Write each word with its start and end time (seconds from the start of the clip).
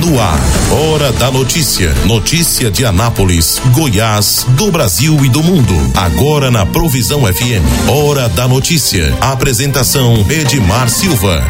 No 0.00 0.20
ar, 0.20 0.40
Hora 0.72 1.12
da 1.12 1.30
Notícia. 1.30 1.94
Notícia 2.04 2.68
de 2.68 2.84
Anápolis, 2.84 3.60
Goiás, 3.72 4.44
do 4.56 4.72
Brasil 4.72 5.24
e 5.24 5.28
do 5.28 5.40
mundo. 5.40 5.72
Agora 5.96 6.50
na 6.50 6.66
Provisão 6.66 7.20
FM. 7.20 7.62
Hora 7.88 8.28
da 8.28 8.48
Notícia. 8.48 9.14
Apresentação 9.20 10.14
Edmar 10.28 10.88
Silva. 10.88 11.44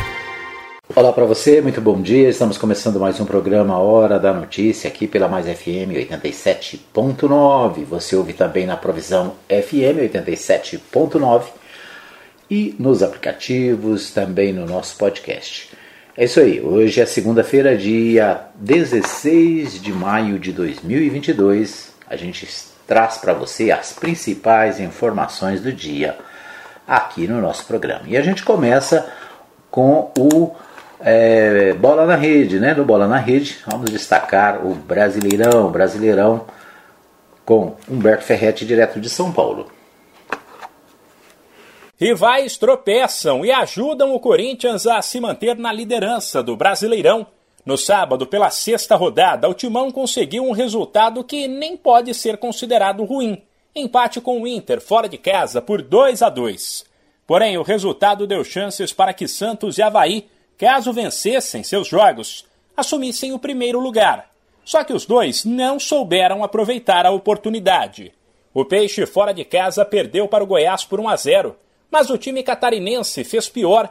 Olá 0.95 1.11
para 1.11 1.25
você, 1.25 1.63
muito 1.63 1.81
bom 1.81 2.03
dia. 2.03 2.29
Estamos 2.29 2.59
começando 2.59 3.01
mais 3.01 3.19
um 3.19 3.25
programa 3.25 3.79
Hora 3.79 4.19
da 4.21 4.35
Notícia 4.35 4.89
aqui 4.89 5.07
pela 5.07 5.27
Mais 5.27 5.47
FM 5.47 5.95
87.9. 5.97 7.85
Você 7.85 8.15
ouve 8.15 8.35
também 8.35 8.67
na 8.67 8.77
Provisão 8.77 9.37
FM 9.49 10.13
87.9 10.13 11.45
e 12.51 12.75
nos 12.79 13.03
aplicativos, 13.03 14.11
também 14.11 14.53
no 14.53 14.67
nosso 14.67 14.99
podcast. 14.99 15.74
É 16.17 16.27
isso 16.27 16.39
aí, 16.39 16.61
hoje 16.61 17.01
é 17.01 17.07
segunda-feira, 17.07 17.77
dia 17.77 18.43
16 18.55 19.83
de 19.83 19.93
maio 19.93 20.39
de 20.39 20.53
2022. 20.53 21.93
A 22.09 22.15
gente 22.15 22.49
traz 22.87 23.19
para 23.19 23.33
você 23.33 23.73
as 23.73 23.93
principais 23.93 24.79
informações 24.79 25.61
do 25.61 25.73
dia 25.73 26.17
aqui 26.87 27.27
no 27.27 27.41
nosso 27.41 27.67
programa. 27.67 28.03
E 28.07 28.17
a 28.17 28.23
gente 28.23 28.45
começa 28.45 29.13
com 29.73 30.13
o 30.17 30.55
é, 31.01 31.73
Bola 31.73 32.07
na 32.07 32.15
Rede, 32.15 32.61
né? 32.61 32.75
No 32.75 32.85
Bola 32.85 33.09
na 33.09 33.19
Rede, 33.19 33.59
vamos 33.67 33.91
destacar 33.91 34.65
o 34.65 34.73
Brasileirão, 34.73 35.73
Brasileirão 35.73 36.47
com 37.45 37.75
Humberto 37.91 38.23
Ferretti, 38.23 38.65
direto 38.65 39.01
de 39.01 39.11
São 39.11 39.33
Paulo. 39.33 39.67
Rivais 41.97 42.59
tropeçam 42.59 43.45
e 43.45 43.53
ajudam 43.53 44.15
o 44.15 44.19
Corinthians 44.19 44.85
a 44.85 45.01
se 45.01 45.21
manter 45.21 45.57
na 45.57 45.73
liderança 45.73 46.43
do 46.43 46.57
Brasileirão. 46.57 47.25
No 47.65 47.79
sábado, 47.79 48.27
pela 48.27 48.51
sexta 48.51 48.97
rodada, 48.97 49.49
o 49.49 49.55
Timão 49.55 49.93
conseguiu 49.93 50.45
um 50.45 50.51
resultado 50.51 51.23
que 51.23 51.47
nem 51.47 51.77
pode 51.77 52.13
ser 52.13 52.37
considerado 52.37 53.05
ruim. 53.05 53.41
Empate 53.77 54.21
com 54.21 54.43
o 54.43 54.47
Inter 54.47 54.81
fora 54.81 55.09
de 55.09 55.17
casa 55.17 55.63
por 55.63 55.81
2 55.83 56.21
a 56.21 56.29
2. 56.29 56.85
Porém, 57.29 57.57
o 57.59 57.63
resultado 57.63 58.27
deu 58.27 58.43
chances 58.43 58.93
para 58.93 59.15
que 59.15 59.29
Santos 59.29 59.79
e 59.79 59.83
Havaí, 59.83 60.27
caso 60.59 60.93
vencessem 60.93 61.63
seus 61.63 61.87
jogos, 61.87 62.45
assumissem 62.77 63.33
o 63.33 63.39
primeiro 63.39 63.79
lugar. 63.79 64.31
Só 64.65 64.83
que 64.83 64.93
os 64.93 65.07
dois 65.07 65.45
não 65.45 65.79
souberam 65.79 66.43
aproveitar 66.43 67.07
a 67.07 67.13
oportunidade. 67.13 68.13
O 68.53 68.65
Peixe 68.65 69.07
fora 69.07 69.33
de 69.33 69.45
casa 69.45 69.85
perdeu 69.85 70.27
para 70.27 70.43
o 70.43 70.47
Goiás 70.47 70.85
por 70.85 70.99
1 70.99 71.09
a 71.09 71.17
0 71.17 71.57
mas 71.95 72.11
o 72.11 72.19
time 72.19 72.43
catarinense 72.43 73.23
fez 73.23 73.49
pior. 73.49 73.89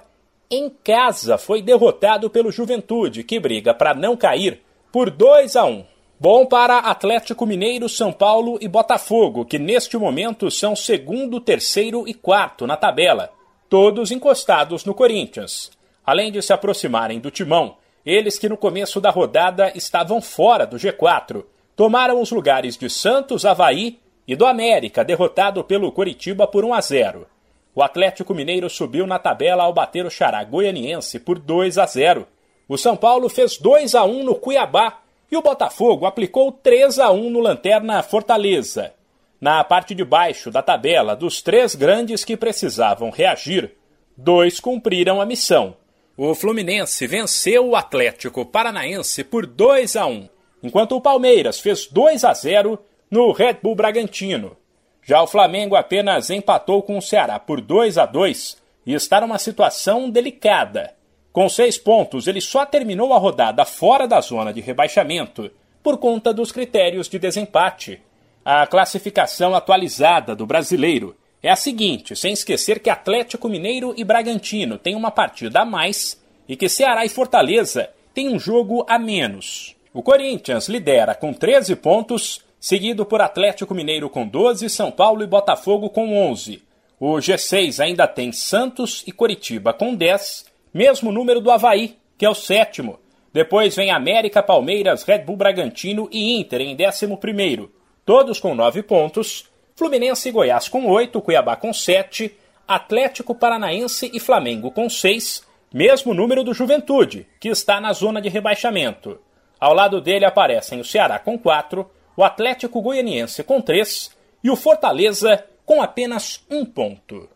Em 0.52 0.70
casa 0.70 1.38
foi 1.38 1.62
derrotado 1.62 2.30
pelo 2.30 2.52
Juventude, 2.52 3.23
que 3.23 3.40
briga 3.40 3.73
para 3.73 3.94
não 3.94 4.18
cair, 4.18 4.62
por 4.92 5.10
2 5.10 5.56
a 5.56 5.64
1. 5.64 5.86
Bom 6.20 6.45
para 6.45 6.80
Atlético 6.80 7.45
Mineiro, 7.45 7.88
São 7.88 8.12
Paulo 8.12 8.58
e 8.60 8.68
Botafogo, 8.68 9.45
que 9.45 9.58
neste 9.58 9.95
momento 9.98 10.52
são 10.52 10.76
segundo, 10.76 11.40
terceiro 11.40 12.06
e 12.06 12.14
quarto 12.14 12.68
na 12.68 12.76
tabela, 12.76 13.32
todos 13.70 14.12
encostados 14.12 14.84
no 14.84 14.94
Corinthians. 14.94 15.72
Além 16.06 16.30
de 16.30 16.42
se 16.42 16.52
aproximarem 16.52 17.22
do 17.22 17.32
timão, 17.32 17.78
eles 18.06 18.38
que 18.38 18.50
no 18.50 18.58
começo 18.58 19.00
da 19.00 19.12
rodada 19.12 19.72
estavam 19.76 20.22
fora 20.22 20.67
do 20.67 20.76
G4, 20.76 21.45
tomaram 21.73 22.22
os 22.22 22.32
lugares 22.32 22.76
de 22.76 22.90
Santos, 22.90 23.45
Havaí 23.45 23.98
e 24.28 24.36
do 24.36 24.45
América, 24.45 25.06
derrotado 25.06 25.64
pelo 25.64 25.90
Coritiba 25.90 26.45
por 26.45 26.66
1 26.66 26.73
a 26.73 26.82
0. 26.82 27.33
O 27.76 27.82
Atlético 27.82 28.36
Mineiro 28.36 28.70
subiu 28.70 29.08
na 29.08 29.18
tabela 29.18 29.64
ao 29.64 29.74
bater 29.74 30.06
o 30.06 30.12
Xará 30.12 30.44
Goianiense 30.44 31.20
por 31.20 31.40
2 31.40 31.78
a 31.78 31.86
0. 31.86 32.28
O 32.68 32.78
São 32.78 32.96
Paulo 32.96 33.28
fez 33.30 33.58
2 33.58 33.96
a 33.96 34.04
1 34.04 34.24
no 34.24 34.36
Cuiabá 34.36 35.00
e 35.32 35.36
o 35.36 35.42
Botafogo 35.42 36.06
aplicou 36.06 36.52
3 36.52 37.00
a 37.00 37.12
1 37.12 37.30
no 37.32 37.40
Lanterna 37.40 38.04
Fortaleza. 38.04 38.94
Na 39.42 39.64
parte 39.64 39.96
de 39.96 40.06
baixo 40.06 40.52
da 40.52 40.62
tabela, 40.62 41.16
dos 41.16 41.42
três 41.42 41.74
grandes 41.74 42.23
que 42.23 42.38
precisavam 42.38 43.10
reagir, 43.10 43.76
dois 44.16 44.60
cumpriram 44.60 45.20
a 45.20 45.26
missão. 45.26 45.76
O 46.16 46.36
Fluminense 46.36 47.08
venceu 47.08 47.70
o 47.70 47.76
Atlético 47.76 48.45
Paranaense 48.45 49.23
por 49.23 49.48
2 49.48 49.95
a 49.95 50.06
1, 50.06 50.30
enquanto 50.62 50.95
o 50.95 51.02
Palmeiras 51.02 51.60
fez 51.60 51.88
2 51.88 52.23
a 52.23 52.33
0 52.36 52.78
no 53.10 53.32
Red 53.32 53.58
Bull 53.64 53.76
Bragantino. 53.76 54.56
Já 55.05 55.21
o 55.21 55.27
Flamengo 55.27 55.75
apenas 55.75 56.30
empatou 56.30 56.81
com 56.81 56.97
o 56.97 57.02
Ceará 57.02 57.37
por 57.37 57.59
2 57.59 57.97
a 57.97 58.05
2 58.05 58.58
e 58.86 58.93
está 58.93 59.19
numa 59.19 59.37
situação 59.37 60.09
delicada. 60.09 60.93
Com 61.31 61.49
seis 61.49 61.77
pontos, 61.77 62.27
ele 62.27 62.39
só 62.39 62.65
terminou 62.65 63.14
a 63.14 63.17
rodada 63.17 63.65
fora 63.65 64.08
da 64.08 64.21
zona 64.21 64.53
de 64.53 64.61
rebaixamento 64.61 65.52
por 65.81 65.97
conta 65.97 66.33
dos 66.33 66.52
critérios 66.52 67.09
de 67.09 67.19
desempate. 67.19 68.02
A 68.45 68.65
classificação 68.67 69.55
atualizada 69.55 70.36
do 70.36 70.45
brasileiro 70.45 71.15
é 71.41 71.49
a 71.49 71.55
seguinte, 71.55 72.15
sem 72.15 72.31
esquecer 72.31 72.80
que 72.80 72.89
Atlético 72.89 73.49
Mineiro 73.49 73.93
e 73.97 74.03
Bragantino 74.03 74.77
têm 74.77 74.95
uma 74.95 75.11
partida 75.11 75.61
a 75.61 75.65
mais 75.65 76.21
e 76.47 76.55
que 76.55 76.70
Ceará 76.70 77.05
e 77.05 77.09
Fortaleza 77.09 77.89
têm 78.14 78.30
um 78.30 78.39
jogo 78.39 78.85
a 78.87 78.97
menos. 78.97 79.75
O 79.93 80.02
Corinthians 80.02 80.70
lidera 80.70 81.14
com 81.14 81.33
13 81.33 81.75
pontos 81.75 82.41
seguido 82.64 83.06
por 83.06 83.20
Atlético 83.20 83.76
Mineiro 83.76 84.10
com 84.10 84.26
12, 84.26 84.70
São 84.70 84.90
Paulo 84.90 85.22
e 85.22 85.28
Botafogo 85.28 85.90
com 85.90 86.18
11. 86.30 86.64
O 86.98 87.16
G6 87.16 87.84
ainda 87.84 88.08
tem 88.08 88.32
Santos 88.32 89.04
e 89.06 89.12
Coritiba 89.12 89.74
com 89.74 89.94
10, 89.94 90.46
mesmo 90.74 91.12
número 91.12 91.42
do 91.42 91.52
Havaí, 91.52 91.98
que 92.18 92.26
é 92.26 92.30
o 92.30 92.34
sétimo. 92.34 93.02
Depois 93.34 93.76
vem 93.76 93.92
América, 93.92 94.42
Palmeiras, 94.42 95.04
Red 95.04 95.26
Bull 95.26 95.36
Bragantino 95.36 96.08
e 96.10 96.40
Inter 96.40 96.62
em 96.62 96.74
11, 96.74 97.70
todos 98.06 98.40
com 98.40 98.56
9 98.56 98.82
pontos. 98.84 99.50
Fluminense 99.76 100.30
e 100.30 100.32
Goiás 100.32 100.70
com 100.70 100.88
8, 100.90 101.20
Cuiabá 101.20 101.58
com 101.58 101.74
7, 101.74 102.34
Atlético 102.66 103.36
Paranaense 103.36 104.10
e 104.14 104.22
Flamengo 104.22 104.72
com 104.72 104.90
6, 104.90 105.45
mesmo 105.74 106.14
número 106.14 106.45
do 106.45 106.54
Juventude, 106.54 107.28
que 107.42 107.50
está 107.50 107.82
na 107.82 107.92
zona 107.92 108.22
de 108.22 108.30
rebaixamento. 108.30 109.20
Ao 109.60 109.74
lado 109.74 110.00
dele 110.00 110.24
aparecem 110.24 110.80
o 110.80 110.86
Ceará 110.86 111.20
com 111.20 111.38
4, 111.38 111.86
o 112.16 112.24
Atlético 112.24 112.82
Goianiense 112.82 113.44
com 113.44 113.62
três 113.62 114.12
e 114.44 114.50
o 114.50 114.56
Fortaleza 114.56 115.44
com 115.66 115.82
apenas 115.82 116.44
um 116.50 116.66
ponto. 116.66 117.30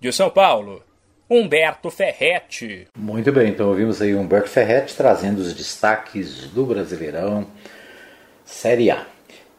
De 0.00 0.12
São 0.12 0.30
Paulo, 0.30 0.82
Humberto 1.30 1.90
Ferretti. 1.90 2.88
Muito 2.98 3.30
bem, 3.32 3.50
então 3.50 3.68
ouvimos 3.68 4.02
aí 4.02 4.14
Humberto 4.14 4.48
Ferretti 4.48 4.94
trazendo 4.94 5.38
os 5.38 5.54
destaques 5.54 6.46
do 6.48 6.66
Brasileirão 6.66 7.46
Série 8.44 8.90
A. 8.90 9.06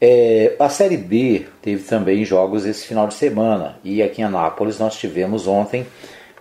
É, 0.00 0.54
a 0.58 0.68
Série 0.68 0.98
B 0.98 1.46
teve 1.62 1.82
também 1.84 2.24
jogos 2.24 2.66
esse 2.66 2.86
final 2.86 3.08
de 3.08 3.14
semana 3.14 3.78
e 3.82 4.02
aqui 4.02 4.20
em 4.20 4.24
Anápolis 4.24 4.78
nós 4.78 4.96
tivemos 4.96 5.46
ontem 5.46 5.86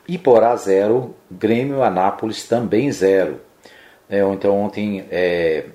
Iporá 0.07 0.53
0, 0.56 1.16
Grêmio 1.31 1.81
Anápolis 1.81 2.45
também 2.45 2.91
0. 2.91 3.40
É, 4.09 4.19
então 4.19 4.59
ontem 4.59 5.06
é, 5.09 5.66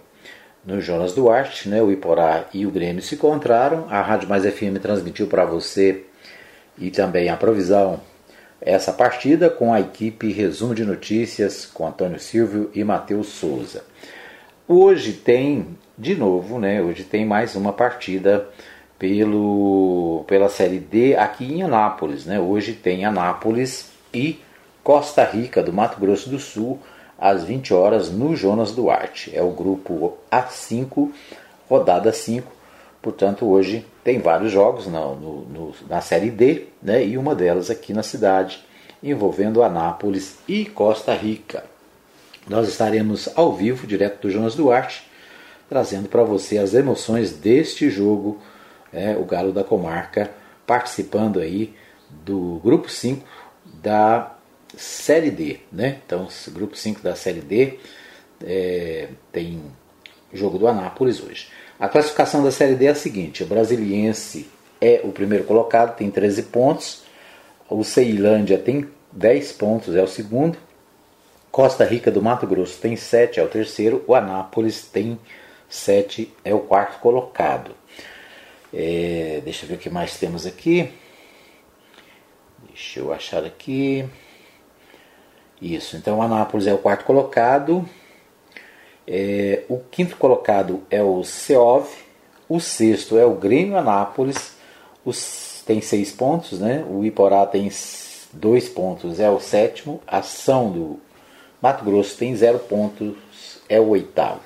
no 0.68 0.82
Jonas 0.82 1.14
Duarte, 1.14 1.66
né? 1.66 1.82
O 1.82 1.90
Iporá 1.90 2.44
e 2.52 2.66
o 2.66 2.70
Grêmio 2.70 3.00
se 3.00 3.14
encontraram. 3.14 3.86
A 3.88 4.02
Rádio 4.02 4.28
Mais 4.28 4.44
FM 4.44 4.76
transmitiu 4.82 5.26
para 5.26 5.46
você 5.46 6.04
e 6.76 6.90
também 6.90 7.30
a 7.30 7.38
provisão 7.38 7.98
essa 8.60 8.92
partida 8.92 9.48
com 9.48 9.72
a 9.72 9.80
equipe 9.80 10.30
Resumo 10.30 10.74
de 10.74 10.84
Notícias 10.84 11.64
com 11.64 11.86
Antônio 11.86 12.18
Silvio 12.18 12.70
e 12.74 12.84
Matheus 12.84 13.28
Souza. 13.28 13.82
Hoje 14.66 15.14
tem, 15.14 15.68
de 15.96 16.14
novo, 16.14 16.58
né? 16.58 16.82
Hoje 16.82 17.02
tem 17.02 17.24
mais 17.24 17.56
uma 17.56 17.72
partida 17.72 18.46
pelo, 18.98 20.22
pela 20.26 20.50
Série 20.50 20.80
D 20.80 21.16
aqui 21.16 21.50
em 21.50 21.62
Anápolis, 21.62 22.26
né? 22.26 22.38
Hoje 22.38 22.74
tem 22.74 23.06
Anápolis 23.06 23.90
e 24.12 24.38
Costa 24.84 25.24
Rica 25.24 25.62
do 25.62 25.72
Mato 25.72 25.98
Grosso 25.98 26.28
do 26.28 26.38
Sul 26.38 26.78
às 27.18 27.42
20 27.42 27.74
horas 27.74 28.10
no 28.10 28.36
Jonas 28.36 28.72
Duarte. 28.72 29.36
É 29.36 29.42
o 29.42 29.50
grupo 29.50 30.16
A5, 30.30 31.10
rodada 31.68 32.12
5. 32.12 32.50
Portanto, 33.02 33.46
hoje 33.46 33.84
tem 34.04 34.20
vários 34.20 34.52
jogos 34.52 34.86
na, 34.86 35.00
no, 35.00 35.42
no, 35.42 35.74
na 35.88 36.00
Série 36.00 36.30
D, 36.30 36.66
né, 36.82 37.04
e 37.04 37.18
uma 37.18 37.34
delas 37.34 37.70
aqui 37.70 37.92
na 37.92 38.02
cidade, 38.02 38.64
envolvendo 39.02 39.62
Anápolis 39.62 40.38
e 40.46 40.64
Costa 40.64 41.14
Rica. 41.14 41.64
Nós 42.48 42.68
estaremos 42.68 43.28
ao 43.36 43.52
vivo, 43.52 43.86
direto 43.86 44.22
do 44.22 44.30
Jonas 44.30 44.54
Duarte, 44.54 45.06
trazendo 45.68 46.08
para 46.08 46.22
você 46.22 46.58
as 46.58 46.72
emoções 46.72 47.32
deste 47.32 47.90
jogo, 47.90 48.40
é, 48.92 49.16
o 49.16 49.24
Galo 49.24 49.52
da 49.52 49.62
Comarca, 49.62 50.30
participando 50.66 51.40
aí 51.40 51.74
do 52.10 52.60
grupo 52.64 52.90
5 52.90 53.22
da 53.82 54.37
Série 54.78 55.30
D, 55.30 55.58
né? 55.72 55.98
Então, 56.06 56.28
grupo 56.50 56.76
5 56.76 57.02
da 57.02 57.16
Série 57.16 57.40
D 57.40 57.78
é, 58.44 59.08
tem 59.32 59.60
jogo 60.32 60.58
do 60.58 60.68
Anápolis 60.68 61.20
hoje. 61.20 61.48
A 61.80 61.88
classificação 61.88 62.42
da 62.44 62.52
Série 62.52 62.76
D 62.76 62.86
é 62.86 62.90
a 62.90 62.94
seguinte: 62.94 63.42
o 63.42 63.46
Brasiliense 63.46 64.48
é 64.80 65.00
o 65.02 65.10
primeiro 65.10 65.44
colocado, 65.44 65.96
tem 65.96 66.10
13 66.10 66.44
pontos. 66.44 67.02
O 67.68 67.82
Ceilândia 67.82 68.56
tem 68.56 68.88
10 69.12 69.52
pontos, 69.52 69.96
é 69.96 70.02
o 70.02 70.06
segundo. 70.06 70.56
Costa 71.50 71.84
Rica 71.84 72.10
do 72.10 72.22
Mato 72.22 72.46
Grosso 72.46 72.78
tem 72.80 72.94
7, 72.94 73.40
é 73.40 73.42
o 73.42 73.48
terceiro. 73.48 74.04
O 74.06 74.14
Anápolis 74.14 74.82
tem 74.82 75.18
7, 75.68 76.32
é 76.44 76.54
o 76.54 76.60
quarto 76.60 77.00
colocado. 77.00 77.72
É, 78.72 79.40
deixa 79.42 79.64
eu 79.64 79.70
ver 79.70 79.74
o 79.74 79.78
que 79.78 79.90
mais 79.90 80.16
temos 80.18 80.46
aqui. 80.46 80.92
Deixa 82.68 83.00
eu 83.00 83.12
achar 83.12 83.44
aqui. 83.44 84.08
Isso, 85.60 85.96
então 85.96 86.18
o 86.18 86.22
Anápolis 86.22 86.66
é 86.66 86.74
o 86.74 86.78
quarto 86.78 87.04
colocado. 87.04 87.88
É, 89.06 89.64
o 89.68 89.78
quinto 89.78 90.16
colocado 90.16 90.82
é 90.90 91.02
o 91.02 91.24
Seov. 91.24 91.88
O 92.48 92.60
sexto 92.60 93.18
é 93.18 93.24
o 93.24 93.34
Grêmio 93.34 93.76
Anápolis. 93.76 94.56
Os, 95.04 95.62
tem 95.66 95.80
seis 95.80 96.12
pontos, 96.12 96.60
né? 96.60 96.84
O 96.88 97.04
Iporá 97.04 97.44
tem 97.44 97.70
dois 98.32 98.68
pontos, 98.68 99.18
é 99.20 99.28
o 99.28 99.40
sétimo. 99.40 100.00
Ação 100.06 100.70
do 100.70 101.00
Mato 101.60 101.84
Grosso 101.84 102.16
tem 102.16 102.36
zero 102.36 102.58
pontos, 102.58 103.16
é 103.68 103.80
o 103.80 103.88
oitavo. 103.88 104.40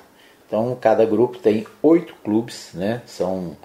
Então 0.47 0.77
cada 0.79 1.05
grupo 1.05 1.37
tem 1.37 1.65
oito 1.81 2.15
clubes, 2.23 2.71
né? 2.73 3.01
São 3.05 3.55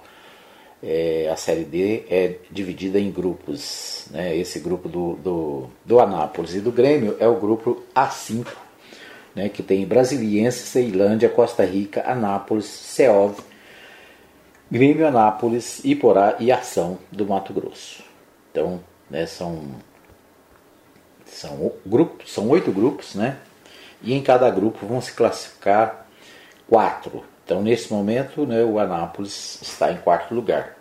é, 0.81 1.29
a 1.31 1.35
série 1.35 1.63
D 1.63 2.05
é 2.09 2.35
dividida 2.49 2.99
em 2.99 3.11
grupos. 3.11 4.05
Né? 4.11 4.37
Esse 4.37 4.59
grupo 4.59 4.87
do, 4.87 5.15
do, 5.15 5.69
do 5.85 5.99
Anápolis 5.99 6.55
e 6.55 6.61
do 6.61 6.71
Grêmio 6.71 7.17
é 7.19 7.27
o 7.27 7.39
grupo 7.39 7.83
A5, 7.95 8.47
né? 9.35 9.49
que 9.49 9.61
tem 9.61 9.85
Brasiliense, 9.85 10.65
Ceilândia, 10.67 11.29
Costa 11.29 11.63
Rica, 11.65 12.03
Anápolis, 12.09 12.65
Seov, 12.65 13.39
Grêmio, 14.71 15.07
Anápolis, 15.07 15.81
Iporá 15.83 16.35
e 16.39 16.51
Ação 16.51 16.99
do 17.11 17.25
Mato 17.25 17.51
Grosso. 17.51 18.03
Então, 18.51 18.79
né, 19.09 19.25
são 19.25 19.63
são, 21.25 21.71
grupos, 21.85 22.31
são 22.31 22.49
oito 22.49 22.71
grupos, 22.71 23.15
né? 23.15 23.37
E 24.01 24.13
em 24.13 24.21
cada 24.21 24.49
grupo 24.49 24.85
vão 24.85 25.01
se 25.01 25.13
classificar 25.13 26.07
quatro. 26.67 27.23
Então, 27.49 27.63
nesse 27.63 27.91
momento, 27.91 28.45
né, 28.45 28.63
o 28.63 28.77
Anápolis 28.77 29.57
está 29.59 29.91
em 29.91 29.97
quarto 29.97 30.35
lugar. 30.35 30.77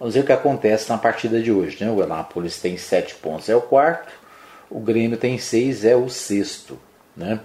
Vamos 0.00 0.16
ver 0.16 0.22
o 0.22 0.26
que 0.26 0.32
acontece 0.32 0.90
na 0.90 0.98
partida 0.98 1.40
de 1.40 1.52
hoje. 1.52 1.76
Né? 1.80 1.88
O 1.88 2.02
Anápolis 2.02 2.60
tem 2.60 2.76
sete 2.76 3.14
pontos, 3.14 3.48
é 3.48 3.54
o 3.54 3.62
quarto. 3.62 4.12
O 4.68 4.80
Grêmio 4.80 5.16
tem 5.16 5.38
seis, 5.38 5.84
é 5.84 5.94
o 5.94 6.08
sexto. 6.08 6.76
Né? 7.16 7.38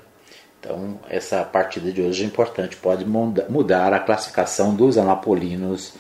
Então, 0.60 1.00
essa 1.08 1.44
partida 1.44 1.92
de 1.92 2.02
hoje 2.02 2.24
é 2.24 2.26
importante, 2.26 2.76
pode 2.76 3.06
mudar 3.06 3.94
a 3.94 4.00
classificação 4.00 4.74
dos 4.74 4.98
anapolinos, 4.98 5.94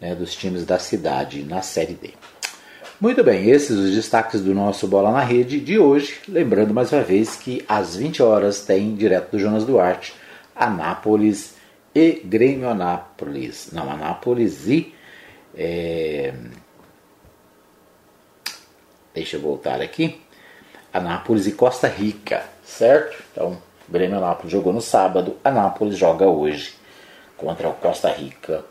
né, 0.00 0.12
dos 0.12 0.34
times 0.34 0.66
da 0.66 0.80
cidade 0.80 1.44
na 1.44 1.62
Série 1.62 1.94
D. 1.94 2.14
Muito 3.00 3.22
bem, 3.22 3.48
esses 3.48 3.78
os 3.78 3.94
destaques 3.94 4.40
do 4.40 4.52
nosso 4.52 4.88
Bola 4.88 5.12
na 5.12 5.22
Rede 5.22 5.60
de 5.60 5.78
hoje. 5.78 6.18
Lembrando 6.26 6.74
mais 6.74 6.92
uma 6.92 7.02
vez 7.02 7.36
que 7.36 7.64
às 7.68 7.94
20 7.94 8.24
horas 8.24 8.62
tem 8.62 8.92
direto 8.96 9.30
do 9.30 9.38
Jonas 9.38 9.64
Duarte, 9.64 10.12
Anápolis 10.56 11.61
e 11.94 12.22
Grêmio 12.24 12.68
Anápolis. 12.68 13.70
Não, 13.72 13.90
Anápolis 13.90 14.66
e. 14.68 14.94
É... 15.54 16.34
Deixa 19.14 19.36
eu 19.36 19.40
voltar 19.40 19.80
aqui. 19.80 20.20
Anápolis 20.92 21.46
e 21.46 21.52
Costa 21.52 21.88
Rica, 21.88 22.44
certo? 22.62 23.22
Então, 23.32 23.58
Grêmio 23.88 24.18
Anápolis 24.18 24.52
jogou 24.52 24.72
no 24.72 24.80
sábado, 24.80 25.36
Anápolis 25.42 25.96
joga 25.96 26.26
hoje 26.26 26.74
contra 27.36 27.68
o 27.68 27.74
Costa 27.74 28.10
Rica 28.10 28.64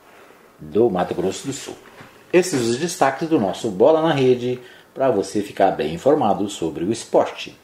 do 0.60 0.90
Mato 0.90 1.14
Grosso 1.16 1.48
do 1.48 1.54
Sul. 1.54 1.76
Esses 2.32 2.62
os 2.62 2.78
destaques 2.78 3.28
do 3.28 3.40
nosso 3.40 3.70
Bola 3.70 4.02
na 4.02 4.14
Rede 4.14 4.60
para 4.94 5.10
você 5.10 5.42
ficar 5.42 5.72
bem 5.72 5.94
informado 5.94 6.48
sobre 6.48 6.84
o 6.84 6.92
esporte. 6.92 7.58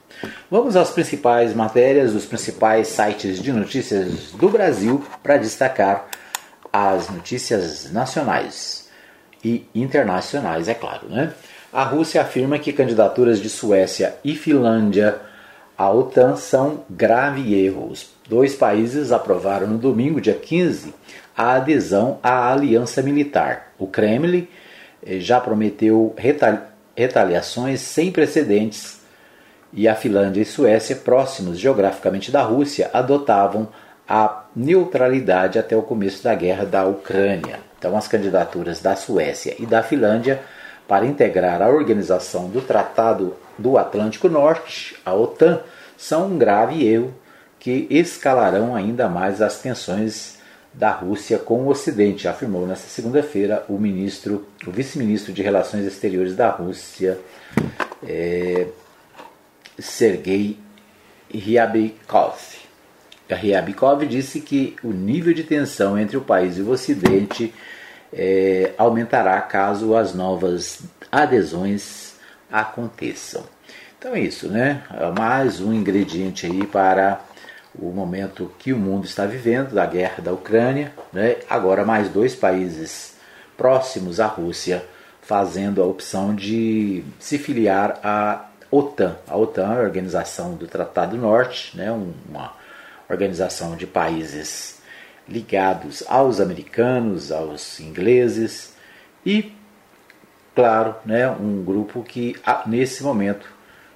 Vamos 0.49 0.75
às 0.75 0.91
principais 0.91 1.53
matérias 1.53 2.13
dos 2.13 2.25
principais 2.25 2.87
sites 2.87 3.41
de 3.41 3.51
notícias 3.51 4.31
do 4.31 4.49
Brasil 4.49 5.03
para 5.21 5.37
destacar 5.37 6.07
as 6.71 7.09
notícias 7.09 7.91
nacionais 7.91 8.89
e 9.43 9.65
internacionais, 9.73 10.67
é 10.67 10.73
claro, 10.73 11.07
né? 11.09 11.33
A 11.71 11.83
Rússia 11.83 12.21
afirma 12.21 12.57
que 12.57 12.73
candidaturas 12.73 13.39
de 13.39 13.49
Suécia 13.49 14.15
e 14.23 14.35
Finlândia 14.35 15.19
à 15.77 15.91
OTAN 15.91 16.35
são 16.35 16.83
grave 16.89 17.53
erro. 17.53 17.91
Os 17.91 18.09
dois 18.27 18.55
países 18.55 19.11
aprovaram 19.11 19.67
no 19.67 19.77
domingo, 19.77 20.19
dia 20.19 20.33
15, 20.33 20.93
a 21.35 21.53
adesão 21.53 22.19
à 22.23 22.51
aliança 22.51 23.01
militar. 23.01 23.73
O 23.77 23.85
Kremlin 23.85 24.47
eh, 25.05 25.19
já 25.19 25.39
prometeu 25.39 26.15
retaliações 26.95 27.81
sem 27.81 28.11
precedentes 28.11 28.96
e 29.73 29.87
a 29.87 29.95
Finlândia 29.95 30.41
e 30.41 30.45
Suécia, 30.45 30.95
próximos 30.95 31.59
geograficamente 31.59 32.31
da 32.31 32.41
Rússia, 32.41 32.89
adotavam 32.93 33.67
a 34.07 34.45
neutralidade 34.55 35.59
até 35.59 35.75
o 35.75 35.81
começo 35.81 36.23
da 36.23 36.33
guerra 36.33 36.65
da 36.65 36.85
Ucrânia. 36.85 37.59
Então, 37.77 37.95
as 37.97 38.07
candidaturas 38.07 38.81
da 38.81 38.95
Suécia 38.95 39.55
e 39.59 39.65
da 39.65 39.83
Finlândia 39.83 40.41
para 40.87 41.05
integrar 41.05 41.61
a 41.61 41.69
organização 41.69 42.49
do 42.49 42.61
Tratado 42.61 43.35
do 43.57 43.77
Atlântico 43.77 44.29
Norte, 44.29 44.95
a 45.05 45.13
OTAN, 45.13 45.59
são 45.97 46.27
um 46.27 46.37
grave 46.37 46.87
erro 46.87 47.13
que 47.59 47.87
escalarão 47.89 48.75
ainda 48.75 49.09
mais 49.09 49.41
as 49.41 49.59
tensões 49.59 50.37
da 50.73 50.91
Rússia 50.91 51.39
com 51.39 51.63
o 51.63 51.69
Ocidente, 51.69 52.27
afirmou 52.27 52.65
nesta 52.67 52.87
segunda-feira 52.87 53.65
o 53.67 53.77
ministro, 53.79 54.47
o 54.65 54.71
vice-ministro 54.71 55.33
de 55.33 55.41
Relações 55.41 55.85
Exteriores 55.85 56.35
da 56.35 56.49
Rússia, 56.49 57.17
é, 58.07 58.67
Sergei 59.79 60.57
Ryabkov. 61.33 62.37
Ryabkov 63.29 64.05
disse 64.05 64.41
que 64.41 64.75
o 64.83 64.91
nível 64.91 65.33
de 65.33 65.43
tensão 65.43 65.97
entre 65.97 66.17
o 66.17 66.21
país 66.21 66.57
e 66.57 66.61
o 66.61 66.69
Ocidente 66.69 67.53
é, 68.13 68.73
aumentará 68.77 69.39
caso 69.41 69.95
as 69.95 70.13
novas 70.13 70.81
adesões 71.11 72.15
aconteçam. 72.51 73.43
Então 73.99 74.15
é 74.15 74.19
isso, 74.21 74.47
né? 74.47 74.83
É 74.93 75.11
mais 75.11 75.59
um 75.59 75.73
ingrediente 75.73 76.45
aí 76.45 76.65
para 76.65 77.19
o 77.77 77.91
momento 77.91 78.51
que 78.57 78.73
o 78.73 78.77
mundo 78.77 79.05
está 79.05 79.25
vivendo, 79.25 79.73
da 79.73 79.85
guerra 79.85 80.21
da 80.21 80.33
Ucrânia, 80.33 80.91
né? 81.13 81.37
agora 81.49 81.85
mais 81.85 82.09
dois 82.09 82.35
países 82.35 83.15
próximos 83.55 84.19
à 84.19 84.25
Rússia 84.25 84.83
fazendo 85.21 85.81
a 85.81 85.85
opção 85.85 86.33
de 86.33 87.03
se 87.19 87.37
filiar 87.37 87.99
à 88.03 88.45
OTAN. 88.71 89.17
A 89.27 89.37
OTAN 89.37 89.73
é 89.73 89.77
a 89.77 89.81
Organização 89.81 90.55
do 90.55 90.67
Tratado 90.67 91.17
Norte, 91.17 91.75
né? 91.75 91.91
uma 91.91 92.53
organização 93.09 93.75
de 93.75 93.87
países 93.87 94.77
ligados 95.27 96.03
aos 96.07 96.39
americanos, 96.39 97.31
aos 97.31 97.79
ingleses 97.79 98.73
e, 99.25 99.53
claro, 100.55 100.95
né, 101.05 101.29
um 101.29 101.63
grupo 101.63 102.01
que 102.03 102.35
nesse 102.65 103.03
momento 103.03 103.47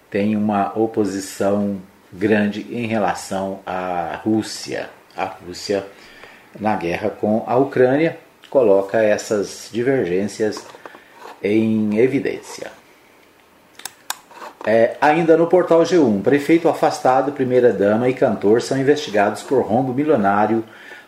tem 0.10 0.36
uma 0.36 0.78
oposição 0.78 1.82
grande 2.12 2.68
em 2.70 2.86
relação 2.86 3.62
à 3.66 4.20
Rússia. 4.24 4.90
A 5.16 5.26
Rússia, 5.26 5.86
na 6.60 6.76
guerra 6.76 7.10
com 7.10 7.44
a 7.48 7.56
Ucrânia, 7.56 8.18
coloca 8.50 9.02
essas 9.02 9.70
divergências 9.72 10.66
em 11.42 11.98
evidência. 11.98 12.81
É, 14.64 14.96
ainda 15.02 15.36
no 15.36 15.48
portal 15.48 15.82
G1, 15.82 16.22
prefeito 16.22 16.70
afastado, 16.70 17.32
primeira-dama 17.32 18.08
e 18.10 18.14
cantor 18.14 18.62
são 18.62 18.78
investigados 18.78 19.42
por 19.42 19.64
rombo 19.64 19.92
milionário 19.92 20.64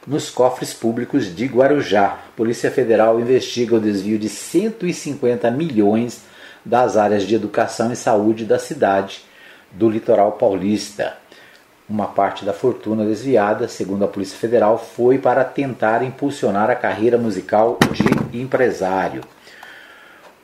nos 0.07 0.29
cofres 0.29 0.73
públicos 0.73 1.33
de 1.33 1.45
Guarujá. 1.45 2.17
Polícia 2.35 2.71
Federal 2.71 3.19
investiga 3.19 3.75
o 3.75 3.79
desvio 3.79 4.17
de 4.17 4.27
150 4.27 5.51
milhões 5.51 6.23
das 6.65 6.97
áreas 6.97 7.23
de 7.23 7.35
educação 7.35 7.91
e 7.91 7.95
saúde 7.95 8.43
da 8.43 8.57
cidade 8.57 9.23
do 9.71 9.87
litoral 9.87 10.31
paulista. 10.33 11.15
Uma 11.87 12.07
parte 12.07 12.43
da 12.43 12.53
fortuna 12.53 13.05
desviada, 13.05 13.67
segundo 13.67 14.03
a 14.03 14.07
Polícia 14.07 14.37
Federal, 14.37 14.79
foi 14.79 15.19
para 15.19 15.43
tentar 15.43 16.01
impulsionar 16.01 16.71
a 16.71 16.75
carreira 16.75 17.19
musical 17.19 17.77
de 18.31 18.41
empresário. 18.41 19.21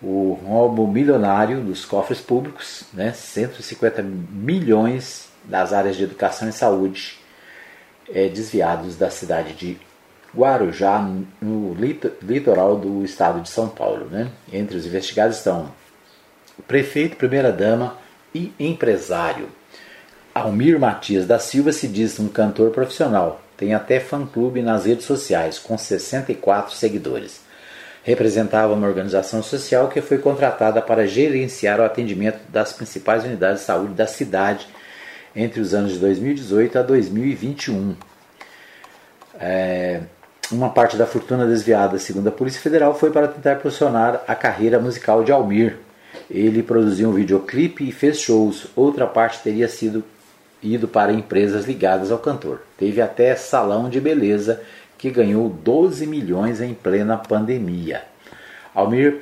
O 0.02 0.40
roubo 0.46 0.88
milionário 0.88 1.62
dos 1.62 1.84
cofres 1.84 2.22
públicos, 2.22 2.84
né, 2.94 3.12
150 3.12 4.02
milhões 4.02 5.30
das 5.44 5.74
áreas 5.74 5.98
de 5.98 6.04
educação 6.04 6.48
e 6.48 6.54
saúde 6.54 7.20
é, 8.14 8.28
desviados 8.30 8.96
da 8.96 9.10
cidade 9.10 9.54
de 9.54 9.78
Guarujá, 10.36 11.00
no 11.42 11.74
litoral 12.22 12.78
do 12.78 13.04
estado 13.04 13.42
de 13.42 13.50
São 13.50 13.68
Paulo. 13.68 14.06
Né? 14.06 14.30
Entre 14.54 14.78
os 14.78 14.86
investigados 14.86 15.38
estão 15.38 15.72
prefeito, 16.68 17.18
primeira-dama, 17.18 17.98
e 18.34 18.54
empresário. 18.60 19.50
Almir 20.34 20.80
Matias 20.80 21.26
da 21.26 21.40
Silva 21.40 21.72
se 21.72 21.88
diz 21.88 22.20
um 22.20 22.28
cantor 22.28 22.72
profissional, 22.72 23.42
tem 23.58 23.74
até 23.74 24.00
fã-clube 24.00 24.62
nas 24.62 24.86
redes 24.86 25.06
sociais, 25.06 25.58
com 25.58 25.78
64 25.78 26.74
seguidores. 26.76 27.42
Representava 28.04 28.74
uma 28.74 28.88
organização 28.88 29.44
social 29.44 29.90
que 29.90 30.02
foi 30.02 30.18
contratada 30.18 30.82
para 30.82 31.06
gerenciar 31.06 31.80
o 31.80 31.84
atendimento 31.84 32.40
das 32.50 32.74
principais 32.74 33.24
unidades 33.24 33.62
de 33.62 33.66
saúde 33.66 33.94
da 33.94 34.08
cidade 34.08 34.68
entre 35.36 35.60
os 35.60 35.74
anos 35.74 35.94
de 35.94 36.00
2018 36.00 36.80
a 36.80 36.82
2021. 36.82 37.96
É, 39.40 40.02
uma 40.52 40.70
parte 40.70 40.98
da 40.98 41.06
fortuna 41.06 41.46
desviada, 41.46 42.00
segundo 42.00 42.28
a 42.28 42.32
Polícia 42.32 42.62
Federal, 42.62 42.98
foi 42.98 43.12
para 43.12 43.28
tentar 43.28 43.54
impulsionar 43.54 44.24
a 44.28 44.34
carreira 44.34 44.80
musical 44.80 45.24
de 45.24 45.32
Almir. 45.32 45.78
Ele 46.30 46.64
produziu 46.64 47.10
um 47.10 47.14
videoclipe 47.14 47.88
e 47.88 47.92
fez 47.92 48.20
shows. 48.20 48.68
Outra 48.76 49.06
parte 49.06 49.44
teria 49.44 49.68
sido 49.68 50.04
ido 50.62 50.88
para 50.88 51.14
empresas 51.14 51.66
ligadas 51.66 52.12
ao 52.12 52.18
cantor. 52.18 52.62
Teve 52.78 53.02
até 53.02 53.36
salão 53.36 53.90
de 53.90 54.02
beleza 54.02 54.62
que 55.00 55.10
ganhou 55.10 55.50
12 55.50 56.06
milhões 56.06 56.60
em 56.60 56.74
plena 56.74 57.18
pandemia. 57.18 58.04
Almir 58.76 59.18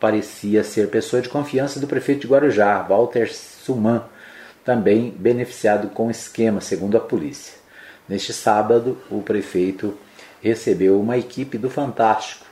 parecia 0.00 0.62
ser 0.62 0.88
pessoa 0.88 1.20
de 1.20 1.28
confiança 1.28 1.80
do 1.80 1.88
prefeito 1.88 2.22
de 2.22 2.28
Guarujá, 2.28 2.80
Walter 2.80 3.28
Suman, 3.34 4.04
também 4.64 5.10
beneficiado 5.10 5.88
com 5.88 6.10
esquema, 6.10 6.60
segundo 6.60 6.96
a 6.96 7.00
polícia. 7.00 7.58
Neste 8.08 8.32
sábado, 8.32 8.96
o 9.10 9.20
prefeito 9.20 9.98
recebeu 10.40 11.00
uma 11.00 11.18
equipe 11.18 11.58
do 11.58 11.68
Fantástico, 11.68 12.46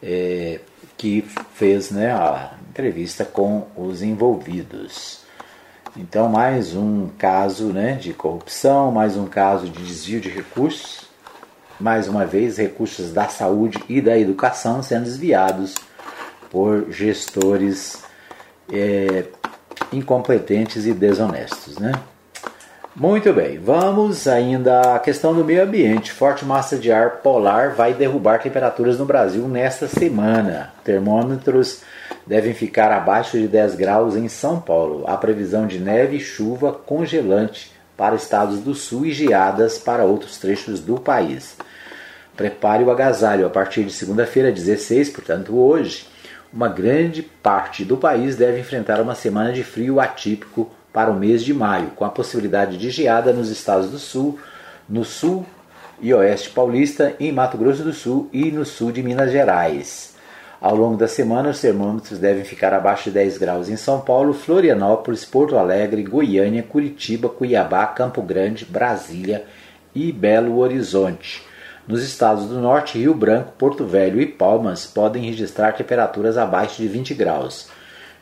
é, 0.00 0.60
que 0.96 1.22
fez 1.54 1.90
né, 1.90 2.12
a 2.12 2.54
entrevista 2.70 3.24
com 3.24 3.66
os 3.76 4.02
envolvidos. 4.02 5.24
Então, 5.96 6.28
mais 6.28 6.76
um 6.76 7.08
caso 7.18 7.72
né, 7.72 7.94
de 7.94 8.12
corrupção, 8.12 8.92
mais 8.92 9.16
um 9.16 9.26
caso 9.26 9.68
de 9.68 9.82
desvio 9.82 10.20
de 10.20 10.28
recursos, 10.28 11.03
mais 11.84 12.08
uma 12.08 12.24
vez, 12.24 12.56
recursos 12.56 13.12
da 13.12 13.28
saúde 13.28 13.78
e 13.90 14.00
da 14.00 14.18
educação 14.18 14.82
sendo 14.82 15.04
desviados 15.04 15.74
por 16.50 16.90
gestores 16.90 18.02
é, 18.72 19.24
incompetentes 19.92 20.86
e 20.86 20.94
desonestos. 20.94 21.76
Né? 21.78 21.92
Muito 22.96 23.30
bem, 23.34 23.58
vamos 23.58 24.26
ainda 24.26 24.94
à 24.94 24.98
questão 24.98 25.34
do 25.34 25.44
meio 25.44 25.62
ambiente. 25.62 26.10
Forte 26.10 26.42
massa 26.42 26.78
de 26.78 26.90
ar 26.90 27.18
polar 27.18 27.74
vai 27.74 27.92
derrubar 27.92 28.40
temperaturas 28.40 28.98
no 28.98 29.04
Brasil 29.04 29.46
nesta 29.46 29.86
semana. 29.86 30.72
Termômetros 30.82 31.82
devem 32.26 32.54
ficar 32.54 32.92
abaixo 32.92 33.36
de 33.36 33.46
10 33.46 33.74
graus 33.74 34.16
em 34.16 34.26
São 34.26 34.58
Paulo. 34.58 35.04
Há 35.06 35.18
previsão 35.18 35.66
de 35.66 35.78
neve 35.78 36.16
e 36.16 36.20
chuva 36.20 36.72
congelante 36.72 37.70
para 37.94 38.16
estados 38.16 38.60
do 38.60 38.74
sul 38.74 39.04
e 39.04 39.12
geadas 39.12 39.76
para 39.76 40.04
outros 40.04 40.38
trechos 40.38 40.80
do 40.80 40.98
país. 40.98 41.54
Prepare 42.36 42.82
o 42.84 42.90
agasalho. 42.90 43.46
A 43.46 43.50
partir 43.50 43.84
de 43.84 43.92
segunda-feira, 43.92 44.50
16, 44.50 45.10
portanto 45.10 45.56
hoje, 45.56 46.06
uma 46.52 46.68
grande 46.68 47.22
parte 47.22 47.84
do 47.84 47.96
país 47.96 48.36
deve 48.36 48.60
enfrentar 48.60 49.00
uma 49.00 49.14
semana 49.14 49.52
de 49.52 49.64
frio 49.64 50.00
atípico 50.00 50.70
para 50.92 51.10
o 51.10 51.18
mês 51.18 51.42
de 51.42 51.52
maio, 51.52 51.88
com 51.96 52.04
a 52.04 52.10
possibilidade 52.10 52.76
de 52.76 52.90
geada 52.90 53.32
nos 53.32 53.50
estados 53.50 53.90
do 53.90 53.98
sul, 53.98 54.38
no 54.88 55.04
sul 55.04 55.44
e 56.00 56.14
oeste 56.14 56.50
paulista, 56.50 57.14
em 57.18 57.32
Mato 57.32 57.58
Grosso 57.58 57.82
do 57.82 57.92
Sul 57.92 58.28
e 58.32 58.50
no 58.50 58.64
sul 58.64 58.92
de 58.92 59.02
Minas 59.02 59.32
Gerais. 59.32 60.14
Ao 60.60 60.74
longo 60.74 60.96
da 60.96 61.08
semana, 61.08 61.50
os 61.50 61.60
termômetros 61.60 62.18
devem 62.18 62.44
ficar 62.44 62.72
abaixo 62.72 63.04
de 63.04 63.10
10 63.10 63.38
graus 63.38 63.68
em 63.68 63.76
São 63.76 64.00
Paulo, 64.00 64.32
Florianópolis, 64.32 65.24
Porto 65.24 65.58
Alegre, 65.58 66.02
Goiânia, 66.02 66.62
Curitiba, 66.62 67.28
Cuiabá, 67.28 67.86
Campo 67.88 68.22
Grande, 68.22 68.64
Brasília 68.64 69.44
e 69.94 70.10
Belo 70.10 70.58
Horizonte. 70.58 71.42
Nos 71.86 72.02
estados 72.02 72.46
do 72.46 72.58
norte, 72.58 72.98
Rio 72.98 73.14
Branco, 73.14 73.52
Porto 73.58 73.84
Velho 73.84 74.20
e 74.20 74.26
Palmas 74.26 74.86
podem 74.86 75.24
registrar 75.24 75.72
temperaturas 75.72 76.38
abaixo 76.38 76.80
de 76.80 76.88
20 76.88 77.12
graus. 77.12 77.68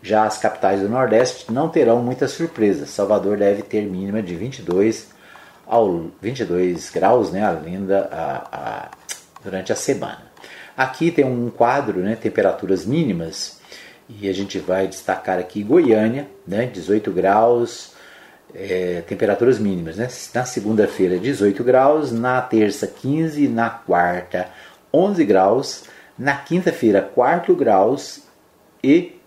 Já 0.02 0.24
as 0.24 0.36
capitais 0.36 0.80
do 0.80 0.88
Nordeste 0.88 1.52
não 1.52 1.68
terão 1.68 2.02
muitas 2.02 2.32
surpresas. 2.32 2.90
Salvador 2.90 3.36
deve 3.36 3.62
ter 3.62 3.82
mínima 3.82 4.20
de 4.20 4.34
22 4.34 5.10
ao 5.64 6.10
22 6.20 6.90
graus, 6.90 7.30
né, 7.30 7.44
a, 7.44 8.48
a, 8.52 8.90
durante 9.44 9.72
a 9.72 9.76
semana. 9.76 10.22
Aqui 10.76 11.12
tem 11.12 11.24
um 11.24 11.48
quadro, 11.48 12.00
né, 12.00 12.16
temperaturas 12.16 12.84
mínimas, 12.84 13.60
e 14.08 14.28
a 14.28 14.32
gente 14.32 14.58
vai 14.58 14.88
destacar 14.88 15.38
aqui 15.38 15.62
Goiânia, 15.62 16.28
né, 16.46 16.66
18 16.66 17.12
graus, 17.12 17.91
é, 18.54 19.02
temperaturas 19.06 19.58
mínimas. 19.58 19.96
Né? 19.96 20.08
Na 20.34 20.44
segunda-feira, 20.44 21.18
18 21.18 21.62
graus, 21.64 22.12
na 22.12 22.40
terça, 22.40 22.86
15, 22.86 23.48
na 23.48 23.70
quarta, 23.70 24.48
11 24.92 25.24
graus, 25.24 25.84
na 26.18 26.36
quinta-feira, 26.36 27.02
4 27.02 27.54
graus 27.56 28.22
e 28.82 29.18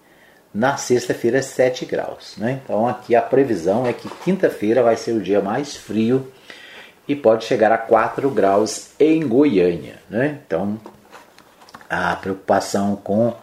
na 0.54 0.78
sexta-feira, 0.78 1.42
7 1.42 1.86
graus. 1.86 2.36
Né? 2.38 2.62
Então 2.64 2.88
aqui 2.88 3.16
a 3.16 3.22
previsão 3.22 3.86
é 3.86 3.94
que 3.94 4.10
quinta-feira 4.24 4.82
vai 4.82 4.96
ser 4.96 5.12
o 5.12 5.22
dia 5.22 5.42
mais 5.42 5.76
frio 5.76 6.32
e 7.08 7.16
pode 7.16 7.46
chegar 7.46 7.72
a 7.72 7.78
4 7.78 8.30
graus 8.30 8.92
em 9.00 9.28
Goiânia. 9.28 9.96
Né? 10.10 10.40
Então 10.46 10.80
a 11.90 12.16
preocupação 12.16 12.96
com 12.96 13.34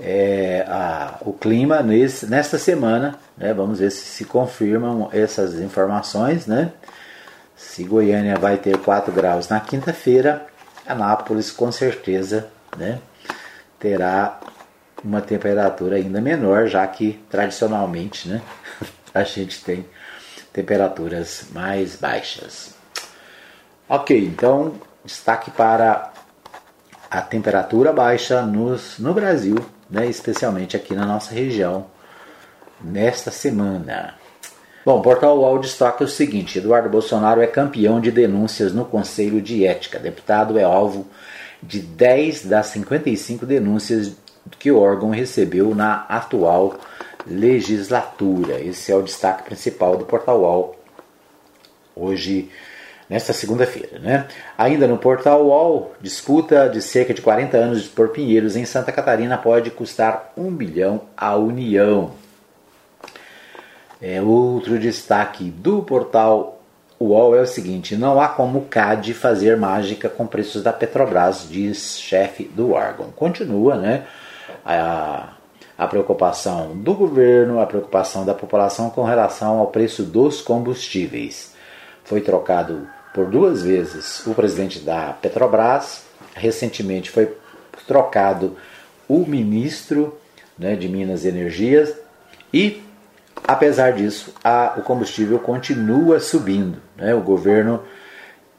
é, 0.00 0.64
a, 0.68 1.18
o 1.22 1.32
clima 1.32 1.82
nesse, 1.82 2.26
nesta 2.26 2.58
semana, 2.58 3.18
né? 3.36 3.52
vamos 3.52 3.80
ver 3.80 3.90
se 3.90 4.04
se 4.04 4.24
confirmam 4.24 5.08
essas 5.12 5.54
informações. 5.54 6.46
Né? 6.46 6.72
Se 7.56 7.84
Goiânia 7.84 8.36
vai 8.36 8.56
ter 8.56 8.78
4 8.78 9.12
graus 9.12 9.48
na 9.48 9.60
quinta-feira, 9.60 10.46
Anápolis 10.86 11.50
com 11.50 11.70
certeza 11.72 12.48
né? 12.76 12.98
terá 13.78 14.40
uma 15.04 15.20
temperatura 15.20 15.96
ainda 15.96 16.20
menor, 16.20 16.66
já 16.66 16.86
que 16.86 17.24
tradicionalmente 17.30 18.28
né, 18.28 18.42
a 19.14 19.22
gente 19.22 19.62
tem 19.62 19.86
temperaturas 20.52 21.46
mais 21.52 21.96
baixas. 21.96 22.74
Ok, 23.88 24.18
então 24.18 24.74
destaque 25.04 25.50
para 25.50 26.12
a 27.10 27.22
temperatura 27.22 27.92
baixa 27.92 28.42
nos, 28.42 28.98
no 28.98 29.14
Brasil, 29.14 29.56
né, 29.90 30.06
especialmente 30.06 30.76
aqui 30.76 30.94
na 30.94 31.06
nossa 31.06 31.34
região, 31.34 31.86
nesta 32.80 33.30
semana. 33.30 34.14
Bom, 34.84 35.02
Portal 35.02 35.38
UOL 35.38 35.58
destaca 35.58 36.04
o 36.04 36.08
seguinte: 36.08 36.58
Eduardo 36.58 36.88
Bolsonaro 36.88 37.40
é 37.40 37.46
campeão 37.46 38.00
de 38.00 38.10
denúncias 38.10 38.72
no 38.72 38.84
Conselho 38.84 39.40
de 39.42 39.66
Ética. 39.66 39.98
Deputado 39.98 40.58
é 40.58 40.64
alvo 40.64 41.06
de 41.62 41.80
10 41.80 42.46
das 42.46 42.66
55 42.66 43.44
denúncias 43.44 44.12
que 44.58 44.70
o 44.70 44.78
órgão 44.78 45.10
recebeu 45.10 45.74
na 45.74 46.06
atual 46.08 46.78
legislatura. 47.26 48.60
Esse 48.60 48.92
é 48.92 48.96
o 48.96 49.02
destaque 49.02 49.42
principal 49.42 49.96
do 49.96 50.04
Portal 50.04 50.40
UOL 50.40 50.78
hoje, 51.94 52.50
nesta 53.08 53.32
segunda-feira. 53.32 53.98
Né? 53.98 54.26
Ainda 54.56 54.86
no 54.86 54.98
Portal 54.98 55.44
UOL, 55.46 55.94
disputa 56.00 56.68
de 56.68 56.82
cerca 56.82 57.14
de 57.14 57.22
40 57.22 57.56
anos 57.56 57.86
por 57.86 58.08
Pinheiros 58.08 58.56
em 58.56 58.64
Santa 58.64 58.92
Catarina 58.92 59.38
pode 59.38 59.70
custar 59.70 60.32
um 60.36 60.50
bilhão 60.50 61.02
à 61.16 61.36
União. 61.36 62.12
É, 64.00 64.22
outro 64.22 64.78
destaque 64.78 65.44
do 65.44 65.82
portal 65.82 66.60
UOL 67.00 67.34
é 67.34 67.40
o 67.40 67.46
seguinte: 67.46 67.96
não 67.96 68.20
há 68.20 68.28
como 68.28 68.60
o 68.60 68.64
CAD 68.66 69.12
fazer 69.14 69.56
mágica 69.56 70.08
com 70.08 70.26
preços 70.26 70.62
da 70.62 70.72
Petrobras, 70.72 71.48
diz 71.48 71.98
chefe 71.98 72.44
do 72.44 72.72
órgão. 72.72 73.10
Continua, 73.10 73.76
né? 73.76 74.06
a, 74.64 75.30
a 75.76 75.86
preocupação 75.86 76.76
do 76.76 76.94
governo, 76.94 77.60
a 77.60 77.66
preocupação 77.66 78.24
da 78.24 78.34
população 78.34 78.90
com 78.90 79.04
relação 79.04 79.58
ao 79.58 79.68
preço 79.68 80.02
dos 80.02 80.40
combustíveis. 80.40 81.54
Foi 82.04 82.20
trocado 82.20 82.86
por 83.14 83.26
duas 83.26 83.62
vezes 83.62 84.26
o 84.26 84.34
presidente 84.34 84.80
da 84.80 85.12
Petrobras, 85.12 86.02
recentemente 86.34 87.10
foi 87.10 87.36
trocado 87.86 88.56
o 89.08 89.24
ministro 89.26 90.18
né, 90.58 90.76
de 90.76 90.88
Minas 90.88 91.24
e 91.24 91.28
Energias 91.28 91.94
e, 92.52 92.82
apesar 93.46 93.92
disso, 93.92 94.34
a, 94.44 94.74
o 94.76 94.82
combustível 94.82 95.38
continua 95.38 96.20
subindo. 96.20 96.78
Né? 96.96 97.14
O 97.14 97.20
governo 97.20 97.82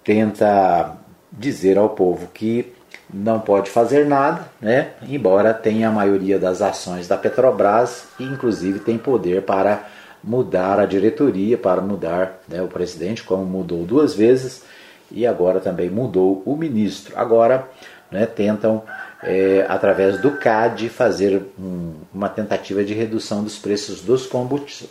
tenta 0.03 0.95
dizer 1.31 1.77
ao 1.77 1.89
povo 1.89 2.27
que 2.33 2.73
não 3.11 3.39
pode 3.39 3.69
fazer 3.69 4.05
nada, 4.05 4.47
né? 4.61 4.91
embora 5.07 5.53
tenha 5.53 5.89
a 5.89 5.91
maioria 5.91 6.39
das 6.39 6.61
ações 6.61 7.07
da 7.07 7.17
Petrobras 7.17 8.05
e 8.19 8.23
inclusive 8.23 8.79
tem 8.79 8.97
poder 8.97 9.43
para 9.43 9.87
mudar 10.23 10.79
a 10.79 10.85
diretoria, 10.85 11.57
para 11.57 11.81
mudar 11.81 12.41
né, 12.47 12.61
o 12.61 12.67
presidente, 12.67 13.23
como 13.23 13.45
mudou 13.45 13.83
duas 13.83 14.13
vezes 14.13 14.63
e 15.11 15.25
agora 15.25 15.59
também 15.59 15.89
mudou 15.89 16.43
o 16.45 16.55
ministro. 16.55 17.13
Agora 17.17 17.67
né, 18.11 18.25
tentam, 18.25 18.83
é, 19.23 19.65
através 19.67 20.19
do 20.19 20.31
CAD, 20.37 20.89
fazer 20.89 21.41
um, 21.57 21.93
uma 22.13 22.29
tentativa 22.29 22.83
de 22.83 22.93
redução 22.93 23.43
dos 23.43 23.57
preços 23.57 24.01
dos 24.01 24.29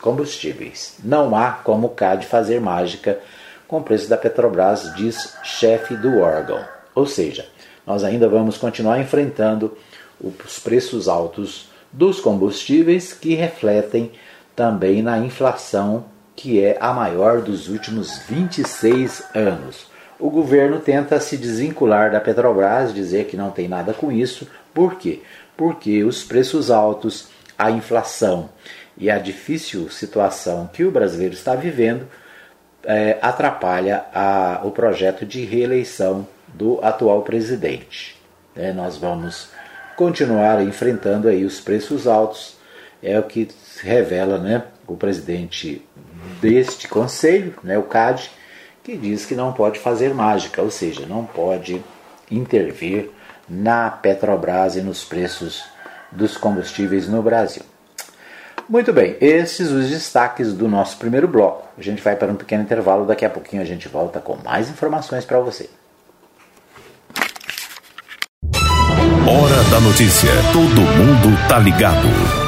combustíveis. 0.00 0.96
Não 1.04 1.36
há 1.36 1.52
como 1.52 1.88
o 1.88 1.90
CAD 1.90 2.26
fazer 2.26 2.60
mágica 2.60 3.18
com 3.66 3.78
o 3.78 3.82
preço 3.82 4.08
da 4.08 4.16
Petrobras, 4.16 4.94
diz 4.96 5.36
chefe 5.42 5.94
do 5.94 6.18
órgão. 6.18 6.64
Ou 6.94 7.06
seja, 7.06 7.46
nós 7.86 8.02
ainda 8.02 8.28
vamos 8.28 8.56
continuar 8.56 8.98
enfrentando 8.98 9.76
os 10.20 10.58
preços 10.58 11.06
altos 11.06 11.68
dos 11.92 12.20
combustíveis 12.20 13.12
que 13.12 13.34
refletem 13.34 14.10
também 14.58 15.02
na 15.02 15.18
inflação 15.18 16.06
que 16.34 16.60
é 16.60 16.76
a 16.80 16.92
maior 16.92 17.40
dos 17.40 17.68
últimos 17.68 18.18
26 18.28 19.22
anos. 19.32 19.86
O 20.18 20.28
governo 20.30 20.80
tenta 20.80 21.20
se 21.20 21.36
desvincular 21.36 22.10
da 22.10 22.20
Petrobras, 22.20 22.92
dizer 22.92 23.26
que 23.26 23.36
não 23.36 23.52
tem 23.52 23.68
nada 23.68 23.94
com 23.94 24.10
isso. 24.10 24.48
Por 24.74 24.96
quê? 24.96 25.22
Porque 25.56 26.02
os 26.02 26.24
preços 26.24 26.72
altos, 26.72 27.28
a 27.56 27.70
inflação 27.70 28.48
e 28.96 29.08
a 29.08 29.16
difícil 29.18 29.88
situação 29.90 30.68
que 30.72 30.82
o 30.82 30.90
brasileiro 30.90 31.34
está 31.34 31.54
vivendo 31.54 32.08
é, 32.82 33.16
atrapalha 33.22 34.06
a, 34.12 34.60
o 34.64 34.72
projeto 34.72 35.24
de 35.24 35.44
reeleição 35.44 36.26
do 36.48 36.80
atual 36.82 37.22
presidente. 37.22 38.20
É, 38.56 38.72
nós 38.72 38.96
vamos 38.96 39.50
continuar 39.96 40.60
enfrentando 40.64 41.28
aí 41.28 41.44
os 41.44 41.60
preços 41.60 42.08
altos, 42.08 42.57
é 43.02 43.18
o 43.18 43.22
que 43.22 43.48
revela 43.82 44.38
né, 44.38 44.64
o 44.86 44.96
presidente 44.96 45.82
deste 46.40 46.88
conselho, 46.88 47.54
né, 47.62 47.78
o 47.78 47.84
CAD, 47.84 48.30
que 48.82 48.96
diz 48.96 49.26
que 49.26 49.34
não 49.34 49.52
pode 49.52 49.78
fazer 49.78 50.14
mágica, 50.14 50.62
ou 50.62 50.70
seja, 50.70 51.06
não 51.06 51.24
pode 51.24 51.82
intervir 52.30 53.10
na 53.48 53.90
Petrobras 53.90 54.76
e 54.76 54.80
nos 54.80 55.04
preços 55.04 55.64
dos 56.10 56.36
combustíveis 56.36 57.08
no 57.08 57.22
Brasil. 57.22 57.62
Muito 58.68 58.92
bem, 58.92 59.16
esses 59.20 59.70
os 59.70 59.88
destaques 59.88 60.52
do 60.52 60.68
nosso 60.68 60.98
primeiro 60.98 61.26
bloco. 61.26 61.66
A 61.78 61.82
gente 61.82 62.02
vai 62.02 62.16
para 62.16 62.30
um 62.30 62.36
pequeno 62.36 62.62
intervalo, 62.62 63.06
daqui 63.06 63.24
a 63.24 63.30
pouquinho 63.30 63.62
a 63.62 63.64
gente 63.64 63.88
volta 63.88 64.20
com 64.20 64.36
mais 64.44 64.68
informações 64.68 65.24
para 65.24 65.40
você. 65.40 65.70
Hora 69.26 69.64
da 69.70 69.80
notícia. 69.80 70.30
Todo 70.52 70.80
mundo 70.80 71.48
tá 71.48 71.58
ligado. 71.58 72.47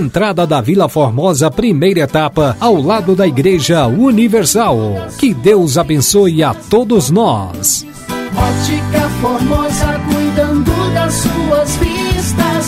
entrada 0.00 0.46
da 0.46 0.60
Vila 0.60 0.88
Formosa, 0.88 1.50
primeira 1.50 2.00
etapa, 2.00 2.56
ao 2.58 2.80
lado 2.80 3.14
da 3.14 3.26
Igreja 3.26 3.86
Universal. 3.86 4.78
Que 5.18 5.34
Deus 5.34 5.76
abençoe 5.76 6.42
a 6.42 6.54
todos 6.54 7.10
nós. 7.10 7.86
Ótica 8.34 9.08
Formosa, 9.20 10.00
cuidando 10.10 10.94
das 10.94 11.12
suas 11.12 11.76
vistas. 11.76 12.66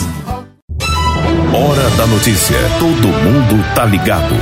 Hora 1.55 1.89
da 1.97 2.07
notícia. 2.07 2.57
Todo 2.79 3.07
mundo 3.07 3.75
tá 3.75 3.85
ligado. 3.85 4.35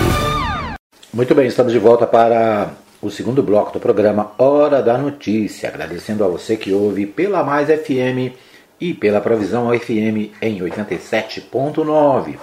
Muito 1.13 1.33
bem, 1.33 1.47
estamos 1.47 1.71
de 1.71 1.79
volta 1.79 2.05
para 2.05 2.71
o 3.01 3.09
segundo 3.09 3.41
bloco 3.41 3.71
do 3.71 3.79
programa 3.79 4.33
Hora 4.37 4.81
da 4.81 4.97
Notícia. 4.97 5.69
Agradecendo 5.69 6.25
a 6.25 6.27
você 6.27 6.57
que 6.57 6.73
ouve 6.73 7.05
pela 7.05 7.43
Mais 7.43 7.67
FM 7.67 8.35
e 8.79 8.93
pela 8.93 9.21
Provisão 9.21 9.69
FM 9.77 10.33
em 10.41 10.59
87.9. 10.59 12.35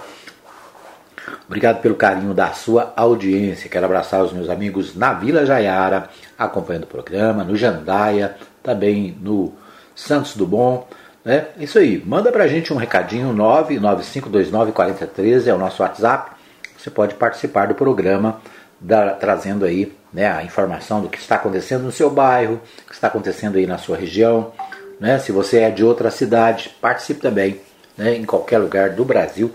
Obrigado 1.47 1.81
pelo 1.81 1.95
carinho 1.95 2.33
da 2.33 2.51
sua 2.51 2.93
audiência. 2.95 3.69
Quero 3.69 3.85
abraçar 3.85 4.23
os 4.23 4.31
meus 4.31 4.49
amigos 4.49 4.95
na 4.95 5.13
Vila 5.13 5.45
Jaiara, 5.45 6.09
acompanhando 6.37 6.83
o 6.83 6.87
programa, 6.87 7.43
no 7.43 7.55
Jandaia, 7.55 8.35
também 8.61 9.17
no 9.21 9.53
Santos 9.95 10.35
do 10.35 10.45
Bom. 10.45 10.87
Né? 11.25 11.47
Isso 11.57 11.79
aí, 11.79 12.01
manda 12.05 12.31
pra 12.31 12.47
gente 12.47 12.73
um 12.73 12.77
recadinho 12.77 13.33
995294013 13.33 15.47
é 15.47 15.53
o 15.53 15.57
nosso 15.57 15.81
WhatsApp. 15.81 16.31
Você 16.77 16.89
pode 16.89 17.15
participar 17.15 17.67
do 17.67 17.75
programa 17.75 18.39
da, 18.79 19.11
trazendo 19.11 19.65
aí 19.65 19.93
né, 20.13 20.31
a 20.31 20.43
informação 20.43 21.01
do 21.01 21.09
que 21.09 21.17
está 21.17 21.35
acontecendo 21.35 21.83
no 21.83 21.91
seu 21.91 22.09
bairro, 22.09 22.61
o 22.85 22.87
que 22.87 22.93
está 22.93 23.07
acontecendo 23.07 23.57
aí 23.57 23.67
na 23.67 23.77
sua 23.77 23.97
região. 23.97 24.53
Né? 24.99 25.19
Se 25.19 25.31
você 25.31 25.59
é 25.59 25.69
de 25.69 25.83
outra 25.83 26.11
cidade, 26.11 26.69
participe 26.81 27.21
também 27.21 27.59
né, 27.97 28.15
em 28.15 28.23
qualquer 28.23 28.59
lugar 28.59 28.91
do 28.91 29.03
Brasil 29.03 29.51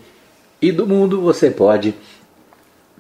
e 0.65 0.73
do 0.73 0.87
mundo, 0.87 1.21
você 1.21 1.51
pode 1.51 1.95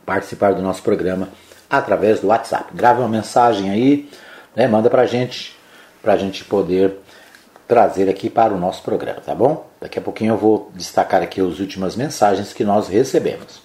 participar 0.05 0.53
do 0.53 0.61
nosso 0.61 0.83
programa 0.83 1.31
através 1.70 2.20
do 2.20 2.27
WhatsApp. 2.27 2.74
Grave 2.74 3.00
uma 3.00 3.09
mensagem 3.09 3.70
aí, 3.70 4.11
né, 4.55 4.68
manda 4.68 4.90
pra 4.90 5.07
gente, 5.07 5.57
pra 6.03 6.14
gente 6.18 6.44
poder 6.44 6.98
trazer 7.66 8.07
aqui 8.11 8.29
para 8.29 8.53
o 8.53 8.59
nosso 8.59 8.83
programa, 8.83 9.22
tá 9.22 9.35
bom? 9.35 9.66
Daqui 9.81 9.98
a 9.98 10.03
pouquinho 10.03 10.35
eu 10.35 10.37
vou 10.37 10.70
destacar 10.74 11.22
aqui 11.22 11.40
as 11.40 11.59
últimas 11.59 11.96
mensagens 11.96 12.53
que 12.53 12.64
nós 12.64 12.87
recebemos. 12.87 13.62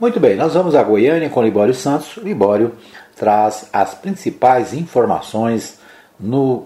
Muito 0.00 0.18
bem, 0.18 0.34
nós 0.34 0.54
vamos 0.54 0.74
a 0.74 0.82
Goiânia 0.82 1.28
com 1.28 1.42
Libório 1.42 1.74
Santos. 1.74 2.16
Libório 2.16 2.74
traz 3.16 3.68
as 3.70 3.92
principais 3.92 4.72
informações 4.72 5.78
no 6.18 6.64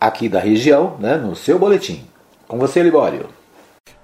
aqui 0.00 0.28
da 0.28 0.40
região, 0.40 0.96
né, 0.98 1.16
no 1.16 1.36
seu 1.36 1.56
boletim. 1.56 2.04
Com 2.48 2.58
você, 2.58 2.82
Libório. 2.82 3.43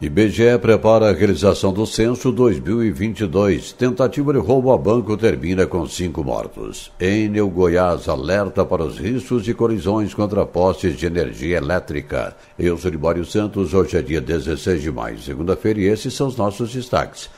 IBGE 0.03 0.59
prepara 0.63 1.11
a 1.11 1.13
realização 1.13 1.75
do 1.75 1.87
censo 1.87 2.33
2022. 2.33 3.73
Tentativa 3.73 4.33
de 4.33 4.39
roubo 4.39 4.73
a 4.73 4.79
banco 4.79 5.15
termina 5.15 5.67
com 5.67 5.87
cinco 5.87 6.25
mortos. 6.25 6.91
Enel 6.99 7.51
Goiás 7.51 8.09
alerta 8.09 8.65
para 8.65 8.83
os 8.83 8.99
riscos 8.99 9.45
de 9.45 9.53
colisões 9.53 10.15
contra 10.15 10.47
postes 10.47 10.97
de 10.97 11.05
energia 11.05 11.59
elétrica. 11.59 12.35
Eu 12.59 12.79
sou 12.79 12.91
Libório 12.91 13.27
Santos, 13.27 13.75
hoje 13.75 13.99
é 13.99 14.01
dia 14.01 14.23
16 14.23 14.81
de 14.81 14.91
maio, 14.91 15.19
segunda-feira, 15.19 15.81
e 15.81 15.89
esses 15.89 16.15
são 16.15 16.29
os 16.29 16.37
nossos 16.37 16.73
destaques. 16.73 17.29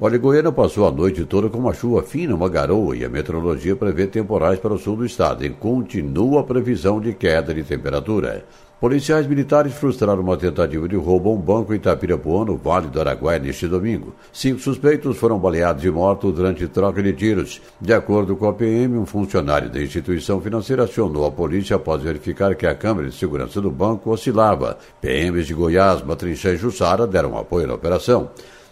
Olha, 0.00 0.16
Goiânia 0.16 0.52
passou 0.52 0.86
a 0.86 0.92
noite 0.92 1.24
toda 1.24 1.48
com 1.48 1.58
uma 1.58 1.74
chuva 1.74 2.04
fina, 2.04 2.36
uma 2.36 2.48
garoa, 2.48 2.96
e 2.96 3.04
a 3.04 3.08
meteorologia 3.08 3.74
prevê 3.74 4.06
temporais 4.06 4.60
para 4.60 4.74
o 4.74 4.78
sul 4.78 4.94
do 4.94 5.06
estado 5.06 5.44
e 5.44 5.50
continua 5.50 6.42
a 6.42 6.44
previsão 6.44 7.00
de 7.00 7.14
queda 7.14 7.52
de 7.52 7.64
temperatura. 7.64 8.44
Policiais 8.78 9.26
militares 9.26 9.72
frustraram 9.72 10.20
uma 10.20 10.36
tentativa 10.36 10.86
de 10.86 10.96
roubo 10.96 11.30
a 11.30 11.32
um 11.32 11.38
banco 11.38 11.72
em 11.72 11.76
Itapirapuã, 11.76 12.44
no 12.44 12.58
Vale 12.58 12.88
do 12.88 13.00
Araguaia, 13.00 13.38
neste 13.38 13.66
domingo. 13.66 14.14
Cinco 14.30 14.60
suspeitos 14.60 15.16
foram 15.16 15.38
baleados 15.38 15.82
e 15.82 15.90
mortos 15.90 16.34
durante 16.34 16.68
troca 16.68 17.02
de 17.02 17.14
tiros. 17.14 17.62
De 17.80 17.94
acordo 17.94 18.36
com 18.36 18.46
a 18.46 18.52
PM, 18.52 18.98
um 18.98 19.06
funcionário 19.06 19.70
da 19.70 19.80
instituição 19.80 20.42
financeira 20.42 20.84
acionou 20.84 21.24
a 21.24 21.30
polícia 21.30 21.76
após 21.76 22.02
verificar 22.02 22.54
que 22.54 22.66
a 22.66 22.74
câmera 22.74 23.08
de 23.08 23.16
segurança 23.16 23.62
do 23.62 23.70
banco 23.70 24.10
oscilava. 24.10 24.76
PMs 25.00 25.46
de 25.46 25.54
Goiás, 25.54 26.02
Matrinchã 26.02 26.50
e 26.50 26.58
Jussara 26.58 27.06
deram 27.06 27.38
apoio 27.38 27.66
na 27.66 27.74
operação. 27.74 28.28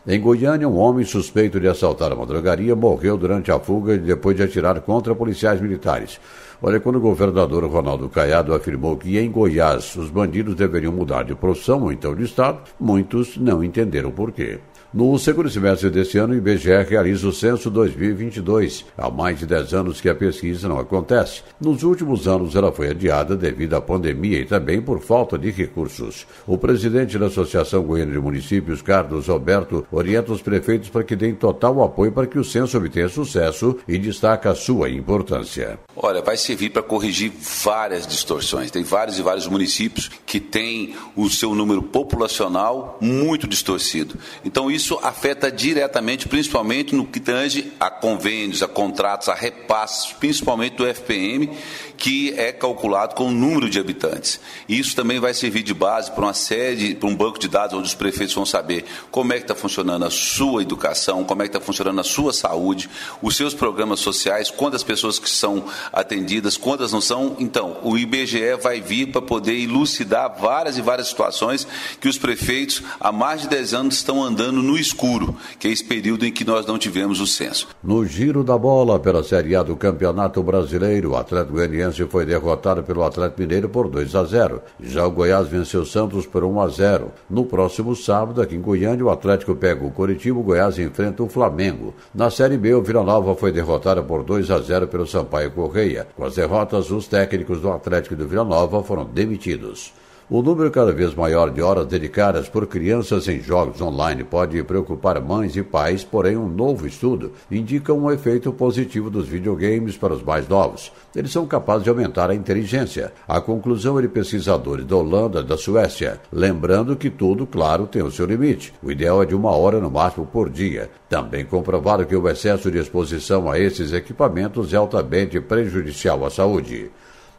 Em 0.06 0.20
Goiânia, 0.20 0.68
um 0.68 0.76
homem 0.76 1.06
suspeito 1.06 1.58
de 1.58 1.66
assaltar 1.66 2.12
uma 2.12 2.26
drogaria 2.26 2.76
morreu 2.76 3.16
durante 3.16 3.50
a 3.50 3.58
fuga 3.58 3.96
depois 3.96 4.36
de 4.36 4.42
atirar 4.42 4.78
contra 4.82 5.14
policiais 5.14 5.62
militares. 5.62 6.20
Olha, 6.66 6.81
quando 6.81 6.96
o 6.96 7.00
governador 7.00 7.62
Ronaldo 7.66 8.09
Caiado 8.09 8.55
afirmou 8.55 8.96
que 8.96 9.18
em 9.18 9.31
Goiás 9.31 9.94
os 9.96 10.09
bandidos 10.09 10.55
deveriam 10.55 10.94
mudar 10.94 11.22
de 11.22 11.35
profissão 11.35 11.83
ou 11.83 11.92
então 11.92 12.14
de 12.14 12.24
estado, 12.24 12.59
muitos 12.81 13.37
não 13.37 13.62
entenderam 13.62 14.11
por 14.11 14.33
quê. 14.33 14.59
No 14.96 15.18
segundo 15.18 15.50
semestre 15.50 15.90
deste 15.90 16.18
ano, 16.18 16.35
o 16.35 16.37
IBGE 16.37 16.85
realiza 16.88 17.26
o 17.26 17.33
censo 17.33 17.68
2022. 17.68 18.85
Há 18.96 19.11
mais 19.11 19.40
de 19.40 19.44
10 19.44 19.74
anos 19.74 20.00
que 20.00 20.09
a 20.09 20.14
pesquisa 20.14 20.68
não 20.68 20.78
acontece. 20.78 21.42
Nos 21.61 21.83
últimos 21.83 22.28
anos, 22.28 22.54
ela 22.54 22.70
foi 22.70 22.90
adiada 22.90 23.37
devido 23.37 23.74
à 23.74 23.80
pandemia 23.80 24.38
e 24.38 24.44
também 24.44 24.80
por 24.80 25.00
falta 25.00 25.37
de 25.37 25.50
recursos. 25.50 26.28
O 26.46 26.57
presidente 26.57 27.18
da 27.18 27.26
Associação 27.26 27.83
Goiana 27.83 28.12
de 28.12 28.20
Municípios, 28.20 28.83
Carlos 28.83 29.28
Alberto, 29.28 29.85
orienta 29.90 30.30
os 30.30 30.40
prefeitos 30.40 30.90
para 30.90 31.02
que 31.02 31.16
deem 31.16 31.35
total 31.35 31.83
apoio 31.83 32.12
para 32.12 32.28
que 32.28 32.38
o 32.38 32.44
censo 32.44 32.78
obtenha 32.78 33.09
sucesso 33.09 33.76
e 33.88 33.98
destaca 33.98 34.52
a 34.52 34.54
sua 34.54 34.88
importância. 34.90 35.76
Olha, 35.96 36.22
vai 36.22 36.37
servir 36.37 36.70
para 36.70 36.85
corrigir 36.85 37.33
várias 37.64 38.07
distorções. 38.07 38.70
Tem 38.70 38.85
vários 38.85 39.18
e 39.18 39.22
vários 39.22 39.48
municípios 39.48 40.09
que 40.24 40.38
têm 40.38 40.94
o 41.16 41.28
seu 41.28 41.52
número 41.52 41.83
populacional 41.83 42.96
muito 43.00 43.48
distorcido. 43.48 44.16
Então, 44.44 44.70
isso 44.70 44.84
isso 44.85 45.01
afeta 45.03 45.51
diretamente, 45.51 46.29
principalmente 46.29 46.94
no 46.94 47.07
que 47.07 47.18
tange 47.18 47.73
a 47.81 47.88
convênios, 47.88 48.62
a 48.62 48.68
contratos, 48.68 49.31
a 49.31 49.35
repasses, 49.35 50.12
principalmente 50.12 50.77
do 50.77 50.87
FPM, 50.87 51.51
que 51.96 52.33
é 52.37 52.52
calculado 52.52 53.14
com 53.14 53.28
o 53.28 53.30
número 53.30 53.68
de 53.68 53.78
habitantes. 53.78 54.40
Isso 54.68 54.94
também 54.94 55.20
vai 55.20 55.35
servir 55.35 55.62
de 55.62 55.74
base 55.74 56.11
para 56.11 56.24
uma 56.24 56.35
série, 56.35 56.94
para 56.94 57.09
um 57.09 57.16
banco 57.16 57.38
de 57.38 57.48
dados 57.48 57.78
onde 57.78 57.88
os 57.88 57.94
prefeitos 57.94 58.35
vão 58.35 58.46
saber 58.46 58.85
como 59.11 59.33
é 59.33 59.37
que 59.37 59.42
está 59.42 59.54
funcionando 59.54 60.04
a 60.04 60.11
sua 60.11 60.62
educação, 60.62 61.24
como 61.24 61.42
é 61.42 61.46
que 61.46 61.57
está 61.57 61.64
funcionando 61.64 62.00
a 62.00 62.04
sua 62.04 62.33
saúde, 62.33 62.88
os 63.22 63.37
seus 63.37 63.54
programas 63.54 64.00
sociais, 64.00 64.50
quantas 64.50 64.83
pessoas 64.83 65.18
que 65.18 65.30
são 65.30 65.64
atendidas, 65.92 66.57
quantas 66.57 66.92
não 66.92 67.00
são. 67.00 67.37
Então, 67.38 67.78
o 67.83 67.96
IBGE 67.96 68.57
vai 68.62 68.80
vir 68.80 69.12
para 69.12 69.22
poder 69.22 69.59
elucidar 69.59 70.35
várias 70.40 70.76
e 70.76 70.83
várias 70.83 71.09
situações 71.09 71.66
que 72.00 72.09
os 72.09 72.18
prefeitos 72.18 72.83
há 73.00 73.12
mais 73.12 73.42
de 73.42 73.48
10 73.48 73.74
anos 73.74 73.94
estão 73.96 74.22
andando 74.22 74.62
no 74.62 74.76
escuro, 74.76 75.37
que 75.59 75.68
é 75.68 75.70
esse 75.70 75.85
período 75.85 76.26
em 76.26 76.33
que 76.33 76.44
nós 76.44 76.66
não 76.66 76.78
tivemos 76.78 77.20
o 77.20 77.26
censo. 77.26 77.68
No 77.83 78.04
giro 78.04 78.42
da 78.42 78.57
bola 78.57 78.98
pela 78.98 79.22
Série 79.22 79.54
A 79.57 79.62
do 79.62 79.76
Campeonato 79.76 80.42
Brasileiro, 80.42 81.12
o 81.12 81.16
Atlético 81.16 81.54
Goianiense 81.54 81.84
foi 82.09 82.25
derrotado 82.25 82.83
pelo 82.83 83.03
Atlético 83.05 83.40
Mineiro 83.40 83.68
por 83.68 83.88
2 83.88 84.14
a 84.14 84.25
0. 84.25 84.62
Já 84.81 85.07
o 85.07 85.11
Goiás 85.11 85.49
venceu 85.49 85.83
o 85.83 85.87
Santos 85.87 86.27
por 86.27 86.44
1 86.44 86.61
a 86.61 86.68
0. 86.68 87.12
No 87.29 87.44
próximo 87.44 87.94
sábado, 87.94 88.40
aqui 88.40 88.55
em 88.55 88.61
Goiânia, 88.61 89.05
o 89.05 89.11
Atlético 89.11 89.55
pega 89.55 89.85
o 89.85 89.90
Coritiba, 89.90 90.38
o 90.38 90.42
Goiás 90.42 90.79
enfrenta 90.79 91.23
o 91.23 91.29
Flamengo. 91.29 91.94
Na 92.14 92.31
Série 92.31 92.57
B, 92.57 92.75
o 92.75 92.83
Vila 92.83 93.03
Nova 93.03 93.35
foi 93.35 93.53
derrotado 93.53 94.03
por 94.05 94.23
2 94.23 94.51
a 94.51 94.59
0 94.59 94.88
pelo 94.88 95.07
Sampaio 95.07 95.51
Correia. 95.51 96.07
Com 96.16 96.25
as 96.25 96.35
derrotas, 96.35 96.90
os 96.90 97.07
técnicos 97.07 97.61
do 97.61 97.70
Atlético 97.70 98.14
e 98.14 98.16
do 98.16 98.29
Vila 98.29 98.44
Nova 98.44 98.83
foram 98.83 99.05
demitidos. 99.05 99.92
O 100.30 100.40
número 100.40 100.70
cada 100.70 100.90
vez 100.90 101.14
maior 101.14 101.50
de 101.50 101.60
horas 101.60 101.87
dedicadas 101.87 102.48
por 102.48 102.66
crianças 102.66 103.28
em 103.28 103.40
jogos 103.40 103.78
online 103.82 104.24
pode 104.24 104.62
preocupar 104.62 105.20
mães 105.20 105.54
e 105.54 105.62
pais, 105.62 106.02
porém, 106.02 106.34
um 106.34 106.48
novo 106.48 106.87
estudo 106.87 107.32
indica 107.50 107.92
um 107.92 108.10
efeito 108.10 108.50
positivo 108.50 109.10
dos 109.10 109.28
videogames 109.28 109.98
para 109.98 110.14
os 110.14 110.22
mais 110.22 110.48
novos. 110.48 110.90
Eles 111.14 111.30
são 111.30 111.46
capazes 111.46 111.84
de 111.84 111.90
aumentar 111.90 112.30
a 112.30 112.34
inteligência. 112.34 113.12
A 113.28 113.38
conclusão 113.38 113.98
é 113.98 114.02
de 114.02 114.08
pesquisadores 114.08 114.87
da 114.87 114.96
Holanda 114.96 115.40
e 115.40 115.44
da 115.44 115.58
Suécia. 115.58 116.18
Lembrando 116.32 116.96
que 116.96 117.10
tudo, 117.10 117.46
claro, 117.46 117.87
tem 117.87 118.02
o 118.02 118.10
seu 118.10 118.24
limite. 118.24 118.72
O 118.82 118.90
ideal 118.90 119.22
é 119.22 119.26
de 119.26 119.34
uma 119.34 119.54
hora 119.54 119.78
no 119.78 119.90
máximo 119.90 120.24
por 120.24 120.48
dia. 120.48 120.90
Também 121.06 121.44
comprovado 121.44 122.06
que 122.06 122.16
o 122.16 122.28
excesso 122.30 122.70
de 122.70 122.78
exposição 122.78 123.50
a 123.50 123.58
esses 123.58 123.92
equipamentos 123.92 124.72
é 124.72 124.76
altamente 124.78 125.38
prejudicial 125.38 126.24
à 126.24 126.30
saúde. 126.30 126.90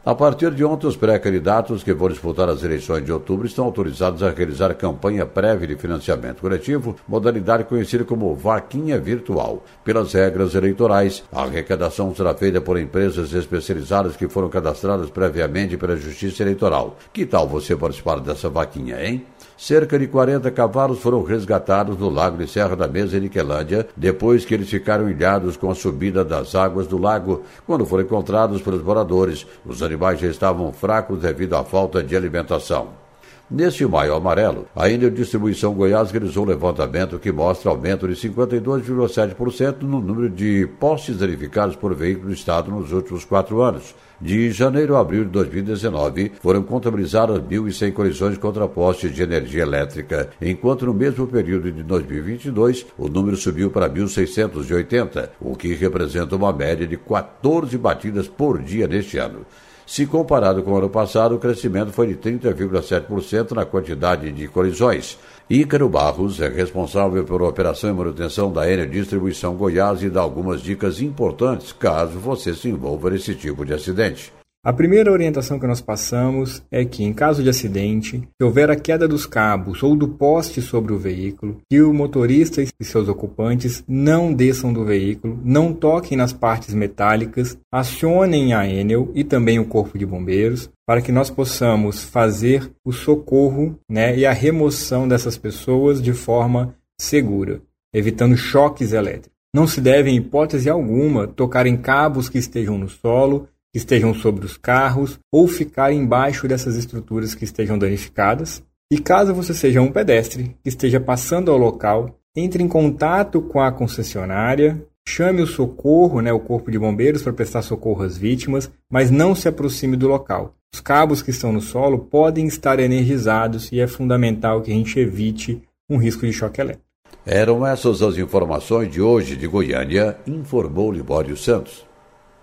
A 0.05 0.13
partir 0.13 0.51
de 0.51 0.63
ontem, 0.63 0.85
os 0.85 0.95
pré-candidatos 0.95 1.83
que 1.83 1.91
vão 1.91 2.09
disputar 2.09 2.47
as 2.47 2.61
eleições 2.61 3.03
de 3.03 3.11
outubro 3.11 3.47
estão 3.47 3.65
autorizados 3.65 4.21
a 4.21 4.29
realizar 4.29 4.71
campanha 4.75 5.25
prévia 5.25 5.67
de 5.67 5.75
financiamento 5.75 6.41
coletivo, 6.41 6.95
modalidade 7.07 7.63
conhecida 7.63 8.03
como 8.03 8.35
vaquinha 8.35 8.99
virtual. 8.99 9.63
Pelas 9.83 10.13
regras 10.13 10.53
eleitorais, 10.53 11.23
a 11.33 11.41
arrecadação 11.41 12.13
será 12.13 12.35
feita 12.35 12.61
por 12.61 12.79
empresas 12.79 13.33
especializadas 13.33 14.15
que 14.15 14.27
foram 14.27 14.47
cadastradas 14.47 15.09
previamente 15.09 15.75
pela 15.75 15.97
Justiça 15.97 16.43
Eleitoral. 16.43 16.97
Que 17.11 17.25
tal 17.25 17.47
você 17.47 17.75
participar 17.75 18.19
dessa 18.19 18.47
vaquinha, 18.47 19.03
hein? 19.03 19.25
Cerca 19.57 19.97
de 19.97 20.07
40 20.07 20.49
cavalos 20.51 20.99
foram 20.99 21.23
resgatados 21.23 21.97
no 21.97 22.09
lago 22.09 22.37
de 22.37 22.47
Serra 22.47 22.75
da 22.75 22.87
Mesa, 22.87 23.17
em 23.17 23.21
Niquelândia, 23.21 23.87
depois 23.95 24.45
que 24.45 24.53
eles 24.53 24.69
ficaram 24.69 25.09
ilhados 25.09 25.57
com 25.57 25.69
a 25.69 25.75
subida 25.75 26.23
das 26.23 26.55
águas 26.55 26.87
do 26.87 26.97
lago. 26.97 27.43
Quando 27.65 27.85
foram 27.85 28.03
encontrados 28.03 28.61
pelos 28.61 28.83
moradores, 28.83 29.45
os 29.65 29.81
animais 29.81 30.19
já 30.19 30.27
estavam 30.27 30.71
fracos 30.73 31.19
devido 31.19 31.55
à 31.55 31.63
falta 31.63 32.03
de 32.03 32.15
alimentação. 32.15 33.04
Neste 33.49 33.85
maio 33.85 34.15
amarelo, 34.15 34.67
a 34.75 34.89
Enel 34.89 35.11
Distribuição 35.11 35.71
Goiás 35.75 36.09
realizou 36.09 36.43
um 36.43 36.47
levantamento 36.47 37.19
que 37.19 37.31
mostra 37.31 37.69
aumento 37.69 38.07
de 38.07 38.15
52,7% 38.15 39.83
no 39.83 40.01
número 40.01 40.31
de 40.31 40.67
postes 40.79 41.17
verificados 41.17 41.75
por 41.75 41.93
veículo 41.93 42.29
do 42.29 42.33
Estado 42.33 42.71
nos 42.71 42.91
últimos 42.91 43.23
quatro 43.23 43.61
anos. 43.61 43.93
De 44.19 44.51
janeiro 44.51 44.95
a 44.95 45.01
abril 45.01 45.25
de 45.25 45.29
2019, 45.29 46.31
foram 46.41 46.63
contabilizadas 46.63 47.39
1.100 47.39 47.93
colisões 47.93 48.37
contra 48.39 48.67
postes 48.67 49.13
de 49.13 49.21
energia 49.21 49.61
elétrica, 49.61 50.31
enquanto 50.41 50.87
no 50.87 50.93
mesmo 50.95 51.27
período 51.27 51.71
de 51.71 51.83
2022 51.83 52.87
o 52.97 53.07
número 53.07 53.37
subiu 53.37 53.69
para 53.69 53.87
1.680, 53.87 55.29
o 55.39 55.55
que 55.55 55.75
representa 55.75 56.35
uma 56.35 56.51
média 56.51 56.87
de 56.87 56.97
14 56.97 57.77
batidas 57.77 58.27
por 58.27 58.59
dia 58.59 58.87
neste 58.87 59.19
ano. 59.19 59.45
Se 59.85 60.07
comparado 60.07 60.63
com 60.63 60.71
o 60.71 60.77
ano 60.77 60.89
passado, 60.89 61.35
o 61.35 61.39
crescimento 61.39 61.91
foi 61.91 62.07
de 62.07 62.15
30,7% 62.15 63.51
na 63.51 63.65
quantidade 63.65 64.31
de 64.31 64.47
colisões. 64.47 65.17
Ícaro 65.47 65.87
Barros 65.87 66.41
é 66.41 66.47
responsável 66.47 67.23
pela 67.23 67.47
operação 67.47 67.91
e 67.91 67.93
manutenção 67.93 68.51
da 68.51 68.69
Enel 68.69 68.87
Distribuição 68.87 69.55
Goiás 69.55 70.01
e 70.01 70.09
dá 70.09 70.21
algumas 70.21 70.61
dicas 70.61 70.99
importantes 71.01 71.71
caso 71.71 72.17
você 72.17 72.55
se 72.55 72.67
envolva 72.67 73.11
nesse 73.11 73.35
tipo 73.35 73.63
de 73.63 73.73
acidente. 73.73 74.33
A 74.65 74.73
primeira 74.73 75.11
orientação 75.11 75.59
que 75.59 75.67
nós 75.67 75.79
passamos 75.79 76.63
é 76.71 76.83
que, 76.83 77.03
em 77.03 77.13
caso 77.13 77.43
de 77.43 77.49
acidente, 77.49 78.17
se 78.17 78.43
houver 78.43 78.71
a 78.71 78.75
queda 78.75 79.07
dos 79.07 79.27
cabos 79.27 79.83
ou 79.83 79.95
do 79.95 80.07
poste 80.07 80.59
sobre 80.59 80.91
o 80.91 80.97
veículo, 80.97 81.61
que 81.69 81.83
o 81.83 81.93
motorista 81.93 82.63
e 82.63 82.83
seus 82.83 83.07
ocupantes 83.07 83.83
não 83.87 84.33
desçam 84.33 84.73
do 84.73 84.83
veículo, 84.83 85.39
não 85.45 85.71
toquem 85.71 86.17
nas 86.17 86.33
partes 86.33 86.73
metálicas, 86.73 87.55
acionem 87.71 88.55
a 88.55 88.67
Enel 88.67 89.11
e 89.13 89.23
também 89.23 89.59
o 89.59 89.65
Corpo 89.65 89.99
de 89.99 90.05
Bombeiros 90.05 90.67
para 90.83 90.99
que 90.99 91.11
nós 91.11 91.29
possamos 91.29 92.03
fazer 92.03 92.71
o 92.83 92.91
socorro 92.91 93.79
né, 93.87 94.17
e 94.17 94.25
a 94.25 94.33
remoção 94.33 95.07
dessas 95.07 95.37
pessoas 95.37 96.01
de 96.01 96.11
forma 96.11 96.73
segura, 96.99 97.61
evitando 97.93 98.35
choques 98.35 98.93
elétricos. 98.93 99.35
Não 99.53 99.67
se 99.67 99.79
deve, 99.79 100.09
em 100.09 100.17
hipótese 100.17 100.69
alguma, 100.71 101.27
tocar 101.27 101.67
em 101.67 101.77
cabos 101.77 102.27
que 102.27 102.39
estejam 102.39 102.79
no 102.79 102.89
solo 102.89 103.47
que 103.75 103.79
estejam 103.79 104.13
sobre 104.13 104.45
os 104.45 104.55
carros 104.55 105.19
ou 105.29 105.49
ficar 105.49 105.91
embaixo 105.91 106.47
dessas 106.47 106.77
estruturas 106.77 107.35
que 107.35 107.43
estejam 107.43 107.77
danificadas. 107.77 108.63
E 108.89 108.97
caso 108.97 109.33
você 109.33 109.53
seja 109.53 109.81
um 109.81 109.91
pedestre 109.91 110.55
que 110.63 110.69
esteja 110.69 110.97
passando 110.97 111.51
ao 111.51 111.57
local, 111.57 112.17
entre 112.33 112.63
em 112.63 112.69
contato 112.69 113.41
com 113.41 113.59
a 113.59 113.73
concessionária, 113.73 114.81
chame 115.05 115.41
o 115.41 115.45
socorro, 115.45 116.21
né, 116.21 116.31
o 116.31 116.39
corpo 116.39 116.71
de 116.71 116.79
bombeiros 116.79 117.21
para 117.21 117.33
prestar 117.33 117.63
socorro 117.63 118.03
às 118.03 118.17
vítimas, 118.17 118.71
mas 118.89 119.11
não 119.11 119.35
se 119.35 119.49
aproxime 119.49 119.97
do 119.97 120.07
local. 120.07 120.55
Os 120.73 120.79
cabos 120.79 121.21
que 121.21 121.31
estão 121.31 121.51
no 121.51 121.59
solo 121.59 121.99
podem 121.99 122.47
estar 122.47 122.79
energizados 122.79 123.73
e 123.73 123.81
é 123.81 123.87
fundamental 123.87 124.61
que 124.61 124.71
a 124.71 124.73
gente 124.73 124.97
evite 124.97 125.61
um 125.89 125.97
risco 125.97 126.25
de 126.25 126.31
choque 126.31 126.61
elétrico. 126.61 126.85
Eram 127.25 127.67
essas 127.67 128.01
as 128.01 128.17
informações 128.17 128.89
de 128.89 129.01
hoje 129.01 129.35
de 129.35 129.47
Goiânia, 129.47 130.17
informou 130.25 130.93
Libório 130.93 131.35
Santos. 131.35 131.85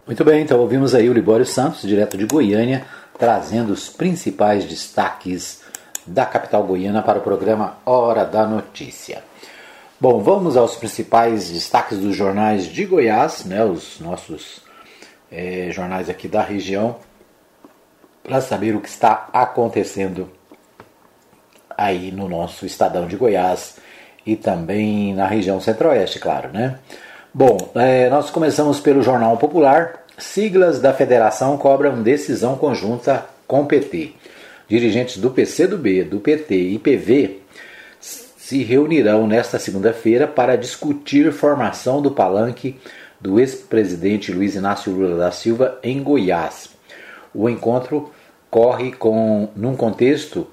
Muito 0.05 0.25
bem, 0.25 0.43
então 0.43 0.59
ouvimos 0.59 0.97
aí 0.97 1.09
o 1.09 1.13
Libório 1.13 1.47
Santos, 1.47 1.83
direto 1.83 2.19
de 2.19 2.27
Goiânia, 2.27 2.85
trazendo 3.17 3.73
os 3.73 3.89
principais 3.89 4.65
destaques 4.65 5.63
da 6.05 6.27
capital 6.27 6.65
goiana 6.65 7.01
para 7.01 7.21
o 7.21 7.23
programa 7.23 7.77
Hora 7.87 8.25
da 8.25 8.45
Notícia. 8.45 9.23
Bom, 10.01 10.21
vamos 10.21 10.57
aos 10.57 10.75
principais 10.75 11.51
destaques 11.51 11.99
dos 11.99 12.17
jornais 12.17 12.67
de 12.67 12.85
Goiás, 12.85 13.45
né, 13.45 13.65
os 13.65 14.01
nossos 14.01 14.61
é, 15.31 15.69
jornais 15.71 16.11
aqui 16.11 16.27
da 16.27 16.43
região, 16.43 16.97
para 18.25 18.41
saber 18.41 18.75
o 18.75 18.81
que 18.81 18.89
está 18.89 19.29
acontecendo 19.33 20.29
aí 21.79 22.11
no 22.11 22.29
nosso 22.29 22.67
estadão 22.67 23.07
de 23.07 23.17
Goiás 23.17 23.77
e 24.27 24.35
também 24.35 25.15
na 25.15 25.29
região 25.29 25.61
centro-oeste, 25.61 26.19
claro, 26.19 26.49
né? 26.49 26.81
Bom, 27.35 27.71
é, 27.75 28.11
nós 28.11 28.29
começamos 28.29 28.79
pelo 28.79 29.03
Jornal 29.03 29.39
Popular. 29.39 30.05
Siglas 30.19 30.83
da 30.83 30.93
federação 30.93 31.57
cobram 31.57 32.03
decisão 32.03 32.59
conjunta 32.59 33.25
com 33.47 33.65
PT. 33.65 34.13
Dirigentes 34.69 35.17
do 35.17 35.31
PCdoB, 35.31 36.05
do 36.05 36.21
PT 36.21 36.55
e 36.55 36.79
PV 36.79 37.41
se 37.99 38.63
reunirão 38.63 39.27
nesta 39.27 39.59
segunda-feira 39.59 40.29
para 40.29 40.59
discutir 40.59 41.33
formação 41.33 42.03
do 42.03 42.11
palanque 42.11 42.79
do 43.19 43.41
ex-presidente 43.41 44.31
Luiz 44.31 44.55
Inácio 44.55 44.93
Lula 44.93 45.17
da 45.17 45.31
Silva 45.31 45.79
em 45.83 46.03
Goiás. 46.03 46.69
O 47.35 47.49
encontro 47.49 48.11
corre 48.51 48.93
com, 48.93 49.49
num 49.57 49.75
contexto 49.75 50.47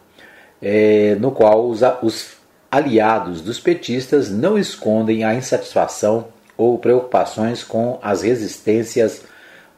é, 0.62 1.18
no 1.20 1.32
qual 1.34 1.68
os, 1.68 1.82
os 2.02 2.38
aliados 2.72 3.42
dos 3.42 3.60
petistas 3.60 4.32
não 4.32 4.58
escondem 4.58 5.26
a 5.26 5.36
insatisfação 5.36 6.39
ou 6.60 6.78
preocupações 6.78 7.64
com 7.64 7.98
as 8.02 8.22
resistências 8.22 9.24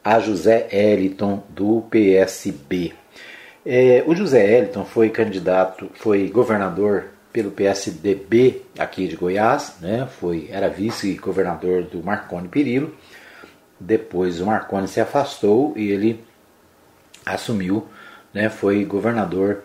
a 0.02 0.18
José 0.18 0.66
Eliton 0.72 1.44
do 1.48 1.82
PSB. 1.82 2.92
É, 3.64 4.02
o 4.04 4.16
José 4.16 4.58
Eliton 4.58 4.84
foi 4.84 5.08
candidato, 5.08 5.88
foi 5.94 6.26
governador 6.28 7.04
pelo 7.32 7.52
PSDB 7.52 8.62
aqui 8.76 9.06
de 9.06 9.14
Goiás, 9.14 9.76
né? 9.80 10.08
Foi 10.18 10.48
era 10.50 10.68
vice-governador 10.68 11.84
do 11.84 12.02
Marconi 12.02 12.48
Perillo. 12.48 12.92
Depois 13.78 14.40
o 14.40 14.46
Marconi 14.46 14.88
se 14.88 15.00
afastou 15.00 15.74
e 15.76 15.88
ele 15.88 16.24
assumiu, 17.24 17.86
né? 18.34 18.48
Foi 18.48 18.84
governador 18.84 19.62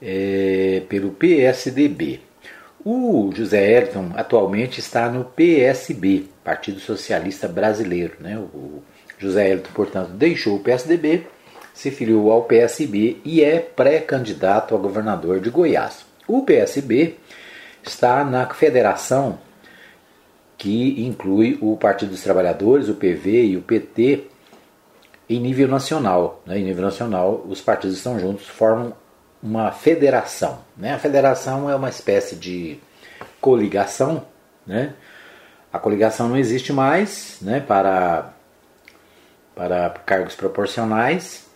é, 0.00 0.84
pelo 0.88 1.10
PSDB. 1.10 2.20
O 2.84 3.30
José 3.32 3.78
Elton 3.78 4.10
atualmente 4.16 4.80
está 4.80 5.08
no 5.08 5.24
PSB, 5.24 6.24
Partido 6.42 6.80
Socialista 6.80 7.46
Brasileiro. 7.46 8.14
Né? 8.18 8.36
O 8.36 8.82
José 9.18 9.50
Elton, 9.50 9.70
portanto, 9.72 10.10
deixou 10.10 10.56
o 10.56 10.60
PSDB, 10.60 11.26
se 11.72 11.92
filiou 11.92 12.32
ao 12.32 12.42
PSB 12.42 13.18
e 13.24 13.42
é 13.42 13.60
pré-candidato 13.60 14.74
a 14.74 14.78
governador 14.78 15.38
de 15.38 15.48
Goiás. 15.48 16.04
O 16.26 16.42
PSB 16.42 17.16
está 17.84 18.24
na 18.24 18.46
federação 18.48 19.38
que 20.58 21.04
inclui 21.04 21.58
o 21.60 21.76
Partido 21.76 22.10
dos 22.10 22.22
Trabalhadores, 22.22 22.88
o 22.88 22.94
PV 22.94 23.44
e 23.44 23.56
o 23.56 23.62
PT 23.62 24.24
em 25.28 25.40
nível 25.40 25.68
nacional. 25.68 26.42
Né? 26.44 26.58
Em 26.58 26.64
nível 26.64 26.84
nacional, 26.84 27.44
os 27.48 27.60
partidos 27.60 27.96
estão 27.96 28.18
juntos, 28.18 28.48
formam 28.48 28.92
uma 29.42 29.72
federação. 29.72 30.60
Né? 30.76 30.94
A 30.94 30.98
federação 30.98 31.68
é 31.68 31.74
uma 31.74 31.88
espécie 31.88 32.36
de 32.36 32.78
coligação. 33.40 34.24
Né? 34.66 34.94
A 35.72 35.78
coligação 35.78 36.28
não 36.28 36.36
existe 36.36 36.72
mais 36.72 37.38
né? 37.42 37.60
para, 37.60 38.32
para 39.54 39.90
cargos 40.06 40.34
proporcionais, 40.34 41.46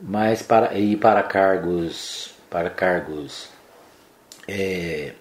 mas 0.00 0.40
para, 0.42 0.78
e 0.78 0.96
para 0.96 1.22
cargos, 1.22 2.34
para 2.48 2.70
cargos 2.70 3.50
é, 4.48 5.12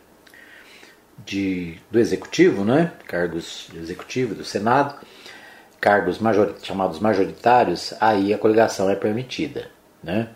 de, 1.25 1.77
do 1.91 1.99
executivo, 1.99 2.63
né? 2.63 2.93
cargos 3.05 3.67
do 3.73 3.79
executivo, 3.79 4.33
do 4.33 4.45
Senado, 4.45 4.95
cargos 5.81 6.17
major, 6.19 6.55
chamados 6.63 6.99
majoritários, 6.99 7.93
aí 7.99 8.33
a 8.33 8.37
coligação 8.37 8.89
é 8.89 8.95
permitida. 8.95 9.69
Né? 10.01 10.29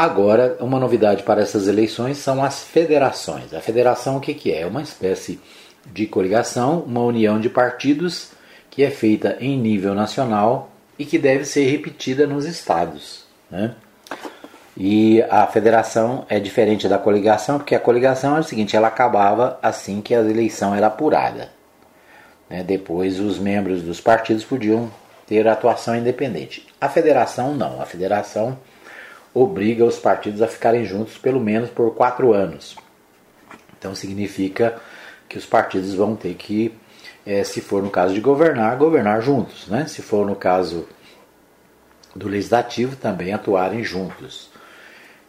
Agora, 0.00 0.56
uma 0.60 0.78
novidade 0.78 1.24
para 1.24 1.42
essas 1.42 1.66
eleições 1.66 2.18
são 2.18 2.44
as 2.44 2.62
federações. 2.62 3.52
A 3.52 3.60
federação 3.60 4.16
o 4.16 4.20
que, 4.20 4.32
que 4.32 4.52
é? 4.52 4.60
É 4.60 4.66
uma 4.66 4.80
espécie 4.80 5.40
de 5.86 6.06
coligação, 6.06 6.82
uma 6.82 7.00
união 7.00 7.40
de 7.40 7.50
partidos 7.50 8.30
que 8.70 8.84
é 8.84 8.92
feita 8.92 9.36
em 9.40 9.58
nível 9.58 9.94
nacional 9.94 10.70
e 10.96 11.04
que 11.04 11.18
deve 11.18 11.44
ser 11.44 11.68
repetida 11.68 12.28
nos 12.28 12.44
estados. 12.44 13.24
Né? 13.50 13.74
E 14.76 15.20
a 15.22 15.48
federação 15.48 16.24
é 16.28 16.38
diferente 16.38 16.86
da 16.88 16.96
coligação, 16.96 17.58
porque 17.58 17.74
a 17.74 17.80
coligação 17.80 18.36
é 18.36 18.38
o 18.38 18.44
seguinte, 18.44 18.76
ela 18.76 18.86
acabava 18.86 19.58
assim 19.60 20.00
que 20.00 20.14
a 20.14 20.20
eleição 20.20 20.76
era 20.76 20.86
apurada. 20.86 21.50
Né? 22.48 22.62
Depois 22.62 23.18
os 23.18 23.36
membros 23.36 23.82
dos 23.82 24.00
partidos 24.00 24.44
podiam 24.44 24.92
ter 25.26 25.48
atuação 25.48 25.96
independente. 25.96 26.68
A 26.80 26.88
federação 26.88 27.52
não, 27.52 27.82
a 27.82 27.84
federação 27.84 28.56
obriga 29.40 29.84
os 29.84 29.98
partidos 29.98 30.42
a 30.42 30.48
ficarem 30.48 30.84
juntos 30.84 31.16
pelo 31.18 31.40
menos 31.40 31.70
por 31.70 31.94
quatro 31.94 32.32
anos. 32.32 32.76
Então 33.78 33.94
significa 33.94 34.80
que 35.28 35.38
os 35.38 35.46
partidos 35.46 35.94
vão 35.94 36.16
ter 36.16 36.34
que, 36.34 36.74
é, 37.24 37.44
se 37.44 37.60
for 37.60 37.82
no 37.82 37.90
caso 37.90 38.14
de 38.14 38.20
governar, 38.20 38.76
governar 38.76 39.22
juntos. 39.22 39.68
Né? 39.68 39.86
Se 39.86 40.02
for 40.02 40.26
no 40.26 40.34
caso 40.34 40.86
do 42.14 42.28
legislativo, 42.28 42.96
também 42.96 43.32
atuarem 43.32 43.84
juntos. 43.84 44.50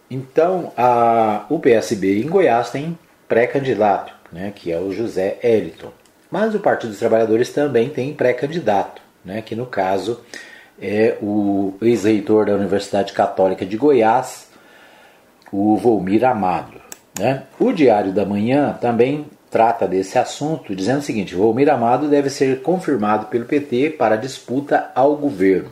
Então, 0.09 0.73
a, 0.75 1.45
o 1.49 1.59
PSB 1.59 2.23
em 2.23 2.27
Goiás 2.27 2.71
tem 2.71 2.97
pré-candidato, 3.27 4.11
né, 4.31 4.51
que 4.55 4.71
é 4.71 4.79
o 4.79 4.91
José 4.91 5.37
Eliton. 5.43 5.91
Mas 6.31 6.55
o 6.55 6.59
Partido 6.59 6.89
dos 6.89 6.99
Trabalhadores 6.99 7.51
também 7.51 7.89
tem 7.89 8.13
pré-candidato, 8.13 9.01
né, 9.23 9.41
que 9.43 9.55
no 9.55 9.67
caso 9.67 10.21
é 10.81 11.17
o 11.21 11.73
ex-reitor 11.81 12.45
da 12.45 12.53
Universidade 12.53 13.13
Católica 13.13 13.65
de 13.65 13.77
Goiás, 13.77 14.47
o 15.51 15.75
Volmir 15.77 16.23
Amado. 16.23 16.79
Né? 17.17 17.43
O 17.59 17.71
Diário 17.71 18.11
da 18.11 18.25
Manhã 18.25 18.77
também 18.79 19.25
trata 19.49 19.87
desse 19.87 20.17
assunto, 20.17 20.75
dizendo 20.75 20.99
o 20.99 21.03
seguinte: 21.03 21.35
Volmir 21.35 21.69
Amado 21.69 22.07
deve 22.07 22.29
ser 22.29 22.61
confirmado 22.61 23.25
pelo 23.27 23.45
PT 23.45 23.91
para 23.91 24.15
disputa 24.15 24.91
ao 24.95 25.15
governo. 25.15 25.71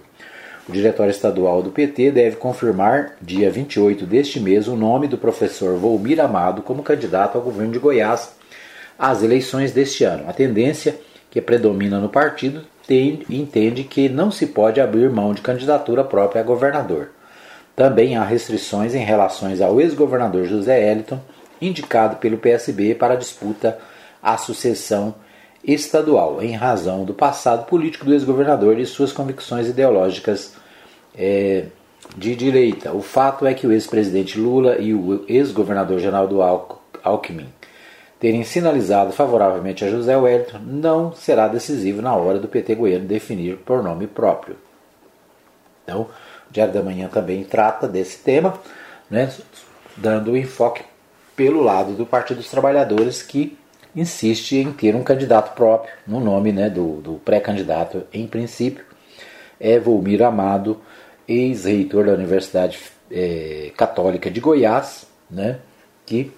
O 0.67 0.71
diretório 0.71 1.11
estadual 1.11 1.63
do 1.63 1.71
PT 1.71 2.11
deve 2.11 2.35
confirmar, 2.35 3.15
dia 3.21 3.49
28 3.49 4.05
deste 4.05 4.37
mês, 4.37 4.67
o 4.67 4.75
nome 4.75 5.07
do 5.07 5.17
professor 5.17 5.77
Volmir 5.77 6.19
Amado 6.19 6.61
como 6.61 6.83
candidato 6.83 7.37
ao 7.37 7.43
governo 7.43 7.71
de 7.71 7.79
Goiás 7.79 8.35
às 8.99 9.23
eleições 9.23 9.71
deste 9.71 10.03
ano. 10.03 10.27
A 10.27 10.33
tendência 10.33 10.99
que 11.31 11.39
predomina 11.39 11.99
no 11.99 12.09
partido 12.09 12.63
tem, 12.87 13.21
entende 13.29 13.83
que 13.83 14.07
não 14.07 14.31
se 14.31 14.47
pode 14.47 14.79
abrir 14.79 15.09
mão 15.09 15.33
de 15.33 15.41
candidatura 15.41 16.03
própria 16.03 16.41
a 16.41 16.45
governador. 16.45 17.09
Também 17.75 18.15
há 18.15 18.23
restrições 18.23 18.95
em 18.95 19.03
relação 19.03 19.49
ao 19.63 19.81
ex-governador 19.81 20.45
José 20.45 20.89
Eliton, 20.89 21.19
indicado 21.61 22.15
pelo 22.15 22.37
PSB 22.37 22.95
para 22.95 23.13
a 23.13 23.17
disputa 23.17 23.77
à 24.23 24.37
sucessão 24.37 25.13
estadual, 25.63 26.41
em 26.41 26.55
razão 26.55 27.03
do 27.03 27.13
passado 27.13 27.65
político 27.65 28.05
do 28.05 28.13
ex-governador 28.13 28.79
e 28.79 28.85
suas 28.85 29.11
convicções 29.11 29.67
ideológicas 29.67 30.53
é, 31.15 31.65
de 32.15 32.35
direita. 32.35 32.93
O 32.93 33.01
fato 33.01 33.45
é 33.45 33.53
que 33.53 33.67
o 33.67 33.71
ex-presidente 33.71 34.39
Lula 34.39 34.77
e 34.77 34.93
o 34.93 35.25
ex-governador 35.27 35.99
Geraldo 35.99 36.39
Alckmin 37.03 37.56
terem 38.19 38.43
sinalizado 38.43 39.11
favoravelmente 39.11 39.85
a 39.85 39.89
José 39.89 40.15
Wellington 40.17 40.59
não 40.59 41.13
será 41.13 41.47
decisivo 41.47 42.01
na 42.01 42.15
hora 42.15 42.39
do 42.39 42.47
PT 42.47 42.75
goiano 42.75 43.05
definir 43.05 43.57
por 43.57 43.83
nome 43.83 44.07
próprio. 44.07 44.55
Então, 45.83 46.01
o 46.49 46.53
Diário 46.53 46.73
da 46.73 46.81
Manhã 46.81 47.07
também 47.07 47.43
trata 47.43 47.87
desse 47.87 48.19
tema, 48.19 48.59
né, 49.09 49.31
dando 49.95 50.35
enfoque 50.35 50.83
pelo 51.35 51.61
lado 51.61 51.93
do 51.93 52.05
Partido 52.05 52.37
dos 52.37 52.49
Trabalhadores, 52.49 53.21
que 53.21 53.57
insiste 53.95 54.57
em 54.57 54.71
ter 54.71 54.95
um 54.95 55.03
candidato 55.03 55.55
próprio, 55.55 55.93
no 56.05 56.19
nome 56.19 56.51
né, 56.51 56.69
do, 56.69 56.99
do 57.01 57.13
pré-candidato, 57.23 58.03
em 58.11 58.27
princípio, 58.27 58.83
é 59.59 59.79
Volmir 59.79 60.21
Amado, 60.23 60.81
ex-reitor 61.27 62.05
da 62.05 62.13
Universidade 62.13 62.79
é, 63.11 63.71
Católica 63.77 64.29
de 64.29 64.39
Goiás, 64.39 65.07
né, 65.29 65.59
que 66.05 66.31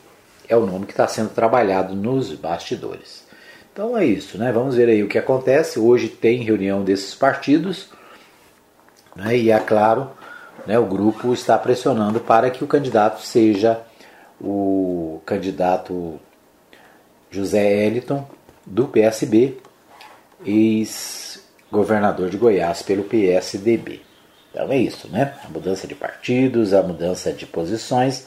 é 0.49 0.57
o 0.57 0.65
nome 0.65 0.87
que 0.87 0.91
está 0.91 1.07
sendo 1.07 1.29
trabalhado 1.29 1.95
nos 1.95 2.33
bastidores. 2.33 3.23
Então 3.71 3.95
é 3.95 4.03
isso, 4.03 4.37
né? 4.37 4.51
Vamos 4.51 4.75
ver 4.75 4.89
aí 4.89 5.03
o 5.03 5.07
que 5.07 5.17
acontece. 5.17 5.79
Hoje 5.79 6.09
tem 6.09 6.43
reunião 6.43 6.83
desses 6.83 7.13
partidos, 7.13 7.89
né? 9.15 9.37
e 9.37 9.51
é 9.51 9.59
claro, 9.59 10.09
né, 10.65 10.77
o 10.77 10.85
grupo 10.85 11.31
está 11.33 11.57
pressionando 11.57 12.19
para 12.19 12.49
que 12.49 12.63
o 12.63 12.67
candidato 12.67 13.21
seja 13.21 13.79
o 14.41 15.21
candidato 15.25 16.19
José 17.29 17.85
Eliton, 17.85 18.27
do 18.65 18.87
PSB, 18.87 19.57
ex-governador 20.45 22.29
de 22.29 22.37
Goiás 22.37 22.81
pelo 22.81 23.03
PSDB. 23.03 24.01
Então 24.51 24.71
é 24.71 24.77
isso, 24.77 25.07
né? 25.09 25.35
A 25.45 25.49
mudança 25.49 25.85
de 25.87 25.93
partidos, 25.93 26.73
a 26.73 26.81
mudança 26.81 27.31
de 27.31 27.45
posições 27.45 28.25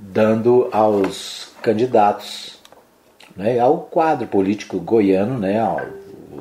dando 0.00 0.68
aos 0.72 1.52
candidatos, 1.62 2.58
né, 3.36 3.58
ao 3.58 3.82
quadro 3.82 4.26
político 4.26 4.78
goiano, 4.80 5.38
né, 5.38 5.60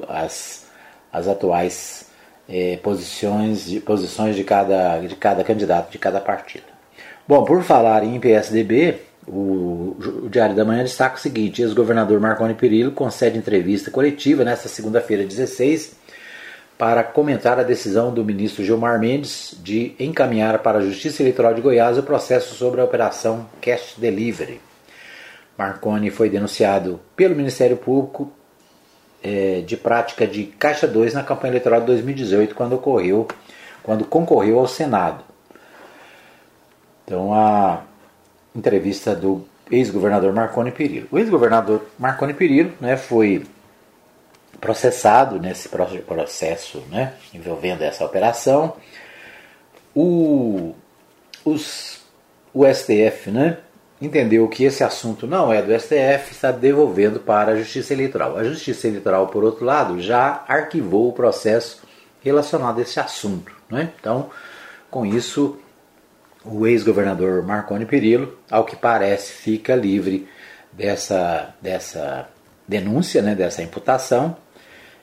as, 0.08 0.66
as 1.12 1.28
atuais 1.28 2.10
é, 2.48 2.78
posições, 2.78 3.66
de, 3.66 3.80
posições 3.82 4.36
de, 4.36 4.44
cada, 4.44 5.00
de 5.00 5.16
cada 5.16 5.44
candidato, 5.44 5.92
de 5.92 5.98
cada 5.98 6.22
partido. 6.22 6.64
Bom, 7.28 7.44
por 7.44 7.62
falar 7.62 8.04
em 8.04 8.20
PSDB, 8.20 9.02
o, 9.28 9.96
o 10.24 10.30
Diário 10.30 10.56
da 10.56 10.66
Manhã 10.66 10.82
destaca 10.82 11.18
o 11.18 11.20
seguinte: 11.20 11.62
ex-governador 11.62 12.20
Marconi 12.20 12.56
Perillo 12.56 12.92
concede 12.92 13.38
entrevista 13.38 13.92
coletiva 13.92 14.44
nesta 14.44 14.68
segunda-feira, 14.68 15.26
16, 15.26 15.99
para 16.80 17.04
comentar 17.04 17.60
a 17.60 17.64
decisão 17.64 18.14
do 18.14 18.24
ministro 18.24 18.64
Gilmar 18.64 18.98
Mendes 19.02 19.54
de 19.62 19.94
encaminhar 20.00 20.60
para 20.60 20.78
a 20.78 20.82
Justiça 20.82 21.22
Eleitoral 21.22 21.54
de 21.54 21.60
Goiás 21.60 21.98
o 21.98 22.04
processo 22.04 22.56
sobre 22.56 22.80
a 22.80 22.86
operação 22.86 23.46
Cash 23.62 23.96
Delivery. 23.98 24.62
Marconi 25.58 26.10
foi 26.10 26.30
denunciado 26.30 26.98
pelo 27.18 27.36
Ministério 27.36 27.76
Público 27.76 28.32
é, 29.22 29.60
de 29.60 29.76
prática 29.76 30.26
de 30.26 30.46
Caixa 30.46 30.88
2 30.88 31.16
na 31.16 31.22
campanha 31.22 31.52
eleitoral 31.52 31.82
de 31.82 31.88
2018, 31.88 32.56
quando 32.56 32.78
ocorreu, 32.78 33.28
quando 33.84 34.06
concorreu 34.06 34.58
ao 34.58 34.66
Senado. 34.66 35.22
Então 37.04 37.34
a 37.34 37.82
entrevista 38.56 39.14
do 39.14 39.46
ex-governador 39.70 40.32
Marconi 40.32 40.72
Perillo. 40.72 41.10
O 41.12 41.20
ex-governador 41.20 41.86
Marconi 42.00 42.34
Perillo 42.34 42.72
né, 42.80 42.96
foi 42.96 43.44
processado 44.60 45.40
nesse 45.40 45.70
processo 45.70 46.84
né, 46.90 47.14
envolvendo 47.34 47.82
essa 47.82 48.06
operação. 48.06 48.76
O, 49.96 50.76
os, 51.44 52.02
o 52.54 52.66
STF 52.66 53.32
né, 53.32 53.58
entendeu 54.02 54.48
que 54.48 54.64
esse 54.64 54.84
assunto 54.84 55.28
não 55.28 55.52
é 55.52 55.62
do 55.62 55.78
STF, 55.78 56.32
está 56.32 56.52
devolvendo 56.52 57.20
para 57.20 57.54
a 57.54 57.56
Justiça 57.56 57.94
Eleitoral. 57.94 58.38
A 58.38 58.44
Justiça 58.44 58.88
Eleitoral, 58.88 59.28
por 59.28 59.44
outro 59.44 59.66
lado, 59.66 60.02
já 60.02 60.44
arquivou 60.48 61.10
o 61.10 61.14
processo 61.14 61.82
relacionado 62.22 62.80
a 62.80 62.82
esse 62.82 63.00
assunto. 63.00 63.52
Né? 63.70 63.92
Então, 64.00 64.30
com 64.90 65.06
isso, 65.06 65.60
o 66.44 66.66
ex-governador 66.66 67.44
Marconi 67.44 67.86
Perillo, 67.86 68.38
ao 68.50 68.64
que 68.64 68.76
parece, 68.76 69.34
fica 69.34 69.76
livre 69.76 70.28
dessa, 70.72 71.54
dessa 71.62 72.30
denúncia, 72.68 73.22
né, 73.22 73.36
dessa 73.36 73.62
imputação. 73.62 74.38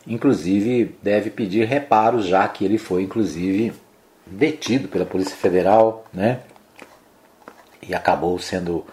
Inclusive, 0.06 0.96
deve 1.02 1.30
pedir 1.30 1.66
reparos, 1.66 2.26
já 2.26 2.46
que 2.46 2.64
ele 2.64 2.78
foi, 2.78 3.02
inclusive, 3.02 3.72
detido 4.26 4.88
pela 4.88 5.04
Polícia 5.04 5.36
Federal, 5.36 6.04
né, 6.12 6.40
e 7.82 7.94
acabou 7.94 8.38
sendo 8.38 8.84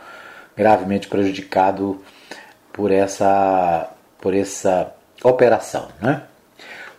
gravemente 0.56 1.08
prejudicado 1.08 2.02
por 2.72 2.92
essa, 2.92 3.92
por 4.20 4.34
essa 4.34 4.94
operação. 5.24 5.90
Né? 6.02 6.24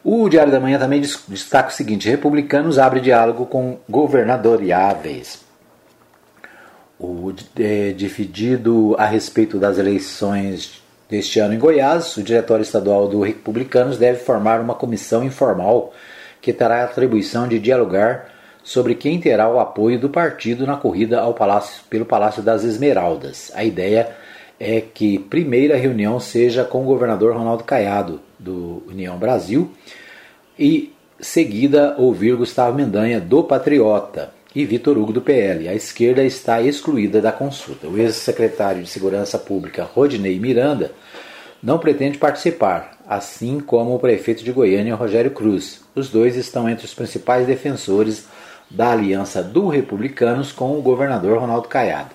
O 0.02 0.28
Diário 0.28 0.52
da 0.52 0.60
Manhã 0.60 0.78
também 0.78 1.00
destaca 1.00 1.68
o 1.68 1.72
seguinte: 1.72 2.08
republicanos 2.08 2.78
abre 2.78 3.00
diálogo 3.00 3.46
com 3.46 3.78
governadoriáveis. 3.88 5.42
O 6.98 7.32
é, 7.58 7.92
dividido 7.92 8.94
a 8.98 9.06
respeito 9.06 9.58
das 9.58 9.78
eleições 9.78 10.83
deste 11.14 11.38
ano 11.38 11.54
em 11.54 11.58
Goiás, 11.58 12.16
o 12.16 12.22
Diretório 12.24 12.62
Estadual 12.62 13.06
do 13.06 13.20
Republicanos 13.20 13.96
deve 13.96 14.18
formar 14.18 14.60
uma 14.60 14.74
comissão 14.74 15.22
informal 15.22 15.92
que 16.40 16.52
terá 16.52 16.80
a 16.80 16.84
atribuição 16.84 17.46
de 17.46 17.60
dialogar 17.60 18.32
sobre 18.64 18.96
quem 18.96 19.20
terá 19.20 19.48
o 19.48 19.60
apoio 19.60 19.98
do 19.98 20.08
partido 20.08 20.66
na 20.66 20.76
corrida 20.76 21.20
ao 21.20 21.32
palácio, 21.32 21.84
pelo 21.88 22.04
Palácio 22.04 22.42
das 22.42 22.64
Esmeraldas. 22.64 23.52
A 23.54 23.62
ideia 23.62 24.08
é 24.58 24.80
que 24.80 25.18
primeira 25.18 25.76
reunião 25.76 26.18
seja 26.18 26.64
com 26.64 26.82
o 26.82 26.86
governador 26.86 27.36
Ronaldo 27.36 27.62
Caiado, 27.62 28.20
do 28.36 28.82
União 28.88 29.16
Brasil, 29.16 29.70
e 30.58 30.92
seguida 31.20 31.94
ouvir 31.96 32.34
Gustavo 32.34 32.76
Mendanha, 32.76 33.20
do 33.20 33.44
Patriota, 33.44 34.32
e 34.54 34.64
Vitor 34.64 34.96
Hugo, 34.96 35.12
do 35.12 35.20
PL. 35.20 35.68
A 35.68 35.74
esquerda 35.74 36.22
está 36.22 36.62
excluída 36.62 37.20
da 37.20 37.32
consulta. 37.32 37.88
O 37.88 37.98
ex-secretário 37.98 38.82
de 38.82 38.88
Segurança 38.88 39.36
Pública, 39.38 39.82
Rodinei 39.82 40.38
Miranda, 40.38 40.92
não 41.64 41.78
pretende 41.78 42.18
participar, 42.18 42.98
assim 43.08 43.58
como 43.58 43.94
o 43.94 43.98
prefeito 43.98 44.44
de 44.44 44.52
Goiânia, 44.52 44.94
Rogério 44.94 45.30
Cruz. 45.30 45.80
Os 45.94 46.10
dois 46.10 46.36
estão 46.36 46.68
entre 46.68 46.84
os 46.84 46.92
principais 46.92 47.46
defensores 47.46 48.26
da 48.70 48.92
aliança 48.92 49.42
do 49.42 49.68
Republicanos 49.68 50.52
com 50.52 50.78
o 50.78 50.82
governador 50.82 51.38
Ronaldo 51.38 51.66
Caiado. 51.66 52.10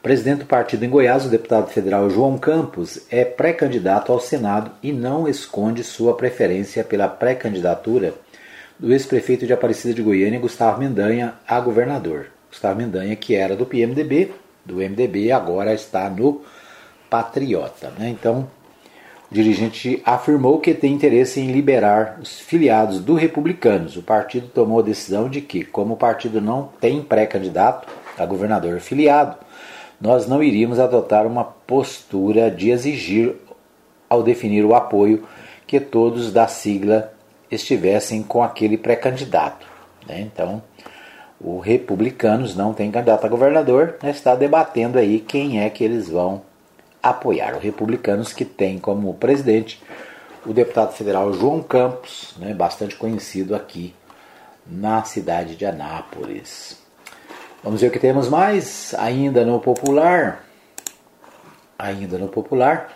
Presidente 0.00 0.40
do 0.40 0.46
partido 0.46 0.84
em 0.84 0.88
Goiás, 0.88 1.26
o 1.26 1.28
deputado 1.28 1.68
federal 1.68 2.08
João 2.08 2.38
Campos 2.38 3.00
é 3.10 3.24
pré-candidato 3.24 4.12
ao 4.12 4.20
Senado 4.20 4.70
e 4.80 4.92
não 4.92 5.26
esconde 5.26 5.82
sua 5.82 6.16
preferência 6.16 6.84
pela 6.84 7.08
pré-candidatura 7.08 8.14
do 8.78 8.92
ex-prefeito 8.92 9.48
de 9.48 9.52
Aparecida 9.52 9.92
de 9.92 10.00
Goiânia, 10.00 10.38
Gustavo 10.38 10.78
Mendanha, 10.78 11.34
a 11.44 11.58
governador. 11.58 12.26
Gustavo 12.48 12.78
Mendanha, 12.78 13.16
que 13.16 13.34
era 13.34 13.56
do 13.56 13.66
PMDB, 13.66 14.30
do 14.64 14.76
MDB, 14.76 15.32
agora 15.32 15.74
está 15.74 16.08
no 16.08 16.42
Patriota. 17.10 17.92
Né? 17.98 18.08
Então, 18.08 18.48
dirigente 19.30 20.02
afirmou 20.04 20.58
que 20.58 20.74
tem 20.74 20.92
interesse 20.92 21.40
em 21.40 21.52
liberar 21.52 22.18
os 22.20 22.40
filiados 22.40 22.98
do 23.00 23.14
Republicanos. 23.14 23.96
O 23.96 24.02
partido 24.02 24.48
tomou 24.48 24.80
a 24.80 24.82
decisão 24.82 25.28
de 25.28 25.40
que, 25.40 25.64
como 25.64 25.94
o 25.94 25.96
partido 25.96 26.40
não 26.40 26.68
tem 26.80 27.02
pré-candidato 27.02 27.88
a 28.18 28.26
governador 28.26 28.80
filiado, 28.80 29.36
nós 30.00 30.26
não 30.26 30.42
iríamos 30.42 30.80
adotar 30.80 31.26
uma 31.26 31.44
postura 31.44 32.50
de 32.50 32.70
exigir, 32.70 33.36
ao 34.08 34.22
definir 34.22 34.64
o 34.64 34.74
apoio, 34.74 35.24
que 35.66 35.78
todos 35.78 36.32
da 36.32 36.48
sigla 36.48 37.12
estivessem 37.50 38.22
com 38.22 38.42
aquele 38.42 38.76
pré-candidato. 38.76 39.66
Né? 40.08 40.20
Então, 40.20 40.62
o 41.40 41.60
Republicanos 41.60 42.56
não 42.56 42.74
tem 42.74 42.90
candidato 42.90 43.24
a 43.24 43.28
governador, 43.28 43.96
né? 44.02 44.10
está 44.10 44.34
debatendo 44.34 44.98
aí 44.98 45.20
quem 45.20 45.60
é 45.60 45.70
que 45.70 45.84
eles 45.84 46.08
vão 46.08 46.42
apoiar. 47.02 47.54
O 47.54 47.58
Republicanos 47.58 48.32
que 48.32 48.44
tem 48.44 48.78
como 48.78 49.14
presidente 49.14 49.82
o 50.44 50.52
deputado 50.52 50.92
federal 50.94 51.32
João 51.32 51.62
Campos, 51.62 52.34
né? 52.38 52.54
bastante 52.54 52.96
conhecido 52.96 53.54
aqui 53.54 53.94
na 54.66 55.02
cidade 55.04 55.56
de 55.56 55.66
Anápolis. 55.66 56.78
Vamos 57.62 57.80
ver 57.80 57.88
o 57.88 57.90
que 57.90 57.98
temos 57.98 58.28
mais 58.28 58.94
ainda 58.98 59.44
no 59.44 59.60
popular. 59.60 60.44
Ainda 61.78 62.16
no 62.16 62.28
popular. 62.28 62.94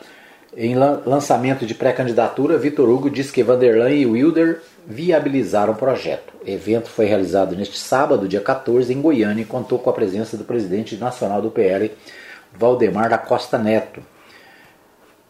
Em 0.57 0.75
lançamento 0.77 1.67
de 1.67 1.75
pré-candidatura, 1.75 2.57
Vitor 2.57 2.89
Hugo 2.89 3.11
diz 3.11 3.31
que 3.31 3.43
Vanderlan 3.43 3.91
e 3.91 4.07
Wilder 4.07 4.63
viabilizaram 4.87 5.73
o 5.73 5.77
projeto. 5.77 6.33
O 6.47 6.49
evento 6.49 6.89
foi 6.89 7.07
realizado 7.07 7.57
neste 7.57 7.77
sábado, 7.77 8.29
dia 8.29 8.41
14, 8.41 8.93
em 8.93 9.03
Goiânia, 9.03 9.43
e 9.43 9.47
contou 9.47 9.79
com 9.79 9.91
a 9.91 9.93
presença 9.93 10.37
do 10.37 10.45
presidente 10.45 10.97
nacional 10.97 11.43
do 11.43 11.51
PL, 11.51 11.91
Valdemar 12.57 13.11
da 13.11 13.19
Costa 13.19 13.59
Neto, 13.59 14.03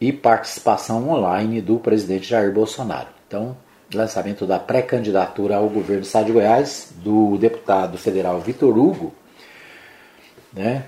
e 0.01 0.13
participação 0.13 1.09
online 1.09 1.61
do 1.61 1.79
presidente 1.79 2.29
Jair 2.29 2.53
Bolsonaro. 2.53 3.09
Então, 3.27 3.57
lançamento 3.93 4.47
da 4.47 4.59
pré-candidatura 4.59 5.57
ao 5.57 5.69
governo 5.69 6.03
do 6.03 6.07
estado 6.07 6.27
de 6.27 6.33
Goiás 6.33 6.93
do 6.97 7.39
deputado 7.39 7.97
federal 7.97 8.41
Vitor 8.41 8.77
Hugo 8.77 9.15
né? 10.55 10.85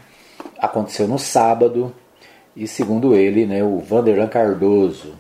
Aconteceu 0.59 1.09
no 1.09 1.19
sábado 1.19 1.95
e 2.55 2.67
segundo 2.67 3.15
ele, 3.15 3.45
né, 3.45 3.63
o 3.63 3.81
Vanderlan 3.81 4.29
Cardoso 4.29 5.15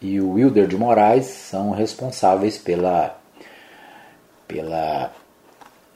e 0.00 0.20
o 0.20 0.32
Wilder 0.32 0.66
de 0.66 0.76
Moraes 0.76 1.26
são 1.26 1.72
responsáveis 1.72 2.56
pela 2.56 3.18
pela 4.46 5.12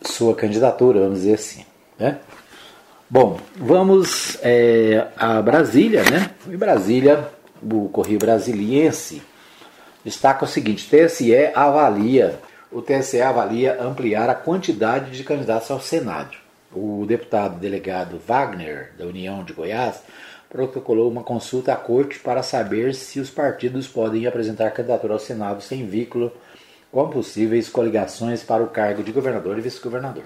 sua 0.03 0.35
candidatura, 0.35 1.01
vamos 1.01 1.21
dizer 1.21 1.35
assim, 1.35 1.65
né? 1.99 2.19
Bom, 3.13 3.39
vamos 3.57 4.39
é, 4.43 5.07
a 5.19 5.43
Brasília, 5.43 6.03
né? 6.03 6.31
Em 6.49 6.57
Brasília, 6.57 7.29
o 7.63 7.91
Correio 7.91 8.19
Brasiliense 8.19 9.21
destaca 10.03 10.47
o 10.47 10.49
seguinte: 10.49 10.89
TSE 10.89 11.35
avalia, 11.55 12.41
o 12.71 12.81
TSE 12.81 13.21
avalia 13.21 13.83
ampliar 13.83 14.31
a 14.31 14.35
quantidade 14.35 15.11
de 15.11 15.23
candidatos 15.25 15.71
ao 15.71 15.79
Senado 15.79 16.43
o 16.75 17.05
deputado 17.07 17.59
delegado 17.59 18.19
Wagner, 18.27 18.93
da 18.97 19.05
União 19.05 19.45
de 19.45 19.53
Goiás, 19.53 20.03
protocolou 20.49 21.11
uma 21.11 21.23
consulta 21.23 21.73
à 21.73 21.77
corte 21.77 22.19
para 22.19 22.43
saber 22.43 22.95
se 22.95 23.21
os 23.21 23.31
partidos 23.31 23.87
podem 23.87 24.27
apresentar 24.27 24.71
candidatura 24.71 25.15
ao 25.15 25.19
Senado 25.19 25.63
sem 25.63 25.87
vínculo 25.87 26.33
com 26.91 27.09
possíveis 27.09 27.69
coligações 27.69 28.43
para 28.43 28.63
o 28.63 28.69
cargo 28.69 29.03
de 29.03 29.13
governador 29.13 29.59
e 29.59 29.63
vice-governador. 29.63 30.25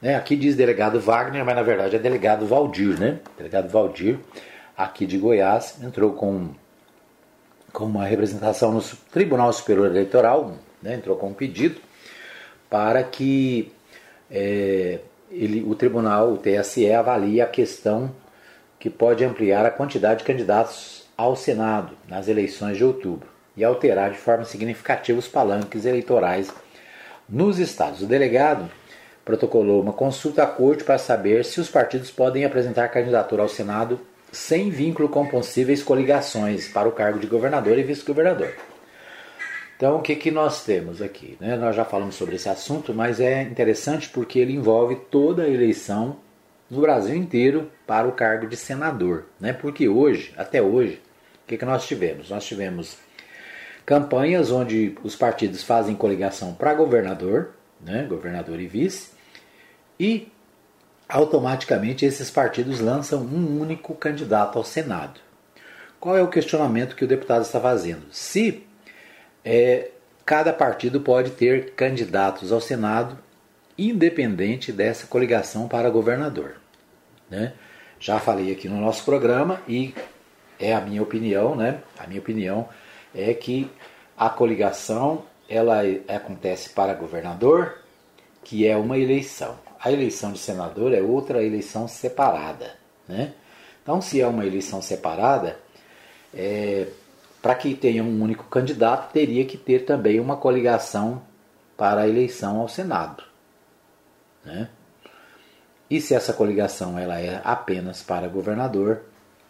Né? 0.00 0.14
Aqui 0.14 0.34
diz 0.36 0.56
delegado 0.56 0.98
Wagner, 0.98 1.44
mas 1.44 1.54
na 1.54 1.62
verdade 1.62 1.96
é 1.96 1.98
delegado 1.98 2.46
Valdir, 2.46 2.98
né? 2.98 3.18
Delegado 3.36 3.68
Valdir, 3.68 4.18
aqui 4.76 5.04
de 5.04 5.18
Goiás, 5.18 5.76
entrou 5.82 6.12
com, 6.12 6.50
com 7.72 7.84
uma 7.84 8.04
representação 8.04 8.72
no 8.72 8.82
Tribunal 9.12 9.52
Superior 9.52 9.86
Eleitoral, 9.86 10.54
né? 10.82 10.94
entrou 10.94 11.16
com 11.16 11.28
um 11.28 11.34
pedido 11.34 11.80
para 12.70 13.02
que 13.02 13.72
é, 14.30 15.00
ele, 15.30 15.62
o 15.62 15.74
tribunal, 15.74 16.32
o 16.32 16.38
TSE, 16.38 16.90
avalia 16.92 17.44
a 17.44 17.48
questão 17.48 18.10
que 18.78 18.88
pode 18.88 19.24
ampliar 19.24 19.66
a 19.66 19.70
quantidade 19.70 20.20
de 20.20 20.24
candidatos 20.24 21.04
ao 21.16 21.36
Senado 21.36 21.94
nas 22.08 22.28
eleições 22.28 22.78
de 22.78 22.84
outubro 22.84 23.28
e 23.56 23.62
alterar 23.62 24.10
de 24.10 24.16
forma 24.16 24.44
significativa 24.44 25.18
os 25.18 25.28
palanques 25.28 25.84
eleitorais 25.84 26.50
nos 27.28 27.58
estados. 27.58 28.00
O 28.02 28.06
delegado 28.06 28.70
protocolou 29.24 29.82
uma 29.82 29.92
consulta 29.92 30.42
à 30.42 30.46
corte 30.46 30.84
para 30.84 30.98
saber 30.98 31.44
se 31.44 31.60
os 31.60 31.68
partidos 31.68 32.10
podem 32.10 32.44
apresentar 32.44 32.88
candidatura 32.88 33.42
ao 33.42 33.48
Senado 33.48 34.00
sem 34.32 34.70
vínculo 34.70 35.08
com 35.08 35.26
possíveis 35.26 35.82
coligações 35.82 36.68
para 36.68 36.88
o 36.88 36.92
cargo 36.92 37.18
de 37.18 37.26
governador 37.26 37.78
e 37.78 37.82
vice-governador. 37.82 38.54
Então, 39.76 39.96
o 39.96 40.02
que, 40.02 40.14
que 40.14 40.30
nós 40.30 40.62
temos 40.62 41.00
aqui? 41.00 41.36
Né? 41.40 41.56
Nós 41.56 41.74
já 41.74 41.84
falamos 41.84 42.14
sobre 42.14 42.36
esse 42.36 42.48
assunto, 42.48 42.92
mas 42.92 43.18
é 43.18 43.42
interessante 43.42 44.08
porque 44.08 44.38
ele 44.38 44.52
envolve 44.52 44.94
toda 45.10 45.44
a 45.44 45.48
eleição 45.48 46.18
no 46.70 46.82
Brasil 46.82 47.16
inteiro 47.16 47.70
para 47.86 48.06
o 48.06 48.12
cargo 48.12 48.46
de 48.46 48.56
senador. 48.56 49.24
Né? 49.40 49.52
Porque 49.52 49.88
hoje, 49.88 50.34
até 50.36 50.60
hoje, 50.60 51.00
o 51.44 51.48
que, 51.48 51.56
que 51.56 51.64
nós 51.64 51.86
tivemos? 51.86 52.28
Nós 52.28 52.44
tivemos 52.44 52.98
campanhas 53.86 54.52
onde 54.52 54.94
os 55.02 55.16
partidos 55.16 55.62
fazem 55.62 55.96
coligação 55.96 56.52
para 56.52 56.74
governador, 56.74 57.50
né? 57.84 58.04
governador 58.08 58.60
e 58.60 58.66
vice, 58.66 59.10
e 59.98 60.30
automaticamente 61.08 62.04
esses 62.04 62.30
partidos 62.30 62.80
lançam 62.80 63.20
um 63.20 63.60
único 63.60 63.94
candidato 63.94 64.58
ao 64.58 64.64
Senado. 64.64 65.20
Qual 65.98 66.16
é 66.16 66.22
o 66.22 66.28
questionamento 66.28 66.96
que 66.96 67.04
o 67.04 67.08
deputado 67.08 67.42
está 67.42 67.60
fazendo? 67.60 68.06
Se 68.10 68.66
é, 69.44 69.90
cada 70.24 70.52
partido 70.52 71.00
pode 71.00 71.30
ter 71.32 71.72
candidatos 71.72 72.52
ao 72.52 72.60
Senado 72.60 73.18
independente 73.76 74.72
dessa 74.72 75.06
coligação 75.06 75.66
para 75.66 75.90
governador. 75.90 76.56
Né? 77.30 77.54
Já 77.98 78.18
falei 78.18 78.52
aqui 78.52 78.68
no 78.68 78.80
nosso 78.80 79.04
programa 79.04 79.60
e 79.66 79.94
é 80.58 80.74
a 80.74 80.80
minha 80.80 81.02
opinião, 81.02 81.56
né? 81.56 81.80
A 81.98 82.06
minha 82.06 82.20
opinião 82.20 82.68
é 83.14 83.32
que 83.32 83.70
a 84.16 84.28
coligação 84.28 85.24
ela 85.50 85.80
acontece 86.08 86.70
para 86.70 86.94
governador, 86.94 87.78
que 88.44 88.66
é 88.66 88.76
uma 88.76 88.96
eleição. 88.96 89.58
A 89.82 89.90
eleição 89.90 90.30
de 90.32 90.38
senador 90.38 90.94
é 90.94 91.02
outra 91.02 91.42
eleição 91.42 91.88
separada, 91.88 92.74
né? 93.08 93.34
Então, 93.82 94.00
se 94.00 94.20
é 94.20 94.26
uma 94.26 94.46
eleição 94.46 94.80
separada, 94.80 95.58
é, 96.32 96.86
para 97.42 97.54
que 97.54 97.74
tenha 97.74 98.04
um 98.04 98.22
único 98.22 98.44
candidato, 98.44 99.12
teria 99.12 99.44
que 99.44 99.56
ter 99.56 99.84
também 99.84 100.20
uma 100.20 100.36
coligação 100.36 101.22
para 101.76 102.02
a 102.02 102.08
eleição 102.08 102.60
ao 102.60 102.68
Senado. 102.68 103.24
Né? 104.44 104.68
E 105.88 106.00
se 106.00 106.14
essa 106.14 106.32
coligação 106.32 106.98
ela 106.98 107.18
é 107.18 107.40
apenas 107.42 108.02
para 108.02 108.28
governador, 108.28 109.00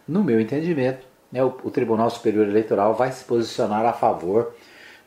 no 0.06 0.24
meu 0.24 0.40
entendimento, 0.40 1.04
né, 1.30 1.42
o, 1.44 1.48
o 1.64 1.70
Tribunal 1.70 2.08
Superior 2.08 2.48
Eleitoral 2.48 2.94
vai 2.94 3.12
se 3.12 3.24
posicionar 3.24 3.84
a 3.84 3.92
favor 3.92 4.54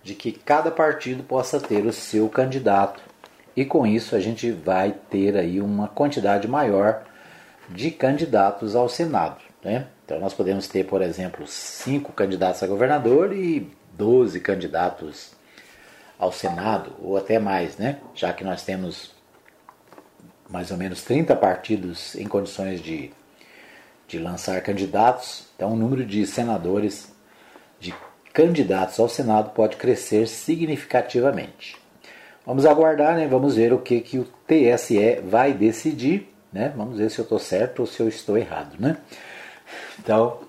de 0.04 0.14
que 0.14 0.32
cada 0.32 0.70
partido 0.70 1.24
possa 1.24 1.60
ter 1.60 1.86
o 1.86 1.94
seu 1.94 2.28
candidato. 2.28 3.02
E 3.56 3.64
com 3.64 3.88
isso 3.88 4.16
a 4.16 4.20
gente 4.20 4.52
vai 4.52 4.94
ter 5.10 5.38
aí 5.38 5.62
uma 5.62 5.88
quantidade 5.88 6.48
maior 6.48 7.04
de 7.70 7.90
candidatos 7.90 8.76
ao 8.76 8.90
Senado. 8.90 9.38
Né? 9.64 9.88
Então 10.04 10.20
nós 10.20 10.34
podemos 10.34 10.68
ter, 10.68 10.86
por 10.86 11.02
exemplo, 11.02 11.48
cinco 11.48 12.12
candidatos 12.12 12.62
a 12.62 12.68
governador 12.68 13.34
e 13.34 13.72
12 13.94 14.40
candidatos 14.42 15.32
ao 16.20 16.32
Senado, 16.32 16.94
ou 17.02 17.18
até 17.18 17.40
mais, 17.40 17.78
né? 17.78 18.00
já 18.14 18.34
que 18.34 18.44
nós 18.44 18.64
temos 18.64 19.14
mais 20.50 20.72
ou 20.72 20.78
menos 20.78 21.04
30 21.04 21.36
partidos 21.36 22.16
em 22.16 22.28
condições 22.28 22.82
de, 22.82 23.12
de 24.08 24.20
lançar 24.20 24.62
candidatos, 24.62 25.48
então 25.56 25.74
o 25.74 25.76
número 25.76 26.06
de 26.06 26.26
senadores, 26.28 27.12
de 27.80 27.94
candidatos 28.34 29.00
ao 29.00 29.08
Senado 29.08 29.52
pode 29.52 29.78
crescer 29.78 30.28
significativamente. 30.28 31.78
Vamos 32.46 32.66
aguardar, 32.66 33.16
né? 33.16 33.28
vamos 33.28 33.56
ver 33.56 33.72
o 33.72 33.80
que, 33.80 34.02
que 34.02 34.18
o 34.18 34.28
TSE 34.48 35.22
vai 35.24 35.54
decidir, 35.54 36.34
né? 36.52 36.74
vamos 36.76 36.98
ver 36.98 37.10
se 37.10 37.20
eu 37.20 37.24
estou 37.24 37.40
certo 37.40 37.82
ou 37.82 37.86
se 37.86 38.02
eu 38.02 38.08
estou 38.08 38.38
errado. 38.38 38.76
Né? 38.80 38.98
Então, 40.00 40.40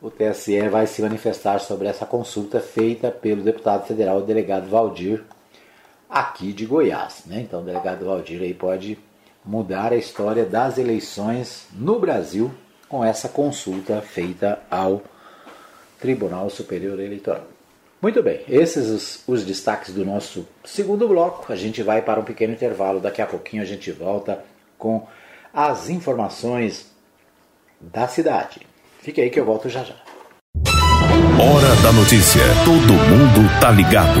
o 0.00 0.10
TSE 0.10 0.68
vai 0.68 0.86
se 0.86 1.02
manifestar 1.02 1.58
sobre 1.58 1.88
essa 1.88 2.06
consulta 2.06 2.60
feita 2.60 3.10
pelo 3.10 3.42
deputado 3.42 3.86
federal, 3.86 4.18
o 4.18 4.22
delegado 4.22 4.68
Valdir, 4.68 5.24
aqui 6.08 6.52
de 6.52 6.66
Goiás. 6.66 7.22
Né? 7.26 7.40
Então, 7.40 7.62
o 7.62 7.64
delegado 7.64 8.04
Valdir 8.04 8.42
aí 8.42 8.54
pode 8.54 8.98
mudar 9.44 9.92
a 9.92 9.96
história 9.96 10.44
das 10.44 10.78
eleições 10.78 11.66
no 11.72 11.98
Brasil 11.98 12.52
com 12.88 13.04
essa 13.04 13.28
consulta 13.28 14.00
feita 14.00 14.60
ao 14.70 15.02
Tribunal 15.98 16.50
Superior 16.50 16.98
Eleitoral. 17.00 17.44
Muito 18.00 18.22
bem, 18.22 18.40
esses 18.48 18.90
os, 18.90 19.22
os, 19.26 19.44
destaques 19.44 19.94
do 19.94 20.04
nosso 20.04 20.46
segundo 20.62 21.08
bloco. 21.08 21.50
A 21.50 21.56
gente 21.56 21.82
vai 21.82 22.02
para 22.02 22.20
um 22.20 22.24
pequeno 22.24 22.52
intervalo. 22.52 23.00
Daqui 23.00 23.22
a 23.22 23.26
pouquinho 23.26 23.62
a 23.62 23.66
gente 23.66 23.90
volta 23.90 24.44
com 24.76 25.06
as 25.52 25.88
informações 25.88 26.86
da 27.80 28.06
cidade. 28.06 28.60
Fique 29.00 29.20
aí 29.20 29.30
que 29.30 29.40
eu 29.40 29.44
volto 29.44 29.70
já 29.70 29.84
já. 29.84 29.94
Hora 31.40 31.74
da 31.82 31.92
notícia. 31.92 32.42
Todo 32.64 32.92
mundo 32.92 33.60
tá 33.60 33.70
ligado. 33.70 34.20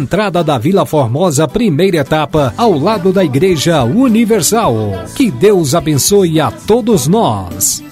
entrada 0.01 0.43
da 0.43 0.57
Vila 0.57 0.85
Formosa, 0.85 1.47
primeira 1.47 1.97
etapa, 1.97 2.53
ao 2.57 2.77
lado 2.77 3.13
da 3.13 3.23
Igreja 3.23 3.83
Universal. 3.83 4.75
Que 5.15 5.29
Deus 5.29 5.75
abençoe 5.75 6.41
a 6.41 6.49
todos 6.49 7.07
nós. 7.07 7.83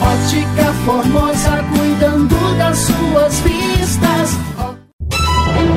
Ótica 0.00 0.72
Formosa, 0.86 1.64
cuidando 1.70 2.56
das 2.56 2.78
suas 2.78 3.40
vistas. 3.40 4.30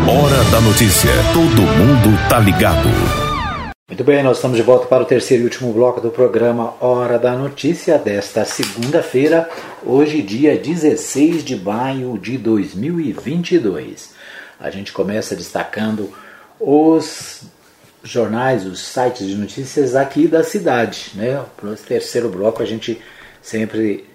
Hora 0.08 0.44
da 0.52 0.62
notícia. 0.62 1.12
Todo 1.34 1.62
mundo 1.62 2.30
tá 2.30 2.40
ligado. 2.40 2.90
Muito 3.90 4.06
bem, 4.06 4.24
nós 4.24 4.38
estamos 4.38 4.56
de 4.56 4.64
volta 4.64 4.88
para 4.88 5.04
o 5.04 5.06
terceiro 5.06 5.44
e 5.44 5.46
último 5.46 5.74
bloco 5.74 6.00
do 6.00 6.10
programa 6.10 6.74
Hora 6.80 7.20
da 7.20 7.36
Notícia 7.36 7.98
desta 7.98 8.46
segunda-feira, 8.46 9.50
hoje, 9.86 10.22
dia 10.22 10.58
16 10.58 11.44
de 11.44 11.58
maio 11.58 12.18
de 12.18 12.38
2022. 12.38 14.11
A 14.62 14.70
gente 14.70 14.94
começa 14.94 15.36
destacando 15.36 16.14
os 16.60 17.42
jornais, 18.04 18.66
os 18.66 18.80
sites 18.80 19.28
de 19.28 19.36
notícias 19.36 19.96
aqui 19.96 20.28
da 20.28 20.44
cidade. 20.44 21.12
Né? 21.16 21.44
No 21.62 21.76
terceiro 21.76 22.30
bloco 22.30 22.62
a 22.62 22.66
gente 22.66 23.02
sempre 23.42 24.06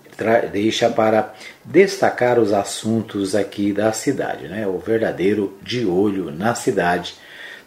deixa 0.52 0.88
para 0.88 1.34
destacar 1.64 2.38
os 2.38 2.52
assuntos 2.52 3.34
aqui 3.34 3.72
da 3.72 3.92
cidade, 3.92 4.48
né? 4.48 4.66
o 4.66 4.78
verdadeiro 4.78 5.58
de 5.62 5.84
olho 5.84 6.30
na 6.30 6.54
cidade, 6.54 7.14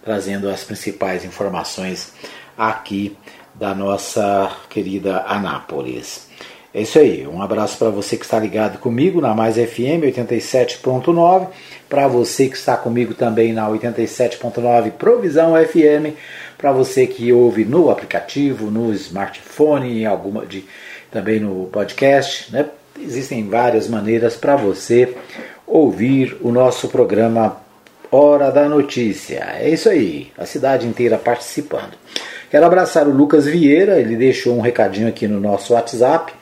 trazendo 0.04 0.50
as 0.50 0.64
principais 0.64 1.24
informações 1.24 2.12
aqui 2.58 3.16
da 3.54 3.76
nossa 3.76 4.52
querida 4.70 5.24
Anápolis. 5.28 6.28
É 6.72 6.82
isso 6.82 7.00
aí, 7.00 7.28
um 7.28 7.42
abraço 7.42 7.80
para 7.80 7.90
você 7.90 8.16
que 8.16 8.26
está 8.26 8.38
ligado 8.40 8.78
comigo 8.78 9.20
na 9.20 9.34
Mais 9.34 9.56
FM 9.56 10.06
87.9, 10.06 11.48
para 11.90 12.08
você 12.08 12.48
que 12.48 12.56
está 12.56 12.78
comigo 12.78 13.16
também 13.16 13.52
na 13.52 13.68
87.9 13.68 14.92
Provisão 14.92 15.54
FM, 15.56 16.16
para 16.60 16.72
você 16.72 17.08
que 17.08 17.34
ouve 17.34 17.66
no 17.66 17.90
aplicativo, 17.90 18.70
no 18.70 18.94
smartphone, 18.94 20.06
alguma 20.06 20.46
de 20.46 20.64
também 21.10 21.40
no 21.40 21.66
podcast, 21.72 22.52
né? 22.52 22.68
Existem 23.02 23.48
várias 23.50 23.88
maneiras 23.88 24.36
para 24.36 24.56
você 24.56 25.16
ouvir 25.66 26.38
o 26.42 26.52
nosso 26.52 26.88
programa 26.90 27.58
Hora 28.12 28.52
da 28.52 28.70
Notícia. 28.70 29.56
É 29.60 29.70
isso 29.70 29.90
aí, 29.90 30.32
a 30.38 30.46
cidade 30.46 30.86
inteira 30.86 31.18
participando. 31.18 31.94
Quero 32.52 32.66
abraçar 32.66 33.08
o 33.08 33.12
Lucas 33.12 33.46
Vieira, 33.46 34.00
ele 34.00 34.16
deixou 34.16 34.56
um 34.56 34.62
recadinho 34.62 35.08
aqui 35.08 35.28
no 35.28 35.40
nosso 35.40 35.74
WhatsApp. 35.74 36.39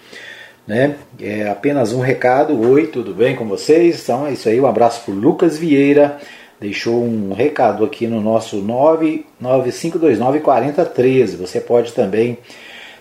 Né? 0.68 0.96
É 1.20 1.48
apenas 1.48 1.94
um 1.94 2.02
recado. 2.02 2.60
Oi, 2.70 2.88
tudo 2.88 3.14
bem 3.14 3.36
com 3.36 3.48
vocês? 3.48 4.04
Então 4.04 4.28
é 4.28 4.34
isso 4.34 4.50
aí, 4.50 4.60
um 4.60 4.68
abraço 4.68 5.06
para 5.06 5.14
Lucas 5.14 5.58
Vieira. 5.58 6.18
Deixou 6.60 7.04
um 7.04 7.34
recado 7.34 7.86
aqui 7.86 8.08
no 8.08 8.20
nosso 8.20 8.58
995294013. 9.42 11.38
Você 11.38 11.62
pode 11.62 11.94
também 11.94 12.40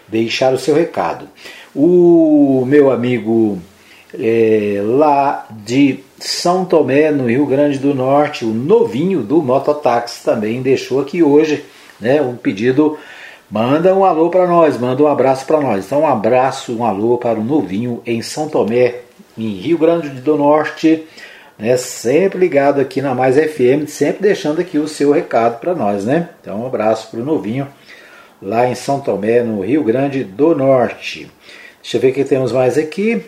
deixar 0.06 0.52
o 0.52 0.58
seu 0.58 0.74
recado. 0.74 1.26
O 1.74 2.64
meu 2.66 2.90
amigo 2.90 3.58
é, 4.14 4.80
lá 4.84 5.46
de 5.50 6.00
São 6.18 6.64
Tomé, 6.64 7.10
no 7.10 7.28
Rio 7.28 7.46
Grande 7.46 7.78
do 7.78 7.94
Norte, 7.94 8.44
o 8.44 8.48
novinho 8.48 9.22
do 9.22 9.42
Mototáxi 9.42 10.22
também 10.22 10.62
deixou 10.62 11.00
aqui 11.00 11.22
hoje 11.22 11.64
né, 12.00 12.20
um 12.22 12.36
pedido. 12.36 12.98
Manda 13.48 13.94
um 13.94 14.04
alô 14.04 14.28
para 14.28 14.44
nós, 14.44 14.76
manda 14.76 15.00
um 15.00 15.06
abraço 15.06 15.46
para 15.46 15.60
nós. 15.60 15.86
Então, 15.86 16.00
um 16.00 16.06
abraço, 16.06 16.76
um 16.76 16.84
alô 16.84 17.16
para 17.16 17.38
o 17.38 17.44
novinho 17.44 18.02
em 18.04 18.20
São 18.20 18.48
Tomé, 18.48 19.02
em 19.38 19.50
Rio 19.50 19.78
Grande 19.78 20.08
do 20.08 20.36
Norte, 20.36 21.04
né, 21.56 21.76
sempre 21.76 22.40
ligado 22.40 22.80
aqui 22.80 23.00
na 23.00 23.14
Mais 23.14 23.36
FM, 23.36 23.86
sempre 23.86 24.22
deixando 24.22 24.60
aqui 24.60 24.78
o 24.78 24.88
seu 24.88 25.12
recado 25.12 25.60
para 25.60 25.76
nós, 25.76 26.04
né? 26.04 26.30
Então, 26.40 26.62
um 26.62 26.66
abraço 26.66 27.08
para 27.08 27.20
o 27.20 27.24
novinho 27.24 27.68
lá 28.42 28.66
em 28.66 28.74
São 28.74 29.00
Tomé, 29.00 29.44
no 29.44 29.60
Rio 29.60 29.84
Grande 29.84 30.24
do 30.24 30.52
Norte. 30.52 31.30
Deixa 31.80 31.98
eu 31.98 32.00
ver 32.00 32.10
o 32.10 32.14
que 32.14 32.24
temos 32.24 32.50
mais 32.50 32.76
aqui. 32.76 33.22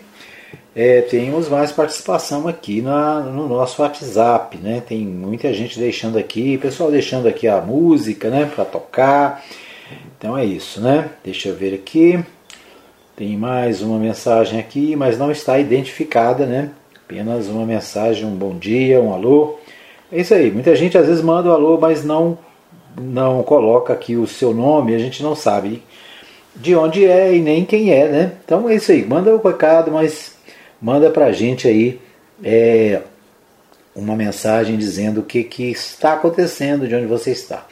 É, 0.74 1.00
temos 1.02 1.48
mais 1.48 1.70
participação 1.70 2.48
aqui 2.48 2.82
na, 2.82 3.20
no 3.20 3.48
nosso 3.48 3.80
WhatsApp, 3.82 4.58
né? 4.58 4.82
Tem 4.86 4.98
muita 4.98 5.54
gente 5.54 5.78
deixando 5.78 6.18
aqui, 6.18 6.58
pessoal 6.58 6.90
deixando 6.90 7.28
aqui 7.28 7.46
a 7.46 7.60
música, 7.60 8.28
né, 8.30 8.50
para 8.52 8.64
tocar. 8.64 9.44
Então 10.16 10.36
é 10.36 10.44
isso, 10.44 10.80
né? 10.80 11.10
Deixa 11.24 11.48
eu 11.48 11.54
ver 11.54 11.74
aqui. 11.74 12.22
Tem 13.16 13.36
mais 13.36 13.82
uma 13.82 13.98
mensagem 13.98 14.60
aqui, 14.60 14.94
mas 14.94 15.18
não 15.18 15.30
está 15.30 15.58
identificada, 15.58 16.46
né? 16.46 16.70
Apenas 16.96 17.48
uma 17.48 17.64
mensagem, 17.66 18.24
um 18.24 18.34
bom 18.34 18.56
dia, 18.56 19.00
um 19.00 19.12
alô. 19.12 19.58
É 20.10 20.20
isso 20.20 20.34
aí. 20.34 20.50
Muita 20.50 20.74
gente 20.76 20.96
às 20.96 21.06
vezes 21.06 21.22
manda 21.22 21.48
o 21.48 21.52
um 21.52 21.54
alô, 21.54 21.78
mas 21.78 22.04
não 22.04 22.38
não 23.00 23.42
coloca 23.42 23.92
aqui 23.92 24.16
o 24.16 24.26
seu 24.26 24.52
nome, 24.52 24.94
a 24.94 24.98
gente 24.98 25.22
não 25.22 25.36
sabe 25.36 25.82
de 26.54 26.74
onde 26.74 27.04
é 27.04 27.32
e 27.34 27.40
nem 27.40 27.64
quem 27.64 27.92
é, 27.92 28.08
né? 28.08 28.32
Então 28.44 28.68
é 28.68 28.74
isso 28.74 28.90
aí. 28.90 29.04
Manda 29.04 29.34
o 29.34 29.40
recado, 29.40 29.90
mas 29.92 30.36
manda 30.80 31.10
para 31.10 31.26
a 31.26 31.32
gente 31.32 31.68
aí 31.68 32.00
é, 32.42 33.00
uma 33.94 34.16
mensagem 34.16 34.76
dizendo 34.76 35.20
o 35.20 35.24
que, 35.24 35.44
que 35.44 35.70
está 35.70 36.14
acontecendo, 36.14 36.88
de 36.88 36.94
onde 36.94 37.06
você 37.06 37.30
está. 37.30 37.64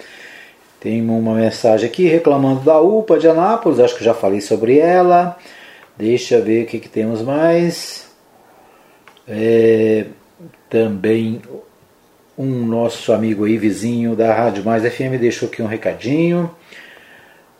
Tem 0.87 1.03
uma 1.03 1.35
mensagem 1.35 1.91
aqui 1.91 2.07
reclamando 2.07 2.61
da 2.61 2.81
UPA 2.81 3.19
de 3.19 3.27
Anápolis, 3.27 3.81
acho 3.81 3.97
que 3.97 4.05
já 4.05 4.15
falei 4.15 4.41
sobre 4.41 4.79
ela. 4.79 5.37
Deixa 5.99 6.37
eu 6.37 6.45
ver 6.45 6.63
o 6.63 6.67
que, 6.69 6.79
que 6.79 6.89
temos 6.89 7.23
mais. 7.23 8.09
É, 9.27 10.05
também 10.71 11.43
um 12.39 12.65
nosso 12.65 13.13
amigo 13.13 13.47
aí, 13.47 13.59
vizinho 13.59 14.15
da 14.15 14.33
Rádio 14.33 14.65
Mais 14.65 14.85
FM, 14.85 15.19
deixou 15.19 15.49
aqui 15.49 15.61
um 15.61 15.67
recadinho. 15.67 16.49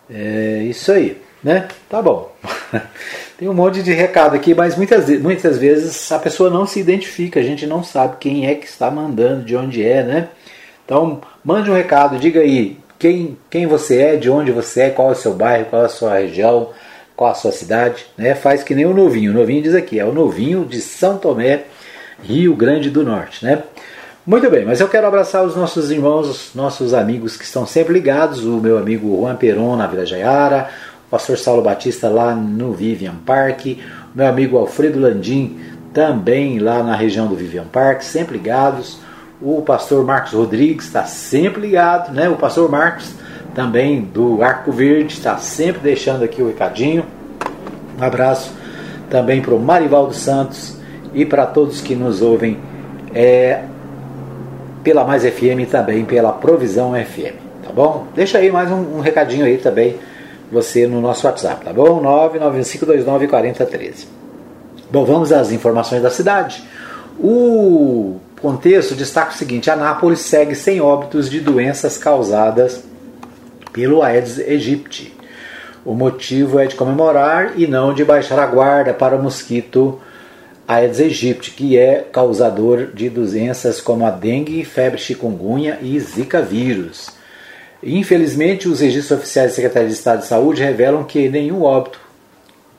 É 0.09 0.63
isso 0.63 0.93
aí, 0.93 1.21
né? 1.43 1.67
Tá 1.91 2.01
bom. 2.01 2.33
Tem 3.37 3.49
um 3.49 3.55
monte 3.55 3.83
de 3.83 3.93
recado 3.93 4.37
aqui, 4.37 4.55
mas 4.55 4.77
muitas, 4.77 5.09
muitas 5.19 5.59
vezes 5.59 6.13
a 6.13 6.21
pessoa 6.21 6.49
não 6.49 6.65
se 6.65 6.79
identifica, 6.79 7.41
a 7.41 7.43
gente 7.43 7.67
não 7.67 7.83
sabe 7.83 8.19
quem 8.21 8.47
é 8.47 8.55
que 8.55 8.67
está 8.67 8.89
mandando, 8.89 9.45
de 9.45 9.57
onde 9.57 9.85
é, 9.85 10.05
né? 10.05 10.29
Então, 10.85 11.21
mande 11.43 11.69
um 11.69 11.75
recado, 11.75 12.21
diga 12.21 12.39
aí 12.39 12.86
quem, 12.99 13.37
quem 13.51 13.67
você 13.67 14.01
é, 14.01 14.17
de 14.17 14.31
onde 14.31 14.51
você 14.51 14.83
é, 14.83 14.91
qual 14.91 15.09
é 15.09 15.13
o 15.13 15.17
seu 15.17 15.35
bairro, 15.35 15.67
qual 15.67 15.83
é 15.83 15.87
a 15.87 15.89
sua 15.89 16.19
região, 16.19 16.71
qual 17.17 17.31
a 17.31 17.35
sua 17.35 17.53
cidade, 17.53 18.07
né? 18.17 18.35
Faz 18.35 18.63
que 18.63 18.75
nem 18.75 18.87
o 18.87 18.95
novinho. 18.95 19.33
O 19.33 19.35
novinho 19.35 19.63
diz 19.63 19.75
aqui, 19.75 19.99
é 19.99 20.05
o 20.05 20.13
novinho 20.13 20.65
de 20.65 20.81
São 20.81 21.19
Tomé, 21.19 21.65
Rio 22.23 22.55
Grande 22.55 22.91
do 22.91 23.03
Norte, 23.05 23.45
né? 23.45 23.63
Muito 24.27 24.51
bem, 24.51 24.65
mas 24.65 24.81
eu 24.81 24.89
quero 24.89 25.07
abraçar 25.07 25.45
os 25.45 25.55
nossos 25.55 25.91
irmãos, 25.91 26.29
os 26.29 26.55
nossos 26.55 26.93
amigos 26.93 27.37
que 27.37 27.45
estão 27.45 27.65
sempre 27.65 27.93
ligados, 27.93 28.45
o 28.45 28.57
meu 28.57 28.77
amigo 28.77 29.17
Juan 29.21 29.37
Peron 29.37 29.77
na 29.77 29.87
Vila 29.87 30.05
Jaiara, 30.05 30.69
o 31.07 31.11
pastor 31.11 31.39
Saulo 31.39 31.63
Batista 31.63 32.09
lá 32.09 32.35
no 32.35 32.73
Vivian 32.73 33.15
Park, 33.25 33.67
o 33.67 33.79
meu 34.17 34.27
amigo 34.27 34.59
Alfredo 34.59 34.99
Landim 34.99 35.61
também 35.95 36.59
lá 36.59 36.83
na 36.83 36.97
região 36.97 37.29
do 37.29 37.37
Vivian 37.37 37.67
Park, 37.67 38.03
sempre 38.03 38.37
ligados. 38.37 38.99
O 39.41 39.61
pastor 39.61 40.05
Marcos 40.05 40.33
Rodrigues 40.33 40.87
está 40.87 41.05
sempre 41.05 41.61
ligado, 41.61 42.13
né? 42.13 42.29
O 42.29 42.37
pastor 42.37 42.71
Marcos 42.71 43.13
também 43.55 44.01
do 44.01 44.43
Arco 44.43 44.73
Verde 44.73 45.13
está 45.13 45.37
sempre 45.37 45.81
deixando 45.81 46.25
aqui 46.25 46.41
o 46.41 46.49
recadinho. 46.49 47.05
Um 47.99 48.03
abraço 48.03 48.53
também 49.11 49.43
para 49.43 49.55
o 49.55 49.59
Marivaldo 49.59 50.15
Santos 50.15 50.77
e 51.13 51.25
para 51.25 51.47
todos 51.47 51.81
que 51.81 51.95
nos 51.95 52.23
ouvem 52.23 52.59
é, 53.15 53.63
pela 54.83 55.05
Mais 55.05 55.23
FM 55.23 55.61
e 55.61 55.67
também 55.67 56.05
pela 56.05 56.33
Provisão 56.33 56.93
FM, 56.93 57.37
tá 57.63 57.71
bom? 57.75 58.07
Deixa 58.15 58.39
aí 58.39 58.51
mais 58.51 58.71
um, 58.71 58.97
um 58.97 59.01
recadinho 59.01 59.45
aí 59.45 59.59
também 59.59 59.97
você 60.51 60.87
no 60.87 61.01
nosso 61.01 61.27
WhatsApp, 61.27 61.65
tá 61.65 61.73
bom? 61.73 62.03
995294013. 62.03 64.07
Bom, 64.91 65.05
vamos 65.05 65.33
às 65.33 65.53
informações 65.53 66.03
da 66.03 66.11
cidade. 66.11 66.63
O 67.19 68.17
contexto 68.41 68.95
destaca 68.95 69.33
o 69.33 69.35
seguinte: 69.35 69.71
Anápolis 69.71 70.21
segue 70.21 70.55
sem 70.55 70.81
óbitos 70.81 71.31
de 71.31 71.41
doenças 71.41 71.97
causadas 71.99 72.83
pelo 73.73 74.03
Aedes 74.03 74.39
aegypti. 74.39 75.15
O 75.85 75.95
motivo 75.95 76.59
é 76.59 76.67
de 76.67 76.75
comemorar 76.75 77.53
e 77.57 77.67
não 77.67 77.95
de 77.95 78.05
baixar 78.05 78.39
a 78.39 78.47
guarda 78.47 78.93
para 78.93 79.15
o 79.15 79.23
mosquito 79.23 80.01
Aedes 80.67 81.01
aegypti, 81.01 81.53
que 81.53 81.79
é 81.79 82.05
causador 82.11 82.89
de 82.93 83.09
doenças 83.09 83.81
como 83.81 84.05
a 84.05 84.11
dengue, 84.11 84.65
febre 84.65 84.99
chikungunya 84.99 85.79
e 85.81 85.99
zika 86.01 86.43
vírus. 86.43 87.11
Infelizmente, 87.83 88.69
os 88.69 88.81
registros 88.81 89.21
oficiais 89.21 89.51
da 89.51 89.55
Secretaria 89.55 89.89
de 89.89 89.95
Estado 89.95 90.21
de 90.21 90.27
Saúde 90.27 90.63
revelam 90.63 91.05
que 91.05 91.29
nenhum 91.29 91.63
óbito, 91.63 92.01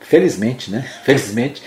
felizmente, 0.02 0.70
né? 0.70 0.86
Felizmente, 1.06 1.64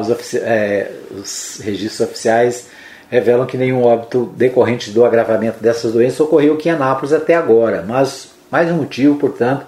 os, 0.00 0.34
é, 0.34 0.90
os 1.12 1.60
registros 1.62 2.08
oficiais 2.08 2.66
revelam 3.10 3.46
que 3.46 3.56
nenhum 3.56 3.82
óbito 3.82 4.32
decorrente 4.36 4.90
do 4.90 5.04
agravamento 5.04 5.62
dessas 5.62 5.92
doenças 5.92 6.20
ocorreu 6.20 6.54
aqui 6.54 6.68
em 6.68 6.72
Anápolis 6.72 7.12
até 7.12 7.34
agora, 7.34 7.84
mas 7.86 8.30
mais 8.50 8.70
um 8.70 8.76
motivo, 8.76 9.16
portanto, 9.16 9.66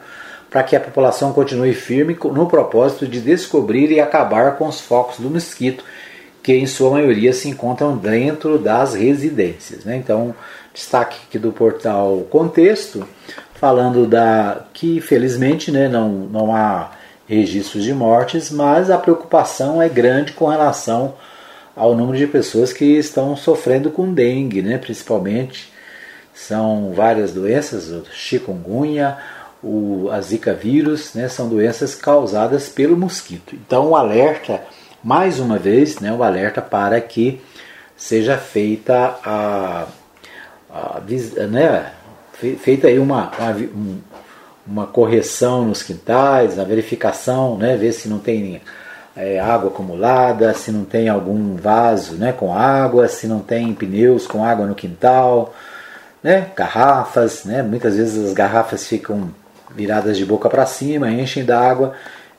para 0.50 0.62
que 0.62 0.76
a 0.76 0.80
população 0.80 1.32
continue 1.32 1.74
firme 1.74 2.16
no 2.32 2.46
propósito 2.46 3.06
de 3.06 3.20
descobrir 3.20 3.90
e 3.90 4.00
acabar 4.00 4.56
com 4.56 4.66
os 4.66 4.80
focos 4.80 5.18
do 5.18 5.28
mosquito, 5.28 5.84
que 6.42 6.54
em 6.54 6.66
sua 6.66 6.90
maioria 6.90 7.32
se 7.32 7.48
encontram 7.48 7.96
dentro 7.96 8.58
das 8.58 8.94
residências. 8.94 9.84
Né? 9.84 9.96
Então, 9.96 10.34
destaque 10.72 11.18
aqui 11.26 11.38
do 11.38 11.52
portal 11.52 12.26
Contexto, 12.30 13.06
falando 13.54 14.06
da 14.06 14.62
que 14.72 15.00
felizmente 15.00 15.72
né, 15.72 15.88
não, 15.88 16.08
não 16.08 16.54
há 16.54 16.92
registros 17.28 17.82
de 17.82 17.92
mortes, 17.92 18.50
mas 18.50 18.90
a 18.90 18.98
preocupação 18.98 19.82
é 19.82 19.88
grande 19.88 20.32
com 20.32 20.46
relação 20.46 21.14
ao 21.76 21.94
número 21.94 22.16
de 22.16 22.26
pessoas 22.26 22.72
que 22.72 22.96
estão 22.96 23.36
sofrendo 23.36 23.90
com 23.90 24.12
dengue, 24.12 24.62
né, 24.62 24.78
principalmente. 24.78 25.70
São 26.34 26.92
várias 26.94 27.32
doenças, 27.32 27.90
o 27.90 28.04
chikungunya, 28.10 29.18
o, 29.62 30.08
a 30.10 30.20
zika 30.20 30.54
vírus, 30.54 31.12
né, 31.14 31.28
são 31.28 31.48
doenças 31.48 31.94
causadas 31.94 32.68
pelo 32.68 32.96
mosquito. 32.96 33.54
Então 33.54 33.90
o 33.90 33.96
alerta, 33.96 34.62
mais 35.04 35.38
uma 35.38 35.58
vez, 35.58 36.00
né, 36.00 36.12
o 36.12 36.22
alerta 36.22 36.62
para 36.62 36.98
que 37.00 37.40
seja 37.94 38.38
feita 38.38 39.18
a, 39.22 39.86
a 40.70 41.00
né, 41.48 41.92
feita 42.58 42.88
aí 42.88 42.98
uma, 42.98 43.30
uma, 43.38 43.98
uma, 44.66 44.86
correção 44.86 45.64
nos 45.64 45.82
quintais, 45.82 46.58
a 46.58 46.64
verificação, 46.64 47.56
né, 47.56 47.76
ver 47.76 47.92
se 47.92 48.08
não 48.08 48.18
tem 48.18 48.60
é, 49.16 49.40
água 49.40 49.70
acumulada, 49.70 50.52
se 50.52 50.70
não 50.70 50.84
tem 50.84 51.08
algum 51.08 51.56
vaso 51.56 52.16
né, 52.16 52.32
com 52.32 52.52
água, 52.52 53.08
se 53.08 53.26
não 53.26 53.40
tem 53.40 53.72
pneus 53.72 54.26
com 54.26 54.44
água 54.44 54.66
no 54.66 54.74
quintal, 54.74 55.54
né, 56.22 56.50
garrafas, 56.54 57.44
né, 57.44 57.62
muitas 57.62 57.96
vezes 57.96 58.26
as 58.26 58.34
garrafas 58.34 58.86
ficam 58.86 59.30
viradas 59.74 60.18
de 60.18 60.24
boca 60.24 60.48
para 60.50 60.66
cima, 60.66 61.10
enchem 61.10 61.44
d'água 61.44 61.94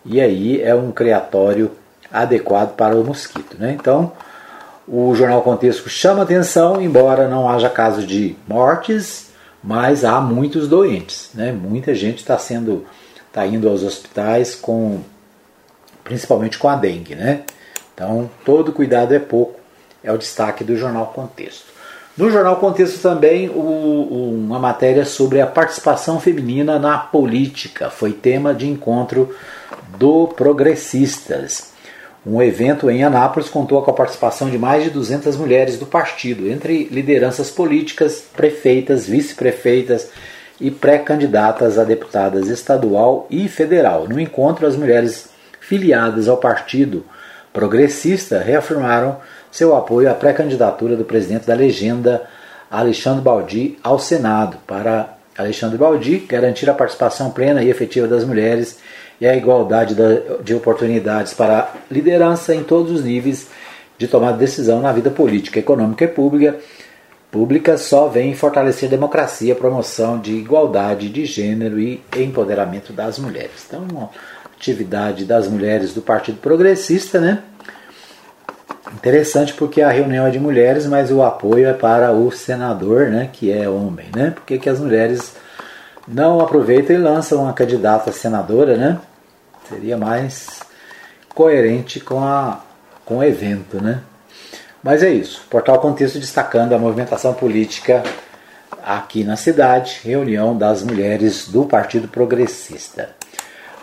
e 0.06 0.22
aí 0.22 0.62
é 0.62 0.76
um 0.76 0.92
criatório 0.92 1.72
adequado 2.12 2.76
para 2.76 2.96
o 2.96 3.04
mosquito. 3.04 3.58
Né? 3.60 3.76
Então, 3.78 4.12
o 4.88 5.14
Jornal 5.16 5.42
Contexto 5.42 5.90
chama 5.90 6.24
atenção, 6.24 6.82
embora 6.82 7.28
não 7.28 7.50
haja 7.50 7.70
casos 7.70 8.08
de 8.08 8.36
mortes, 8.48 9.32
mas 9.62 10.06
há 10.06 10.22
muitos 10.22 10.68
doentes. 10.68 11.32
Né? 11.34 11.52
Muita 11.52 11.94
gente 11.94 12.20
está 12.20 12.38
sendo 12.38 12.86
está 13.28 13.46
indo 13.46 13.70
aos 13.70 13.84
hospitais 13.84 14.56
com 14.56 15.02
principalmente 16.08 16.58
com 16.58 16.70
a 16.70 16.76
dengue. 16.76 17.16
Né? 17.16 17.42
Então, 17.94 18.30
todo 18.46 18.72
cuidado 18.72 19.14
é 19.14 19.20
pouco, 19.20 19.60
é 20.02 20.12
o 20.12 20.18
destaque 20.18 20.64
do 20.64 20.78
Jornal 20.78 21.08
Contexto. 21.08 21.76
No 22.18 22.32
jornal 22.32 22.56
Contexto 22.56 23.00
também 23.00 23.48
o, 23.50 24.32
uma 24.34 24.58
matéria 24.58 25.06
sobre 25.06 25.40
a 25.40 25.46
participação 25.46 26.20
feminina 26.20 26.80
na 26.80 26.98
política. 26.98 27.92
Foi 27.92 28.12
tema 28.12 28.56
de 28.56 28.68
encontro 28.68 29.36
do 30.00 30.28
Progressistas. 30.30 31.74
Um 32.26 32.42
evento 32.42 32.90
em 32.90 33.04
Anápolis 33.04 33.50
contou 33.50 33.84
com 33.84 33.92
a 33.92 33.94
participação 33.94 34.50
de 34.50 34.58
mais 34.58 34.84
de 34.84 34.90
200 34.90 35.36
mulheres 35.38 35.78
do 35.78 35.86
partido, 35.86 36.50
entre 36.50 36.86
lideranças 36.86 37.52
políticas, 37.52 38.24
prefeitas, 38.36 39.06
vice-prefeitas 39.06 40.10
e 40.60 40.72
pré-candidatas 40.72 41.78
a 41.78 41.84
deputadas 41.84 42.48
estadual 42.48 43.28
e 43.30 43.48
federal. 43.48 44.08
No 44.08 44.20
encontro, 44.20 44.66
as 44.66 44.76
mulheres 44.76 45.30
filiadas 45.68 46.30
ao 46.30 46.38
partido 46.38 47.04
progressista 47.52 48.40
reafirmaram 48.40 49.18
seu 49.52 49.76
apoio 49.76 50.10
à 50.10 50.14
pré-candidatura 50.14 50.96
do 50.96 51.04
presidente 51.04 51.46
da 51.46 51.54
legenda, 51.54 52.24
Alexandre 52.72 53.22
Baldi, 53.22 53.78
ao 53.84 54.00
Senado, 54.00 54.58
para 54.66 55.18
Alexandre 55.38 55.78
Baldi 55.78 56.20
garantir 56.20 56.70
a 56.70 56.74
participação 56.74 57.32
plena 57.32 57.62
e 57.62 57.70
efetiva 57.70 58.08
das 58.08 58.24
mulheres 58.24 58.80
e 59.20 59.28
a 59.28 59.36
igualdade 59.36 59.94
de 60.42 60.56
oportunidades 60.56 61.34
para 61.34 61.60
a 61.60 61.68
liderança 61.92 62.56
em 62.56 62.64
todos 62.64 62.92
os 62.92 63.04
níveis 63.04 63.50
de 63.98 64.08
tomada 64.08 64.34
de 64.34 64.40
decisão 64.40 64.80
na 64.80 64.94
vida 64.94 65.10
política, 65.10 65.60
econômica 65.60 66.06
e 66.06 66.08
pública, 66.08 66.58
pública 67.32 67.78
só 67.78 68.08
vem 68.08 68.34
fortalecer 68.34 68.88
a 68.88 68.92
democracia, 68.92 69.54
promoção 69.54 70.20
de 70.20 70.34
igualdade 70.34 71.10
de 71.10 71.26
gênero 71.26 71.80
e 71.80 72.02
empoderamento 72.16 72.94
das 72.94 73.20
mulheres. 73.20 73.66
Então, 73.68 74.10
atividade 74.58 75.24
das 75.24 75.48
mulheres 75.48 75.94
do 75.94 76.02
Partido 76.02 76.40
Progressista, 76.40 77.22
né? 77.22 77.44
Interessante 78.96 79.54
porque 79.54 79.82
a 79.82 79.92
reunião 79.92 80.26
é 80.26 80.32
de 80.32 80.40
mulheres, 80.40 80.88
mas 80.88 81.12
o 81.12 81.22
apoio 81.22 81.68
é 81.68 81.74
para 81.74 82.12
o 82.12 82.32
senador, 82.32 83.08
né, 83.08 83.30
que 83.32 83.52
é 83.52 83.70
homem, 83.70 84.08
né? 84.16 84.32
Por 84.32 84.44
que, 84.44 84.70
as 84.70 84.80
mulheres 84.80 85.34
não 86.08 86.40
aproveitam 86.40 86.96
e 86.96 87.00
lançam 87.00 87.44
uma 87.44 87.54
candidata 87.54 88.12
senadora, 88.12 88.76
né? 88.76 88.98
Seria 89.70 89.98
mais 89.98 90.62
coerente 91.36 92.00
com, 92.00 92.24
a, 92.24 92.62
com 93.06 93.18
o 93.18 93.24
evento, 93.24 93.82
né? 93.82 94.02
Mas 94.82 95.04
é 95.04 95.10
isso. 95.10 95.46
Portal 95.50 95.80
Contexto 95.80 96.18
destacando 96.18 96.74
a 96.74 96.80
movimentação 96.80 97.34
política 97.34 98.04
aqui 98.84 99.24
na 99.24 99.36
cidade, 99.36 100.00
reunião 100.04 100.58
das 100.58 100.82
mulheres 100.82 101.48
do 101.50 101.66
Partido 101.66 102.08
Progressista. 102.08 103.17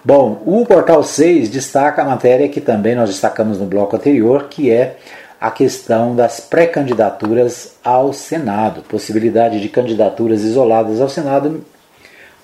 Bom, 0.06 0.42
o 0.44 0.66
Portal 0.66 1.02
6 1.02 1.48
destaca 1.48 2.02
a 2.02 2.04
matéria 2.04 2.46
que 2.46 2.60
também 2.60 2.94
nós 2.94 3.08
destacamos 3.08 3.58
no 3.58 3.64
bloco 3.64 3.96
anterior, 3.96 4.48
que 4.50 4.70
é 4.70 4.98
a 5.40 5.50
questão 5.50 6.14
das 6.14 6.40
pré-candidaturas 6.40 7.76
ao 7.82 8.12
Senado. 8.12 8.82
Possibilidade 8.82 9.60
de 9.62 9.68
candidaturas 9.70 10.42
isoladas 10.42 11.00
ao 11.00 11.08
Senado 11.08 11.64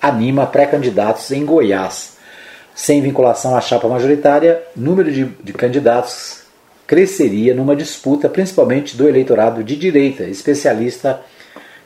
anima 0.01 0.47
pré-candidatos 0.47 1.29
em 1.29 1.45
Goiás. 1.45 2.17
Sem 2.73 2.99
vinculação 2.99 3.55
à 3.55 3.61
chapa 3.61 3.87
majoritária, 3.87 4.63
número 4.75 5.11
de, 5.11 5.25
de 5.25 5.53
candidatos 5.53 6.41
cresceria 6.87 7.53
numa 7.53 7.75
disputa, 7.75 8.27
principalmente 8.27 8.97
do 8.97 9.07
eleitorado 9.07 9.63
de 9.63 9.75
direita. 9.75 10.23
Especialista 10.23 11.21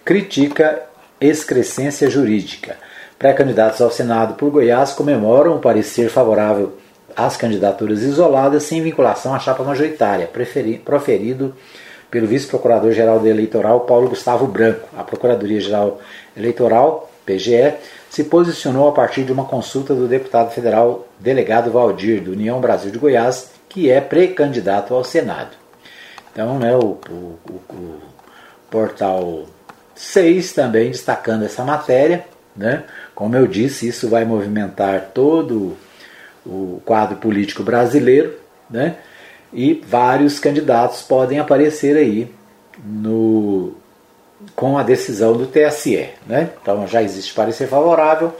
critica 0.06 0.84
excrescência 1.20 2.10
jurídica. 2.10 2.78
Pré-candidatos 3.18 3.82
ao 3.82 3.90
Senado 3.90 4.34
por 4.36 4.50
Goiás 4.50 4.92
comemoram 4.92 5.56
o 5.56 5.60
parecer 5.60 6.10
favorável 6.10 6.78
às 7.16 7.38
candidaturas 7.38 8.02
isoladas 8.02 8.64
sem 8.64 8.82
vinculação 8.82 9.34
à 9.34 9.40
chapa 9.40 9.64
majoritária, 9.64 10.30
proferido 10.84 11.56
pelo 12.12 12.28
vice-procurador-geral 12.28 13.20
do 13.20 13.28
Eleitoral 13.28 13.82
Paulo 13.82 14.10
Gustavo 14.10 14.46
Branco. 14.48 14.88
A 14.98 15.04
Procuradoria-Geral 15.04 16.00
Eleitoral, 16.36 17.10
PGE, 17.26 17.74
se 18.10 18.26
posicionou 18.26 18.90
a 18.90 18.92
partir 18.92 19.24
de 19.24 19.32
uma 19.32 19.46
consulta 19.46 19.96
do 19.96 20.08
deputado 20.08 20.52
federal 20.52 21.08
delegado 21.20 21.72
Valdir, 21.72 22.22
do 22.22 22.32
União 22.32 22.60
Brasil 22.60 22.92
de 22.92 22.98
Goiás, 22.98 23.52
que 23.70 23.90
é 23.90 24.02
pré-candidato 24.02 24.94
ao 24.94 25.04
Senado. 25.04 25.56
Então, 26.32 26.60
né, 26.60 26.76
o, 26.76 26.98
o, 27.10 27.40
o, 27.50 27.74
o 27.74 28.00
portal 28.70 29.44
6 29.96 30.52
também 30.52 30.92
destacando 30.92 31.44
essa 31.44 31.64
matéria, 31.64 32.26
né? 32.56 32.84
Como 33.14 33.36
eu 33.36 33.48
disse, 33.48 33.88
isso 33.88 34.10
vai 34.10 34.26
movimentar 34.26 35.12
todo 35.14 35.78
o 36.46 36.82
quadro 36.86 37.18
político 37.18 37.64
brasileiro, 37.64 38.34
né? 38.70 38.98
E 39.52 39.82
vários 39.88 40.40
candidatos 40.40 41.02
podem 41.02 41.40
aparecer 41.40 41.96
aí 41.96 42.32
no, 42.84 43.74
com 44.56 44.78
a 44.78 44.84
decisão 44.84 45.36
do 45.36 45.48
TSE, 45.48 46.10
né? 46.28 46.52
Então 46.62 46.86
já 46.88 47.02
existe 47.02 47.34
parecer 47.34 47.68
favorável. 47.68 48.36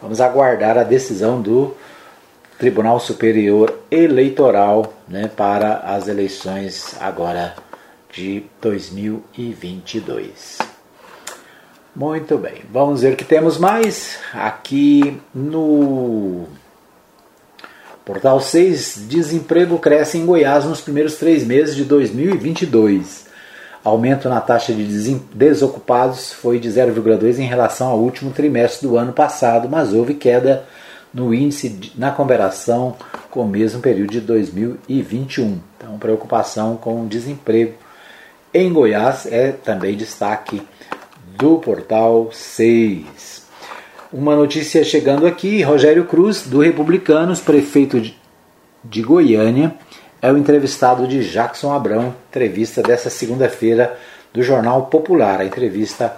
Vamos 0.00 0.20
aguardar 0.20 0.76
a 0.76 0.82
decisão 0.82 1.40
do 1.40 1.76
Tribunal 2.58 2.98
Superior 3.00 3.78
Eleitoral, 3.90 4.92
né, 5.08 5.30
para 5.34 5.78
as 5.78 6.08
eleições 6.08 6.94
agora 7.00 7.54
de 8.12 8.44
2022. 8.60 10.63
Muito 11.96 12.36
bem, 12.36 12.62
vamos 12.72 13.02
ver 13.02 13.12
o 13.12 13.16
que 13.16 13.24
temos 13.24 13.56
mais 13.56 14.18
aqui 14.32 15.16
no 15.32 16.44
Portal 18.04 18.40
6. 18.40 19.06
Desemprego 19.08 19.78
cresce 19.78 20.18
em 20.18 20.26
Goiás 20.26 20.64
nos 20.64 20.80
primeiros 20.80 21.14
três 21.14 21.46
meses 21.46 21.76
de 21.76 21.84
2022. 21.84 23.26
Aumento 23.84 24.28
na 24.28 24.40
taxa 24.40 24.72
de 24.72 25.14
desocupados 25.32 26.32
foi 26.32 26.58
de 26.58 26.68
0,2 26.68 27.38
em 27.38 27.46
relação 27.46 27.86
ao 27.86 28.00
último 28.00 28.32
trimestre 28.32 28.88
do 28.88 28.96
ano 28.96 29.12
passado, 29.12 29.68
mas 29.68 29.92
houve 29.92 30.14
queda 30.14 30.64
no 31.12 31.32
índice 31.32 31.92
na 31.96 32.10
comparação 32.10 32.96
com 33.30 33.42
o 33.42 33.48
mesmo 33.48 33.80
período 33.80 34.10
de 34.10 34.20
2021. 34.20 35.60
Então, 35.78 35.96
preocupação 35.96 36.76
com 36.76 37.04
o 37.04 37.06
desemprego 37.06 37.74
em 38.52 38.72
Goiás 38.72 39.26
é 39.26 39.52
também 39.52 39.96
destaque 39.96 40.60
do 41.36 41.58
Portal 41.58 42.30
6. 42.32 43.44
Uma 44.12 44.36
notícia 44.36 44.84
chegando 44.84 45.26
aqui: 45.26 45.62
Rogério 45.62 46.04
Cruz, 46.04 46.42
do 46.42 46.60
Republicanos, 46.60 47.40
prefeito 47.40 48.00
de 48.84 49.02
Goiânia, 49.02 49.74
é 50.22 50.30
o 50.32 50.38
entrevistado 50.38 51.06
de 51.08 51.28
Jackson 51.28 51.72
Abrão, 51.72 52.14
entrevista 52.28 52.82
dessa 52.82 53.10
segunda-feira 53.10 53.98
do 54.32 54.42
Jornal 54.42 54.86
Popular. 54.86 55.40
A 55.40 55.44
entrevista 55.44 56.16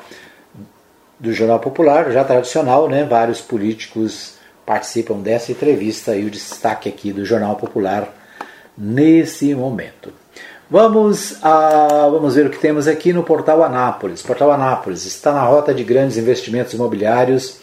do 1.19 1.33
Jornal 1.33 1.61
Popular, 1.61 2.11
já 2.13 2.23
tradicional, 2.23 2.89
né? 2.89 3.05
Vários 3.05 3.41
políticos 3.41 4.35
participam 4.67 5.19
dessa 5.19 5.53
entrevista 5.53 6.15
e 6.15 6.27
o 6.27 6.31
destaque 6.31 6.89
aqui 6.89 7.13
do 7.13 7.25
Jornal 7.25 7.57
Popular 7.57 8.13
nesse 8.77 9.55
momento. 9.55 10.13
Vamos, 10.69 11.39
a, 11.45 12.09
vamos 12.11 12.35
ver 12.35 12.47
o 12.47 12.51
que 12.51 12.59
temos 12.59 12.89
aqui 12.89 13.13
no 13.13 13.23
Portal 13.23 13.63
Anápolis. 13.63 14.21
Portal 14.21 14.51
Anápolis 14.51 15.07
está 15.07 15.33
na 15.33 15.43
rota 15.43 15.73
de 15.73 15.85
grandes 15.85 16.17
investimentos 16.17 16.75
imobiliários 16.75 17.61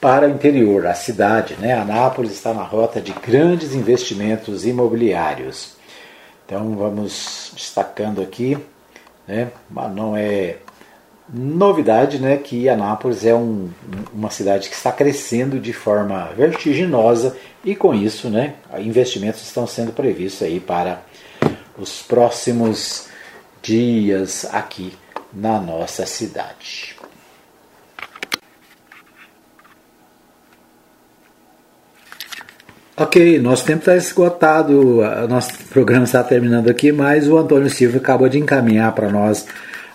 para 0.00 0.28
o 0.28 0.30
interior, 0.30 0.86
a 0.86 0.94
cidade. 0.94 1.56
Né? 1.58 1.74
Anápolis 1.74 2.30
está 2.30 2.54
na 2.54 2.62
rota 2.62 3.00
de 3.00 3.10
grandes 3.10 3.74
investimentos 3.74 4.64
imobiliários. 4.64 5.72
Então 6.46 6.76
vamos 6.76 7.50
destacando 7.52 8.22
aqui, 8.22 8.56
né? 9.26 9.50
não 9.92 10.16
é 10.16 10.58
novidade 11.28 12.20
né, 12.20 12.36
que 12.36 12.68
Anápolis 12.68 13.24
é 13.24 13.34
um, 13.34 13.70
uma 14.12 14.30
cidade 14.30 14.68
que 14.68 14.76
está 14.76 14.92
crescendo 14.92 15.58
de 15.58 15.72
forma 15.72 16.30
vertiginosa 16.36 17.36
e 17.64 17.74
com 17.74 17.92
isso 17.92 18.28
né, 18.28 18.54
investimentos 18.78 19.42
estão 19.42 19.66
sendo 19.66 19.92
previstos 19.92 20.42
aí 20.42 20.60
para 20.60 21.02
os 21.82 22.00
próximos 22.00 23.08
dias 23.60 24.46
aqui 24.52 24.92
na 25.32 25.60
nossa 25.60 26.06
cidade. 26.06 26.96
Ok, 32.96 33.40
nosso 33.40 33.64
tempo 33.64 33.80
está 33.80 33.96
esgotado, 33.96 35.00
nosso 35.28 35.52
programa 35.70 36.04
está 36.04 36.22
terminando 36.22 36.68
aqui, 36.68 36.92
mas 36.92 37.26
o 37.26 37.36
Antônio 37.36 37.68
Silva 37.68 37.96
acabou 37.96 38.28
de 38.28 38.38
encaminhar 38.38 38.92
para 38.94 39.10
nós 39.10 39.46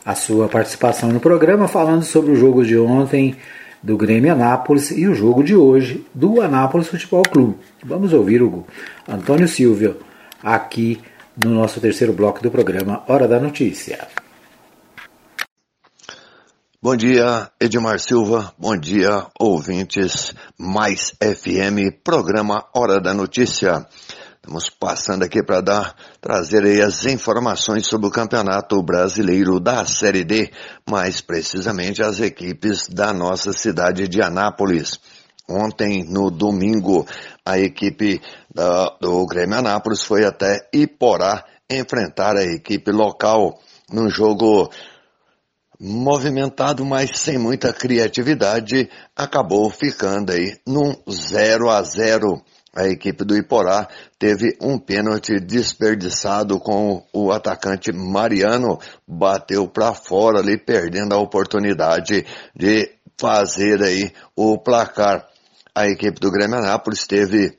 a 0.04 0.14
sua 0.14 0.50
participação 0.50 1.10
no 1.10 1.20
programa, 1.20 1.68
falando 1.68 2.04
sobre 2.04 2.32
o 2.32 2.36
jogo 2.36 2.66
de 2.66 2.78
ontem 2.78 3.36
do 3.82 3.96
Grêmio 3.96 4.34
Anápolis 4.34 4.92
e 4.92 5.08
o 5.08 5.14
jogo 5.14 5.44
de 5.44 5.56
hoje 5.56 6.06
do 6.14 6.42
Anápolis 6.42 6.88
Futebol 6.88 7.24
Clube. 7.24 7.56
Vamos 7.86 8.12
ouvir 8.12 8.42
o 8.42 8.66
Antônio 9.08 9.48
Silva 9.48 9.96
aqui 10.44 11.00
no 11.38 11.52
nosso 11.52 11.80
terceiro 11.80 12.14
bloco 12.14 12.42
do 12.42 12.50
programa 12.50 13.04
Hora 13.08 13.28
da 13.28 13.40
Notícia. 13.40 14.08
Bom 16.82 16.96
dia, 16.96 17.52
Edmar 17.60 18.00
Silva. 18.00 18.54
Bom 18.58 18.78
dia, 18.78 19.28
ouvintes. 19.40 20.34
Mais 20.58 21.12
FM, 21.22 22.02
programa 22.04 22.66
Hora 22.74 23.00
da 23.00 23.14
Notícia. 23.14 23.86
Estamos 24.36 24.70
passando 24.70 25.24
aqui 25.24 25.44
para 25.44 25.60
dar 25.60 25.96
trazer 26.22 26.64
aí 26.64 26.82
as 26.82 27.06
informações 27.06 27.86
sobre 27.86 28.08
o 28.08 28.12
Campeonato 28.12 28.82
Brasileiro 28.82 29.60
da 29.60 29.84
Série 29.86 30.24
D, 30.24 30.52
mais 30.90 31.20
precisamente 31.20 32.02
as 32.02 32.22
equipes 32.22 32.88
da 32.88 33.12
nossa 33.12 33.52
cidade 33.52 34.08
de 34.08 34.22
Anápolis. 34.22 35.00
Ontem, 35.50 36.04
no 36.04 36.30
domingo, 36.30 37.06
a 37.46 37.58
equipe 37.58 38.22
da, 38.54 38.98
do 39.00 39.26
Grêmio 39.26 39.58
Anápolis 39.58 40.04
foi 40.04 40.26
até 40.26 40.68
Iporá 40.74 41.46
enfrentar 41.70 42.36
a 42.36 42.44
equipe 42.44 42.92
local 42.92 43.60
num 43.92 44.10
jogo 44.10 44.70
movimentado, 45.80 46.84
mas 46.86 47.18
sem 47.18 47.38
muita 47.38 47.72
criatividade, 47.72 48.90
acabou 49.16 49.70
ficando 49.70 50.32
aí 50.32 50.58
num 50.66 50.96
0 51.10 51.70
a 51.70 51.82
0 51.82 52.42
a 52.78 52.88
equipe 52.88 53.24
do 53.24 53.36
Iporá 53.36 53.88
teve 54.20 54.56
um 54.62 54.78
pênalti 54.78 55.40
desperdiçado 55.40 56.60
com 56.60 57.04
o 57.12 57.32
atacante 57.32 57.92
Mariano, 57.92 58.80
bateu 59.08 59.68
para 59.68 59.96
fora 59.96 60.40
ali, 60.40 60.60
perdendo 60.60 61.14
a 61.14 61.18
oportunidade 61.18 62.24
de 62.56 62.92
fazer 63.20 63.82
aí 63.82 64.12
o 64.36 64.60
placar. 64.60 65.28
A 65.78 65.86
equipe 65.86 66.20
do 66.20 66.32
Grêmio 66.32 66.58
Anápolis 66.58 67.06
teve 67.06 67.56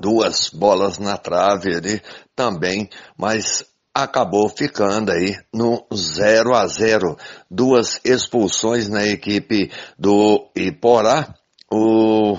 duas 0.00 0.48
bolas 0.48 0.96
na 0.98 1.18
trave 1.18 1.76
ali 1.76 2.00
também, 2.34 2.88
mas 3.18 3.66
acabou 3.94 4.48
ficando 4.48 5.12
aí 5.12 5.36
no 5.52 5.86
0 5.94 6.54
a 6.54 6.66
0. 6.66 7.18
Duas 7.50 8.00
expulsões 8.02 8.88
na 8.88 9.04
equipe 9.04 9.70
do 9.98 10.50
Iporá. 10.56 11.34
O 11.70 12.38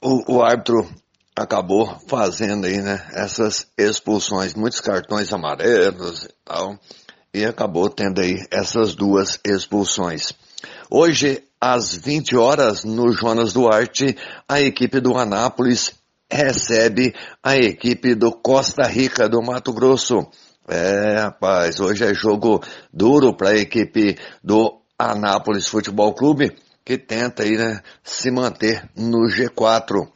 o, 0.00 0.36
o 0.36 0.42
árbitro 0.42 0.88
acabou 1.36 1.98
fazendo 2.08 2.64
aí, 2.64 2.80
né, 2.80 3.06
essas 3.12 3.66
expulsões, 3.76 4.54
muitos 4.54 4.80
cartões 4.80 5.30
amarelos 5.34 6.24
e 6.24 6.34
tal, 6.42 6.78
e 7.34 7.44
acabou 7.44 7.90
tendo 7.90 8.22
aí 8.22 8.42
essas 8.50 8.94
duas 8.94 9.38
expulsões. 9.44 10.32
Hoje, 10.90 11.42
às 11.60 11.94
20 11.94 12.36
horas, 12.36 12.84
no 12.84 13.12
Jonas 13.12 13.52
Duarte, 13.52 14.16
a 14.48 14.60
equipe 14.60 15.00
do 15.00 15.16
Anápolis 15.16 15.94
recebe 16.30 17.14
a 17.42 17.56
equipe 17.56 18.14
do 18.14 18.32
Costa 18.32 18.86
Rica 18.86 19.28
do 19.28 19.42
Mato 19.42 19.72
Grosso. 19.72 20.26
É, 20.68 21.20
rapaz, 21.20 21.80
hoje 21.80 22.04
é 22.04 22.14
jogo 22.14 22.62
duro 22.92 23.34
para 23.36 23.50
a 23.50 23.56
equipe 23.56 24.16
do 24.42 24.80
Anápolis 24.98 25.68
Futebol 25.68 26.14
Clube 26.14 26.56
que 26.86 26.96
tenta 26.96 27.42
aí, 27.42 27.56
né, 27.56 27.82
se 28.04 28.30
manter 28.30 28.88
no 28.96 29.26
G4. 29.28 30.08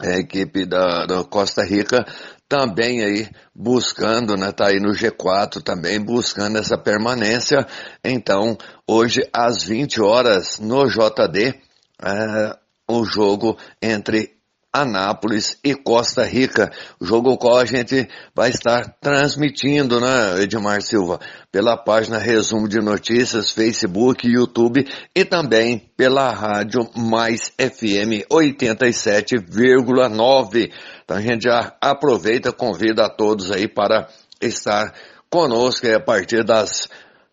A 0.00 0.18
equipe 0.18 0.66
da, 0.66 1.06
da 1.06 1.24
Costa 1.24 1.62
Rica 1.62 2.04
também 2.48 3.02
aí 3.02 3.28
buscando, 3.54 4.36
né, 4.36 4.52
tá 4.52 4.68
aí 4.68 4.78
no 4.80 4.92
G4 4.92 5.62
também 5.62 6.00
buscando 6.00 6.58
essa 6.58 6.76
permanência. 6.76 7.66
Então, 8.04 8.56
hoje 8.86 9.22
às 9.32 9.64
20 9.64 10.00
horas 10.02 10.58
no 10.58 10.86
JD, 10.86 11.54
é, 12.02 12.56
o 12.88 13.04
jogo 13.04 13.56
entre 13.80 14.33
Anápolis 14.74 15.56
e 15.62 15.72
Costa 15.72 16.24
Rica. 16.24 16.72
Jogo 17.00 17.38
qual 17.38 17.58
a 17.58 17.64
gente 17.64 18.08
vai 18.34 18.50
estar 18.50 18.96
transmitindo, 19.00 20.00
né, 20.00 20.42
Edmar 20.42 20.82
Silva? 20.82 21.20
Pela 21.52 21.76
página 21.76 22.18
Resumo 22.18 22.68
de 22.68 22.80
Notícias, 22.80 23.52
Facebook, 23.52 24.26
YouTube 24.26 24.84
e 25.14 25.24
também 25.24 25.88
pela 25.96 26.32
rádio 26.32 26.90
Mais 26.96 27.52
FM 27.56 28.26
87,9. 28.28 30.72
Então 31.04 31.16
a 31.16 31.20
gente 31.20 31.44
já 31.44 31.76
aproveita, 31.80 32.50
convida 32.50 33.06
a 33.06 33.08
todos 33.08 33.52
aí 33.52 33.68
para 33.68 34.08
estar 34.40 34.92
conosco 35.30 35.86
a 35.86 36.00
partir 36.00 36.42
das 36.44 36.88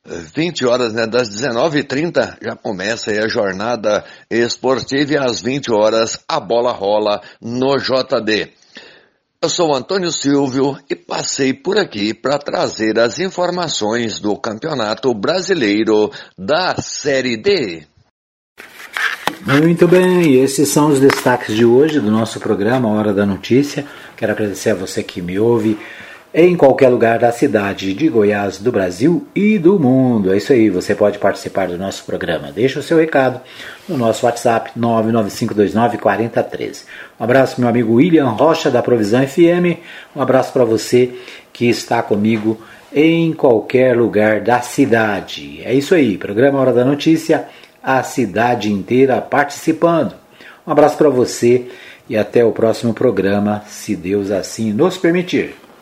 20 0.05 0.65
horas, 0.65 0.93
né, 0.93 1.05
das 1.05 1.29
19h30 1.29 2.37
já 2.41 2.55
começa 2.55 3.11
aí 3.11 3.19
a 3.19 3.27
jornada 3.27 4.03
esportiva 4.29 5.13
e 5.13 5.17
às 5.17 5.41
20 5.41 5.71
horas 5.71 6.19
a 6.27 6.39
bola 6.39 6.71
rola 6.71 7.21
no 7.39 7.77
JD. 7.77 8.49
Eu 9.43 9.49
sou 9.49 9.75
Antônio 9.75 10.11
Silvio 10.11 10.77
e 10.89 10.95
passei 10.95 11.53
por 11.53 11.77
aqui 11.77 12.13
para 12.13 12.37
trazer 12.37 12.99
as 12.99 13.19
informações 13.19 14.19
do 14.19 14.35
Campeonato 14.37 15.13
Brasileiro 15.13 16.11
da 16.37 16.75
Série 16.79 17.37
D. 17.37 17.83
Muito 19.43 19.87
bem, 19.87 20.35
esses 20.35 20.69
são 20.69 20.89
os 20.89 20.99
destaques 20.99 21.55
de 21.55 21.65
hoje 21.65 21.99
do 21.99 22.11
nosso 22.11 22.39
programa 22.39 22.89
Hora 22.89 23.11
da 23.11 23.25
Notícia. 23.25 23.87
Quero 24.15 24.31
agradecer 24.31 24.69
a 24.71 24.75
você 24.75 25.01
que 25.01 25.19
me 25.19 25.39
ouve 25.39 25.79
em 26.33 26.55
qualquer 26.55 26.87
lugar 26.87 27.19
da 27.19 27.29
cidade 27.31 27.93
de 27.93 28.07
Goiás, 28.07 28.57
do 28.57 28.71
Brasil 28.71 29.27
e 29.35 29.59
do 29.59 29.77
mundo. 29.77 30.33
É 30.33 30.37
isso 30.37 30.53
aí, 30.53 30.69
você 30.69 30.95
pode 30.95 31.19
participar 31.19 31.67
do 31.67 31.77
nosso 31.77 32.05
programa. 32.05 32.49
Deixa 32.51 32.79
o 32.79 32.83
seu 32.83 32.97
recado 32.97 33.41
no 33.87 33.97
nosso 33.97 34.25
WhatsApp 34.25 34.71
995294013. 34.79 36.85
Um 37.19 37.23
abraço 37.23 37.59
meu 37.59 37.69
amigo 37.69 37.95
William 37.95 38.29
Rocha 38.29 38.71
da 38.71 38.81
Provisão 38.81 39.27
FM. 39.27 39.77
Um 40.15 40.21
abraço 40.21 40.53
para 40.53 40.63
você 40.63 41.13
que 41.51 41.67
está 41.67 42.01
comigo 42.01 42.57
em 42.93 43.33
qualquer 43.33 43.97
lugar 43.97 44.39
da 44.39 44.61
cidade. 44.61 45.61
É 45.65 45.73
isso 45.73 45.93
aí, 45.93 46.17
programa 46.17 46.59
Hora 46.59 46.71
da 46.71 46.85
Notícia, 46.85 47.49
a 47.83 48.01
cidade 48.03 48.71
inteira 48.71 49.19
participando. 49.19 50.15
Um 50.65 50.71
abraço 50.71 50.97
para 50.97 51.09
você 51.09 51.67
e 52.07 52.17
até 52.17 52.45
o 52.45 52.53
próximo 52.53 52.93
programa, 52.93 53.63
se 53.67 53.97
Deus 53.97 54.31
assim 54.31 54.71
nos 54.71 54.97
permitir. 54.97 55.55